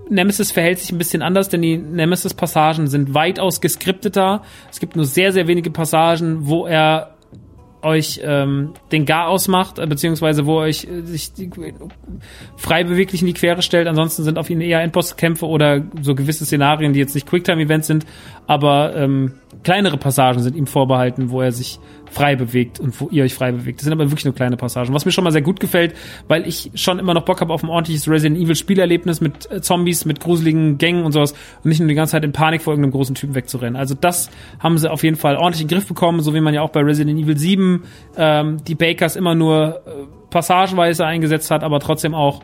[0.09, 4.41] Nemesis verhält sich ein bisschen anders, denn die Nemesis-Passagen sind weitaus geskripteter.
[4.71, 7.12] Es gibt nur sehr, sehr wenige Passagen, wo er
[7.83, 11.49] euch ähm, den Gar ausmacht, äh, beziehungsweise wo euch äh, sich die,
[12.57, 13.87] frei beweglich in die Quere stellt.
[13.87, 18.05] Ansonsten sind auf ihn eher Endbosskämpfe oder so gewisse Szenarien, die jetzt nicht Quicktime-Events sind,
[18.47, 21.79] aber ähm, kleinere Passagen sind ihm vorbehalten, wo er sich
[22.13, 23.79] frei bewegt und wo ihr euch frei bewegt.
[23.79, 25.95] Das sind aber wirklich nur kleine Passagen, was mir schon mal sehr gut gefällt,
[26.27, 29.61] weil ich schon immer noch Bock habe auf ein ordentliches Resident Evil Spielerlebnis mit äh,
[29.61, 32.73] Zombies, mit gruseligen Gängen und sowas und nicht nur die ganze Zeit in Panik vor
[32.73, 33.75] irgendeinem großen Typen wegzurennen.
[33.75, 36.53] Also das haben sie auf jeden Fall ordentlich in den Griff bekommen, so wie man
[36.53, 37.83] ja auch bei Resident Evil 7
[38.15, 39.89] ähm, die Bakers immer nur äh,
[40.29, 42.41] passageweise eingesetzt hat, aber trotzdem auch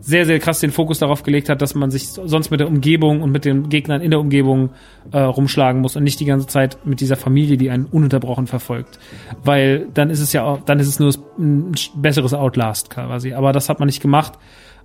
[0.00, 3.22] sehr, sehr krass den Fokus darauf gelegt hat, dass man sich sonst mit der Umgebung
[3.22, 4.70] und mit den Gegnern in der Umgebung
[5.12, 8.98] äh, rumschlagen muss und nicht die ganze Zeit mit dieser Familie, die einen ununterbrochen verfolgt.
[9.42, 13.32] Weil dann ist es ja auch, dann ist es nur ein besseres Outlast quasi.
[13.32, 14.34] Aber das hat man nicht gemacht.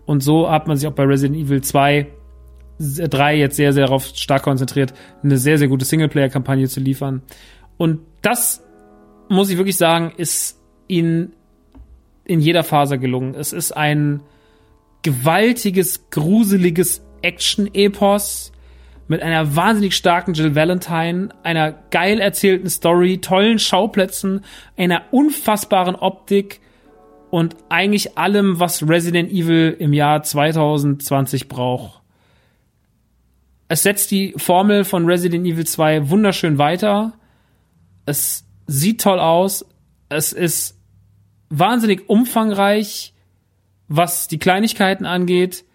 [0.06, 2.08] Und so hat man sich auch bei Resident Evil 2
[2.80, 7.22] 3 jetzt sehr, sehr darauf stark konzentriert, eine sehr, sehr gute Singleplayer-Kampagne zu liefern.
[7.78, 8.64] Und das,
[9.30, 11.34] muss ich wirklich sagen, ist ihnen
[12.26, 13.36] in jeder Phase gelungen.
[13.36, 14.22] Es ist ein
[15.04, 18.52] gewaltiges, gruseliges Action-Epos
[19.08, 24.44] mit einer wahnsinnig starken Jill Valentine, einer geil erzählten Story, tollen Schauplätzen,
[24.78, 26.62] einer unfassbaren Optik
[27.30, 32.02] und eigentlich allem, was Resident Evil im Jahr 2020 braucht.
[33.68, 37.14] Es setzt die Formel von Resident Evil 2 wunderschön weiter.
[38.06, 39.66] Es sieht toll aus.
[40.10, 40.80] Es ist
[41.50, 43.13] wahnsinnig umfangreich
[43.88, 45.66] was die Kleinigkeiten angeht.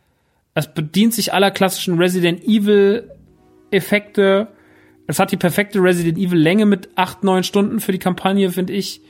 [0.54, 3.10] Es bedient sich aller klassischen Resident Evil
[3.70, 4.48] Effekte.
[5.06, 8.72] Es hat die perfekte Resident Evil Länge mit acht neun Stunden für die Kampagne, finde
[8.72, 9.00] ich.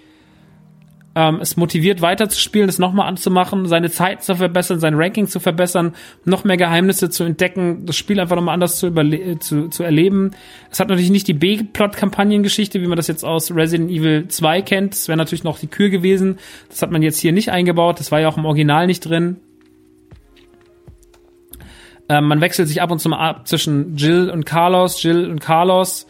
[1.19, 5.97] Ähm, es motiviert weiterzuspielen, es nochmal anzumachen, seine Zeit zu verbessern, sein Ranking zu verbessern,
[6.24, 8.95] noch mehr Geheimnisse zu entdecken, das Spiel einfach nochmal anders zu,
[9.40, 10.31] zu, zu erleben.
[10.70, 14.93] Es hat natürlich nicht die B-Plot-Kampagnengeschichte, wie man das jetzt aus Resident Evil 2 kennt.
[14.93, 16.39] Das wäre natürlich noch die Kür gewesen.
[16.69, 17.99] Das hat man jetzt hier nicht eingebaut.
[17.99, 19.39] Das war ja auch im Original nicht drin.
[22.09, 25.40] Ähm, man wechselt sich ab und zu mal ab zwischen Jill und Carlos, Jill und
[25.40, 26.07] Carlos,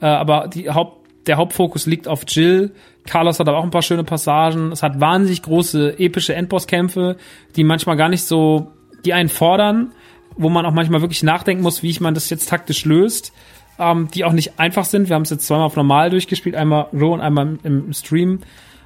[0.00, 2.72] äh, aber die Haupt der Hauptfokus liegt auf Jill.
[3.06, 4.72] Carlos hat aber auch ein paar schöne Passagen.
[4.72, 7.16] Es hat wahnsinnig große epische Endbosskämpfe,
[7.56, 8.72] die manchmal gar nicht so,
[9.04, 9.92] die einen fordern,
[10.36, 13.32] wo man auch manchmal wirklich nachdenken muss, wie ich man das jetzt taktisch löst,
[13.78, 15.08] ähm, die auch nicht einfach sind.
[15.08, 18.40] Wir haben es jetzt zweimal auf normal durchgespielt, einmal Raw und einmal im, im Stream.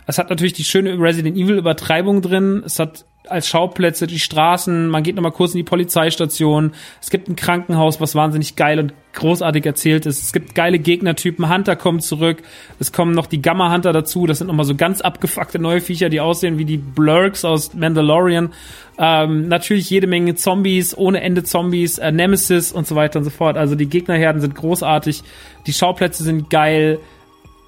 [0.06, 2.62] Es hat natürlich die schöne Resident Evil Übertreibung drin.
[2.64, 7.28] Es hat als Schauplätze, die Straßen, man geht nochmal kurz in die Polizeistation, es gibt
[7.28, 10.22] ein Krankenhaus, was wahnsinnig geil und großartig erzählt ist.
[10.22, 12.42] Es gibt geile Gegnertypen, Hunter kommen zurück,
[12.78, 16.20] es kommen noch die Gamma-Hunter dazu, das sind nochmal so ganz abgefuckte neue Viecher, die
[16.20, 18.52] aussehen wie die Blurks aus Mandalorian.
[18.98, 23.30] Ähm, natürlich jede Menge Zombies, ohne Ende Zombies, äh, Nemesis und so weiter und so
[23.30, 23.56] fort.
[23.56, 25.22] Also die Gegnerherden sind großartig,
[25.66, 26.98] die Schauplätze sind geil,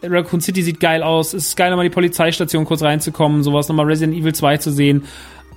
[0.02, 1.34] Raccoon City sieht geil aus.
[1.34, 5.04] Es ist geil, nochmal die Polizeistation kurz reinzukommen, sowas, nochmal Resident Evil 2 zu sehen.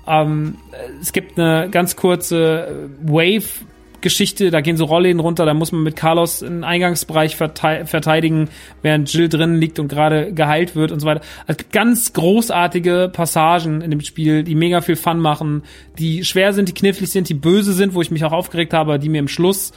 [0.07, 0.56] Ähm,
[1.02, 3.65] es gibt eine ganz kurze Wave
[4.02, 8.49] Geschichte, da gehen so Rollläden runter, da muss man mit Carlos einen Eingangsbereich verteidigen,
[8.82, 11.22] während Jill drinnen liegt und gerade geheilt wird und so weiter.
[11.41, 15.64] Also es gibt ganz großartige Passagen in dem Spiel, die mega viel Fun machen,
[15.98, 18.99] die schwer sind, die knifflig sind, die böse sind, wo ich mich auch aufgeregt habe,
[18.99, 19.72] die mir im Schluss,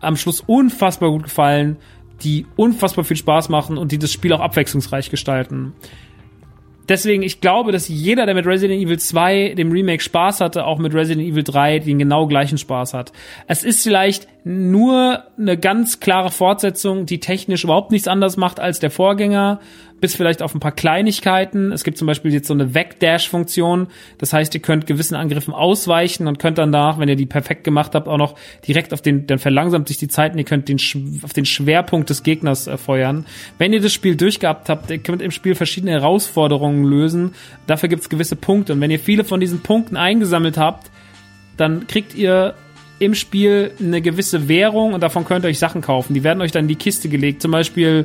[0.00, 1.76] am Schluss unfassbar gut gefallen,
[2.22, 5.72] die unfassbar viel Spaß machen und die das Spiel auch abwechslungsreich gestalten
[6.88, 10.78] deswegen, ich glaube, dass jeder, der mit Resident Evil 2, dem Remake, Spaß hatte, auch
[10.78, 13.12] mit Resident Evil 3 den genau gleichen Spaß hat.
[13.46, 18.78] Es ist vielleicht nur eine ganz klare Fortsetzung, die technisch überhaupt nichts anders macht als
[18.78, 19.60] der Vorgänger,
[20.04, 21.72] bis vielleicht auf ein paar Kleinigkeiten.
[21.72, 23.86] Es gibt zum Beispiel jetzt so eine Vecdash-Funktion.
[24.18, 27.94] Das heißt, ihr könnt gewissen Angriffen ausweichen und könnt danach, wenn ihr die perfekt gemacht
[27.94, 28.34] habt, auch noch
[28.68, 30.78] direkt auf den, dann verlangsamt sich die Zeit und ihr könnt den,
[31.22, 33.24] auf den Schwerpunkt des Gegners äh, feuern.
[33.56, 37.34] Wenn ihr das Spiel durchgehabt habt, ihr könnt im Spiel verschiedene Herausforderungen lösen.
[37.66, 38.74] Dafür gibt es gewisse Punkte.
[38.74, 40.90] Und wenn ihr viele von diesen Punkten eingesammelt habt,
[41.56, 42.56] dann kriegt ihr
[42.98, 46.12] im Spiel eine gewisse Währung und davon könnt ihr euch Sachen kaufen.
[46.12, 47.40] Die werden euch dann in die Kiste gelegt.
[47.40, 48.04] Zum Beispiel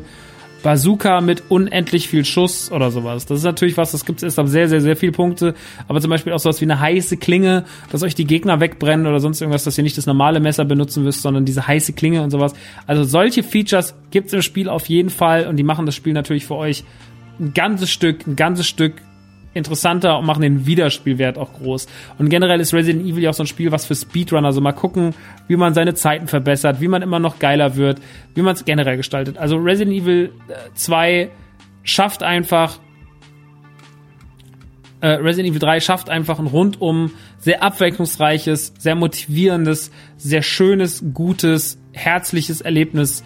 [0.64, 3.26] Bazooka mit unendlich viel Schuss oder sowas.
[3.26, 5.54] Das ist natürlich was, das gibt es erst ab sehr, sehr, sehr viele Punkte.
[5.88, 9.20] Aber zum Beispiel auch sowas wie eine heiße Klinge, dass euch die Gegner wegbrennen oder
[9.20, 12.32] sonst irgendwas, dass ihr nicht das normale Messer benutzen müsst, sondern diese heiße Klinge und
[12.32, 12.54] sowas.
[12.88, 16.14] Also solche Features gibt es im Spiel auf jeden Fall und die machen das Spiel
[16.14, 16.84] natürlich für euch
[17.40, 18.94] ein ganzes Stück, ein ganzes Stück
[19.54, 21.88] interessanter und machen den Wiederspielwert auch groß.
[22.18, 24.74] Und generell ist Resident Evil ja auch so ein Spiel, was für Speedrunner, also mal
[24.74, 25.16] gucken,
[25.48, 28.00] wie man seine Zeiten verbessert, wie man immer noch geiler wird,
[28.36, 29.38] wie man es generell gestaltet.
[29.38, 30.32] Also Resident Evil
[30.76, 31.30] 2 äh,
[31.84, 32.80] schafft einfach
[35.02, 41.80] äh, Resident Evil 3 schafft einfach ein rundum sehr abwechslungsreiches, sehr motivierendes, sehr schönes, gutes,
[41.94, 43.24] herzliches Erlebnis,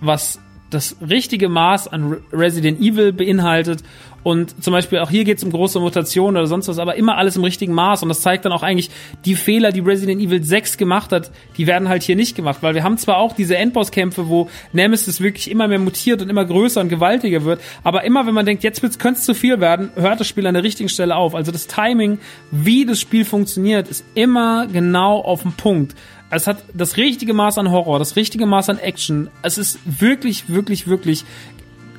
[0.00, 0.40] was
[0.70, 3.82] das richtige Maß an Resident Evil beinhaltet
[4.28, 7.16] und zum Beispiel auch hier geht es um große Mutationen oder sonst was, aber immer
[7.16, 8.02] alles im richtigen Maß.
[8.02, 8.90] Und das zeigt dann auch eigentlich,
[9.24, 12.58] die Fehler, die Resident Evil 6 gemacht hat, die werden halt hier nicht gemacht.
[12.60, 16.44] Weil wir haben zwar auch diese Endbosskämpfe, wo Nemesis wirklich immer mehr mutiert und immer
[16.44, 19.88] größer und gewaltiger wird, aber immer wenn man denkt, jetzt könnte es zu viel werden,
[19.94, 21.34] hört das Spiel an der richtigen Stelle auf.
[21.34, 22.18] Also das Timing,
[22.50, 25.94] wie das Spiel funktioniert, ist immer genau auf dem Punkt.
[26.30, 29.30] Es hat das richtige Maß an Horror, das richtige Maß an Action.
[29.40, 31.24] Es ist wirklich, wirklich, wirklich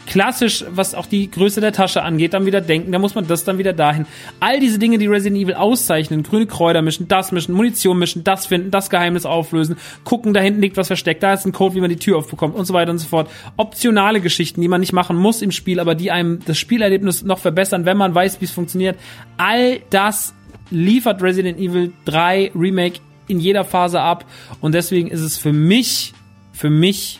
[0.09, 3.43] klassisch, was auch die Größe der Tasche angeht, dann wieder denken, da muss man das
[3.43, 4.07] dann wieder dahin.
[4.39, 8.47] All diese Dinge, die Resident Evil auszeichnen, grüne Kräuter mischen, das mischen, Munition mischen, das
[8.47, 11.81] finden, das Geheimnis auflösen, gucken, da hinten liegt was versteckt, da ist ein Code, wie
[11.81, 13.29] man die Tür aufbekommt und so weiter und so fort.
[13.55, 17.39] Optionale Geschichten, die man nicht machen muss im Spiel, aber die einem das Spielerlebnis noch
[17.39, 18.97] verbessern, wenn man weiß, wie es funktioniert.
[19.37, 20.33] All das
[20.71, 24.25] liefert Resident Evil 3 Remake in jeder Phase ab
[24.59, 26.13] und deswegen ist es für mich,
[26.51, 27.19] für mich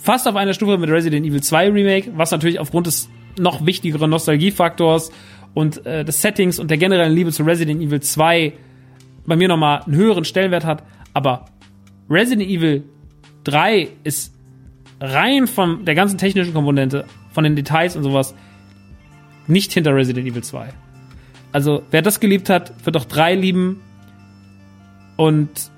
[0.00, 3.08] fast auf einer Stufe mit Resident Evil 2 Remake, was natürlich aufgrund des
[3.38, 5.10] noch wichtigeren Nostalgiefaktors
[5.54, 8.52] und äh, des Settings und der generellen Liebe zu Resident Evil 2
[9.26, 10.82] bei mir nochmal einen höheren Stellenwert hat.
[11.14, 11.46] Aber
[12.08, 12.84] Resident Evil
[13.44, 14.34] 3 ist
[15.00, 18.34] rein von der ganzen technischen Komponente, von den Details und sowas,
[19.46, 20.68] nicht hinter Resident Evil 2.
[21.52, 23.80] Also, wer das geliebt hat, wird auch 3 lieben.
[25.16, 25.70] Und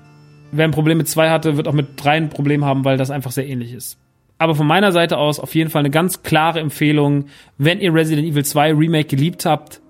[0.51, 3.09] wer ein Problem mit 2 hatte, wird auch mit 3 ein Problem haben, weil das
[3.09, 3.97] einfach sehr ähnlich ist.
[4.41, 7.25] Aber von meiner Seite aus auf jeden Fall eine ganz klare Empfehlung.
[7.59, 9.81] Wenn ihr Resident Evil 2 Remake geliebt habt,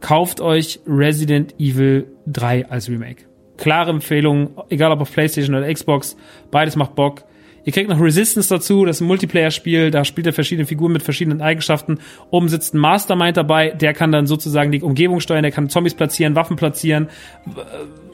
[0.00, 3.26] kauft euch Resident Evil 3 als Remake.
[3.56, 6.16] Klare Empfehlung, egal ob auf PlayStation oder Xbox,
[6.50, 7.22] beides macht Bock.
[7.64, 11.02] Ihr kriegt noch Resistance dazu, das ist ein Multiplayer-Spiel, da spielt ihr verschiedene Figuren mit
[11.02, 11.98] verschiedenen Eigenschaften.
[12.30, 15.94] Oben sitzt ein Mastermind dabei, der kann dann sozusagen die Umgebung steuern, der kann Zombies
[15.94, 17.08] platzieren, Waffen platzieren,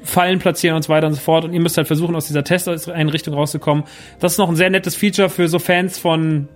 [0.03, 1.45] Fallen platzieren und so weiter und so fort.
[1.45, 3.85] Und ihr müsst halt versuchen, aus dieser Testeinrichtung rauszukommen.
[4.21, 6.49] Das ist noch ein sehr nettes Feature für so Fans von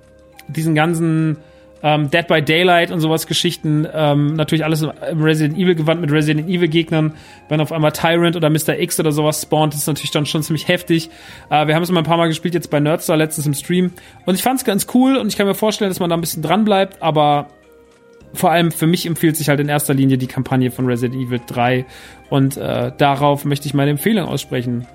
[0.48, 1.38] diesen ganzen
[1.84, 3.86] ähm, Dead by Daylight und sowas Geschichten.
[3.92, 7.12] Ähm, natürlich alles im Resident Evil gewandt mit Resident Evil Gegnern.
[7.50, 8.78] Wenn auf einmal Tyrant oder Mr.
[8.78, 11.10] X oder sowas spawnt, ist natürlich dann schon ziemlich heftig.
[11.50, 13.92] Äh, wir haben es mal ein paar Mal gespielt jetzt bei Nerdstar letztens im Stream.
[14.24, 16.22] Und ich fand es ganz cool und ich kann mir vorstellen, dass man da ein
[16.22, 17.48] bisschen dran bleibt, aber
[18.32, 21.40] vor allem für mich empfiehlt sich halt in erster Linie die Kampagne von Resident Evil
[21.46, 21.84] 3
[22.30, 24.86] und äh, darauf möchte ich meine Empfehlung aussprechen.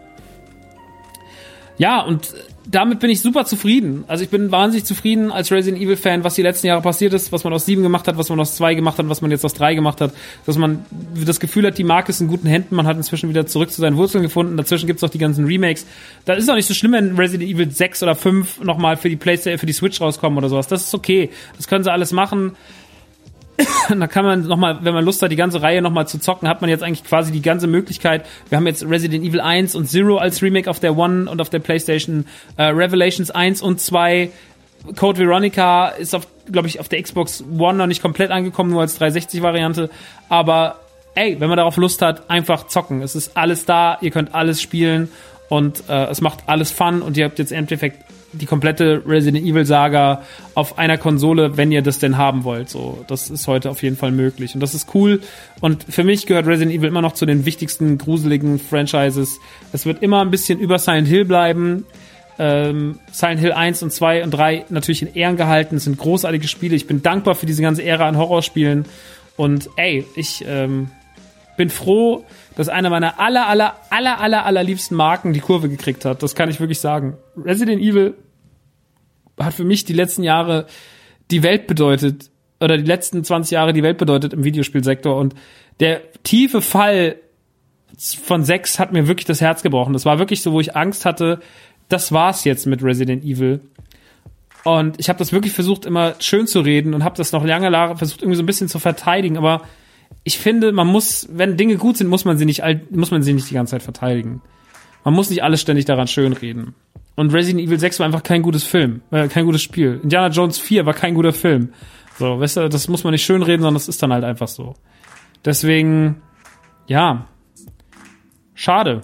[1.77, 2.33] Ja, und
[2.71, 4.03] damit bin ich super zufrieden.
[4.07, 7.31] Also ich bin wahnsinnig zufrieden als Resident Evil Fan, was die letzten Jahre passiert ist,
[7.31, 9.43] was man aus sieben gemacht hat, was man aus zwei gemacht hat, was man jetzt
[9.43, 10.13] aus drei gemacht hat,
[10.45, 10.85] dass man
[11.25, 13.81] das Gefühl hat, die Marke ist in guten Händen, man hat inzwischen wieder zurück zu
[13.81, 14.55] seinen Wurzeln gefunden.
[14.55, 15.87] Dazwischen gibt's auch die ganzen Remakes.
[16.25, 19.15] Da ist auch nicht so schlimm, wenn Resident Evil 6 oder 5 nochmal für die
[19.15, 20.67] PlayStation, für die Switch rauskommen oder sowas.
[20.67, 21.29] Das ist okay.
[21.57, 22.55] Das können sie alles machen.
[23.89, 26.61] da kann man nochmal, wenn man Lust hat, die ganze Reihe nochmal zu zocken, hat
[26.61, 28.25] man jetzt eigentlich quasi die ganze Möglichkeit.
[28.49, 31.49] Wir haben jetzt Resident Evil 1 und Zero als Remake auf der One und auf
[31.49, 32.25] der PlayStation,
[32.57, 34.29] äh, Revelations 1 und 2.
[34.95, 38.81] Code Veronica ist auf, glaube ich, auf der Xbox One noch nicht komplett angekommen, nur
[38.81, 39.89] als 360-Variante.
[40.29, 40.79] Aber
[41.15, 43.01] ey, wenn man darauf Lust hat, einfach zocken.
[43.01, 45.09] Es ist alles da, ihr könnt alles spielen
[45.49, 49.45] und äh, es macht alles Fun und ihr habt jetzt im Endeffekt die komplette Resident
[49.45, 50.23] Evil Saga
[50.53, 52.69] auf einer Konsole, wenn ihr das denn haben wollt.
[52.69, 55.21] So, das ist heute auf jeden Fall möglich und das ist cool.
[55.61, 59.39] Und für mich gehört Resident Evil immer noch zu den wichtigsten gruseligen Franchises.
[59.73, 61.85] Es wird immer ein bisschen über Silent Hill bleiben.
[62.37, 65.75] Ähm, Silent Hill 1 und 2 und 3 natürlich in Ehren gehalten.
[65.75, 66.75] Es sind großartige Spiele.
[66.75, 68.85] Ich bin dankbar für diese ganze Ära an Horrorspielen.
[69.35, 70.89] Und ey, ich ähm,
[71.57, 72.23] bin froh,
[72.59, 76.21] dass eine meiner aller, aller, aller, aller, aller liebsten Marken die Kurve gekriegt hat.
[76.21, 77.15] Das kann ich wirklich sagen.
[77.37, 78.15] Resident Evil
[79.39, 80.65] hat für mich die letzten Jahre
[81.31, 82.29] die Welt bedeutet,
[82.59, 85.15] oder die letzten 20 Jahre die Welt bedeutet im Videospielsektor.
[85.15, 85.35] Und
[85.79, 87.15] der tiefe Fall
[87.97, 89.93] von 6 hat mir wirklich das Herz gebrochen.
[89.93, 91.39] Das war wirklich so, wo ich Angst hatte,
[91.87, 93.61] das war's jetzt mit Resident Evil.
[94.65, 97.71] Und ich habe das wirklich versucht, immer schön zu reden und habe das noch lange
[97.71, 99.37] Jahre versucht, irgendwie so ein bisschen zu verteidigen.
[99.37, 99.61] Aber
[100.23, 102.61] ich finde, man muss, wenn Dinge gut sind, muss man sie nicht,
[102.91, 104.41] muss man sie nicht die ganze Zeit verteidigen.
[105.03, 106.75] Man muss nicht alles ständig daran schönreden.
[107.15, 109.99] Und Resident Evil 6 war einfach kein gutes Film, äh, kein gutes Spiel.
[110.03, 111.73] Indiana Jones 4 war kein guter Film.
[112.17, 114.75] So, weißt du, das muss man nicht schönreden, sondern das ist dann halt einfach so.
[115.43, 116.21] Deswegen,
[116.87, 117.27] ja,
[118.53, 119.01] schade,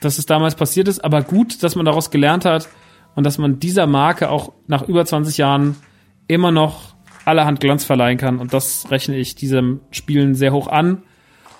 [0.00, 2.68] dass es damals passiert ist, aber gut, dass man daraus gelernt hat
[3.14, 5.76] und dass man dieser Marke auch nach über 20 Jahren
[6.28, 6.91] immer noch
[7.24, 8.38] allerhand Glanz verleihen kann.
[8.38, 11.02] Und das rechne ich diesem Spielen sehr hoch an.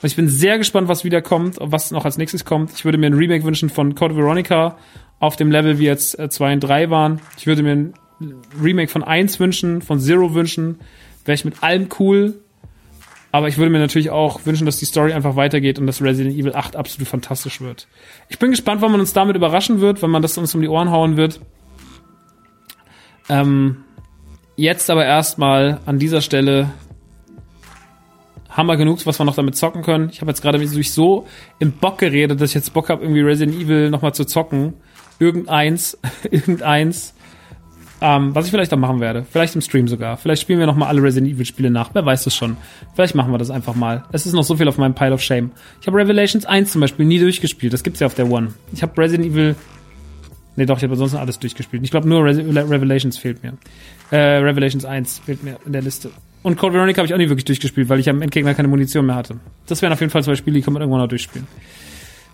[0.03, 2.73] Und ich bin sehr gespannt, was wieder kommt, was noch als nächstes kommt.
[2.75, 4.77] Ich würde mir ein Remake wünschen von Code Veronica
[5.21, 7.21] auf dem Level, wie jetzt 2 äh, und 3 waren.
[7.39, 7.95] Ich würde mir ein
[8.61, 10.81] Remake von 1 wünschen, von Zero wünschen.
[11.25, 12.35] Wäre ich mit allem cool.
[13.31, 16.37] Aber ich würde mir natürlich auch wünschen, dass die Story einfach weitergeht und dass Resident
[16.37, 17.89] Evil 8 absolut fantastisch wird.
[18.29, 20.69] Ich bin gespannt, wann man uns damit überraschen wird, wenn man das uns um die
[20.69, 21.41] Ohren hauen wird.
[23.31, 23.85] Ähm,
[24.63, 26.71] Jetzt aber erstmal an dieser Stelle
[28.49, 30.09] haben wir genug, was wir noch damit zocken können.
[30.13, 31.27] Ich habe jetzt gerade durch so
[31.59, 34.75] im Bock geredet, dass ich jetzt Bock habe, irgendwie Resident Evil nochmal zu zocken.
[35.19, 35.99] Irgendeins,
[36.31, 37.13] irgendeins.
[38.01, 39.27] Ähm, was ich vielleicht auch machen werde.
[39.29, 40.17] Vielleicht im Stream sogar.
[40.17, 41.91] Vielleicht spielen wir nochmal alle Resident Evil Spiele nach.
[41.93, 42.57] Wer weiß das schon.
[42.95, 44.05] Vielleicht machen wir das einfach mal.
[44.13, 45.51] Es ist noch so viel auf meinem Pile of Shame.
[45.81, 47.73] Ich habe Revelations 1 zum Beispiel nie durchgespielt.
[47.73, 48.55] Das gibt's ja auf der One.
[48.73, 49.57] Ich habe Resident Evil
[50.57, 51.83] Nee, doch, ich habe ansonsten alles durchgespielt.
[51.83, 53.55] Ich glaube, nur Re Revelations fehlt mir.
[54.11, 56.11] Äh, Revelations 1 fehlt mir in der Liste.
[56.43, 59.07] Und Code Veronica habe ich auch nie wirklich durchgespielt, weil ich am Endgegner keine Munition
[59.07, 59.37] mehr hatte.
[59.67, 61.47] Das wären auf jeden Fall zwei Spiele, die kann man irgendwann noch durchspielen.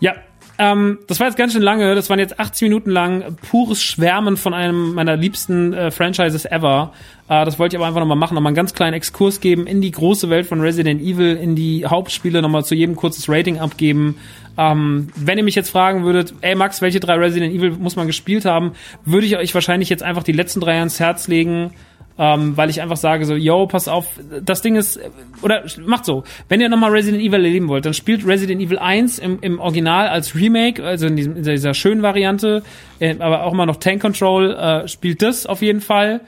[0.01, 0.15] Ja,
[0.61, 1.95] ähm, das war jetzt ganz schön lange.
[1.95, 6.93] Das waren jetzt 80 Minuten lang pures Schwärmen von einem meiner liebsten äh, Franchises ever.
[7.28, 9.81] Äh, das wollte ich aber einfach nochmal machen, nochmal einen ganz kleinen Exkurs geben in
[9.81, 14.16] die große Welt von Resident Evil, in die Hauptspiele, nochmal zu jedem kurzes Rating abgeben.
[14.59, 18.07] Ähm, wenn ihr mich jetzt fragen würdet, ey Max, welche drei Resident Evil muss man
[18.07, 18.73] gespielt haben,
[19.05, 21.71] würde ich euch wahrscheinlich jetzt einfach die letzten drei ans Herz legen
[22.19, 24.07] ähm, weil ich einfach sage so, yo, pass auf,
[24.43, 24.99] das Ding ist,
[25.41, 29.21] oder macht so, wenn ihr nochmal Resident Evil erleben wollt, dann spielt Resident Evil 1
[29.21, 32.65] im, im Original als Remake, also in, diesem, in dieser schönen Variante,
[32.99, 36.21] äh, aber auch immer noch Tank Control, äh, spielt das auf jeden Fall,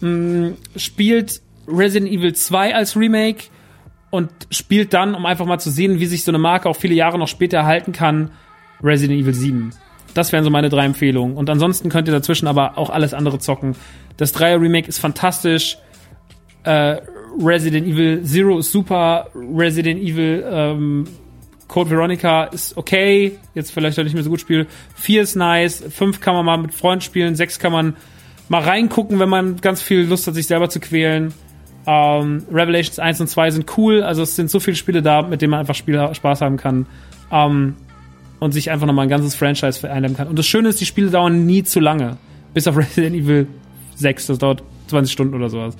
[0.00, 3.44] mm, spielt Resident Evil 2 als Remake
[4.10, 6.94] und spielt dann, um einfach mal zu sehen, wie sich so eine Marke auch viele
[6.94, 8.30] Jahre noch später erhalten kann,
[8.82, 9.70] Resident Evil 7.
[10.14, 11.36] Das wären so meine drei Empfehlungen.
[11.36, 13.76] Und ansonsten könnt ihr dazwischen aber auch alles andere zocken.
[14.16, 15.78] Das Dreier Remake ist fantastisch.
[16.64, 16.96] Äh,
[17.40, 19.28] Resident Evil Zero ist super.
[19.34, 21.04] Resident Evil ähm,
[21.68, 23.38] Code Veronica ist okay.
[23.54, 24.66] Jetzt vielleicht auch nicht mehr so gut spielen.
[24.94, 25.84] Vier ist nice.
[25.90, 27.36] Fünf kann man mal mit Freunden spielen.
[27.36, 27.96] Sechs kann man
[28.48, 31.34] mal reingucken, wenn man ganz viel Lust hat, sich selber zu quälen.
[31.90, 34.02] Ähm, Revelations 1 und 2 sind cool.
[34.02, 36.86] Also es sind so viele Spiele da, mit denen man einfach Spiel Spaß haben kann.
[37.32, 37.76] Ähm,
[38.40, 40.28] und sich einfach nochmal ein ganzes Franchise vereinnahmen kann.
[40.28, 42.18] Und das Schöne ist, die Spiele dauern nie zu lange.
[42.52, 43.48] Bis auf Resident Evil
[43.96, 45.76] 6, das dauert 20 Stunden oder sowas.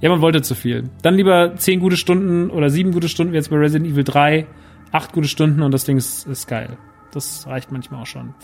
[0.00, 0.90] Ja, man wollte zu viel.
[1.02, 4.46] Dann lieber 10 gute Stunden oder 7 gute Stunden, wie jetzt bei Resident Evil 3,
[4.92, 6.76] 8 gute Stunden und das Ding ist, ist geil.
[7.12, 8.34] Das reicht manchmal auch schon.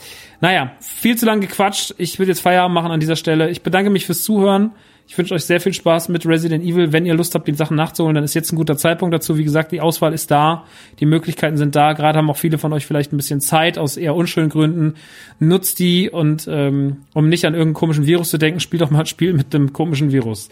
[0.41, 1.95] Naja, viel zu lang gequatscht.
[1.99, 3.51] Ich will jetzt Feierabend machen an dieser Stelle.
[3.51, 4.71] Ich bedanke mich fürs Zuhören.
[5.11, 6.93] Ich wünsche euch sehr viel Spaß mit Resident Evil.
[6.93, 9.37] Wenn ihr Lust habt, die Sachen nachzuholen, dann ist jetzt ein guter Zeitpunkt dazu.
[9.37, 10.67] Wie gesagt, die Auswahl ist da.
[11.01, 11.95] Die Möglichkeiten sind da.
[11.95, 14.95] Gerade haben auch viele von euch vielleicht ein bisschen Zeit aus eher unschönen Gründen.
[15.41, 19.01] Nutzt die und ähm, um nicht an irgendeinen komischen Virus zu denken, spielt doch mal
[19.01, 20.49] ein Spiel mit dem komischen Virus.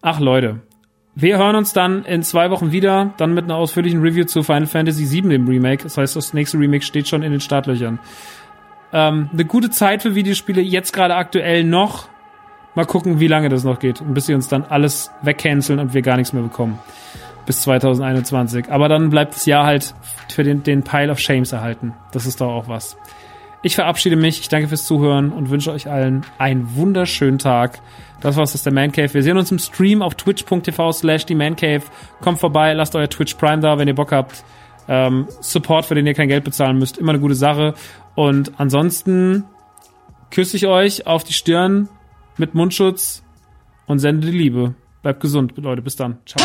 [0.00, 0.60] Ach Leute,
[1.14, 4.66] wir hören uns dann in zwei Wochen wieder, dann mit einer ausführlichen Review zu Final
[4.66, 5.82] Fantasy VII, dem Remake.
[5.82, 7.98] Das heißt, das nächste Remake steht schon in den Startlöchern.
[8.94, 12.09] Ähm, eine gute Zeit für Videospiele, jetzt gerade aktuell noch.
[12.74, 15.92] Mal gucken, wie lange das noch geht und bis sie uns dann alles wegcanceln und
[15.94, 16.78] wir gar nichts mehr bekommen.
[17.46, 18.70] Bis 2021.
[18.70, 19.94] Aber dann bleibt das Jahr halt
[20.28, 21.94] für den, den Pile of Shames erhalten.
[22.12, 22.96] Das ist doch auch was.
[23.62, 27.80] Ich verabschiede mich, ich danke fürs Zuhören und wünsche euch allen einen wunderschönen Tag.
[28.20, 29.12] Das war's, das ist der Man Cave.
[29.12, 31.82] Wir sehen uns im Stream auf twitch.tv slash die Man Cave.
[32.20, 34.44] Kommt vorbei, lasst euer Twitch Prime da, wenn ihr Bock habt.
[34.88, 37.74] Ähm, Support, für den ihr kein Geld bezahlen müsst, immer eine gute Sache.
[38.14, 39.44] Und ansonsten
[40.30, 41.88] küsse ich euch auf die Stirn
[42.40, 43.22] mit Mundschutz
[43.86, 44.74] und sende die Liebe.
[45.02, 45.82] Bleibt gesund, Leute.
[45.82, 46.18] Bis dann.
[46.26, 46.44] Ciao.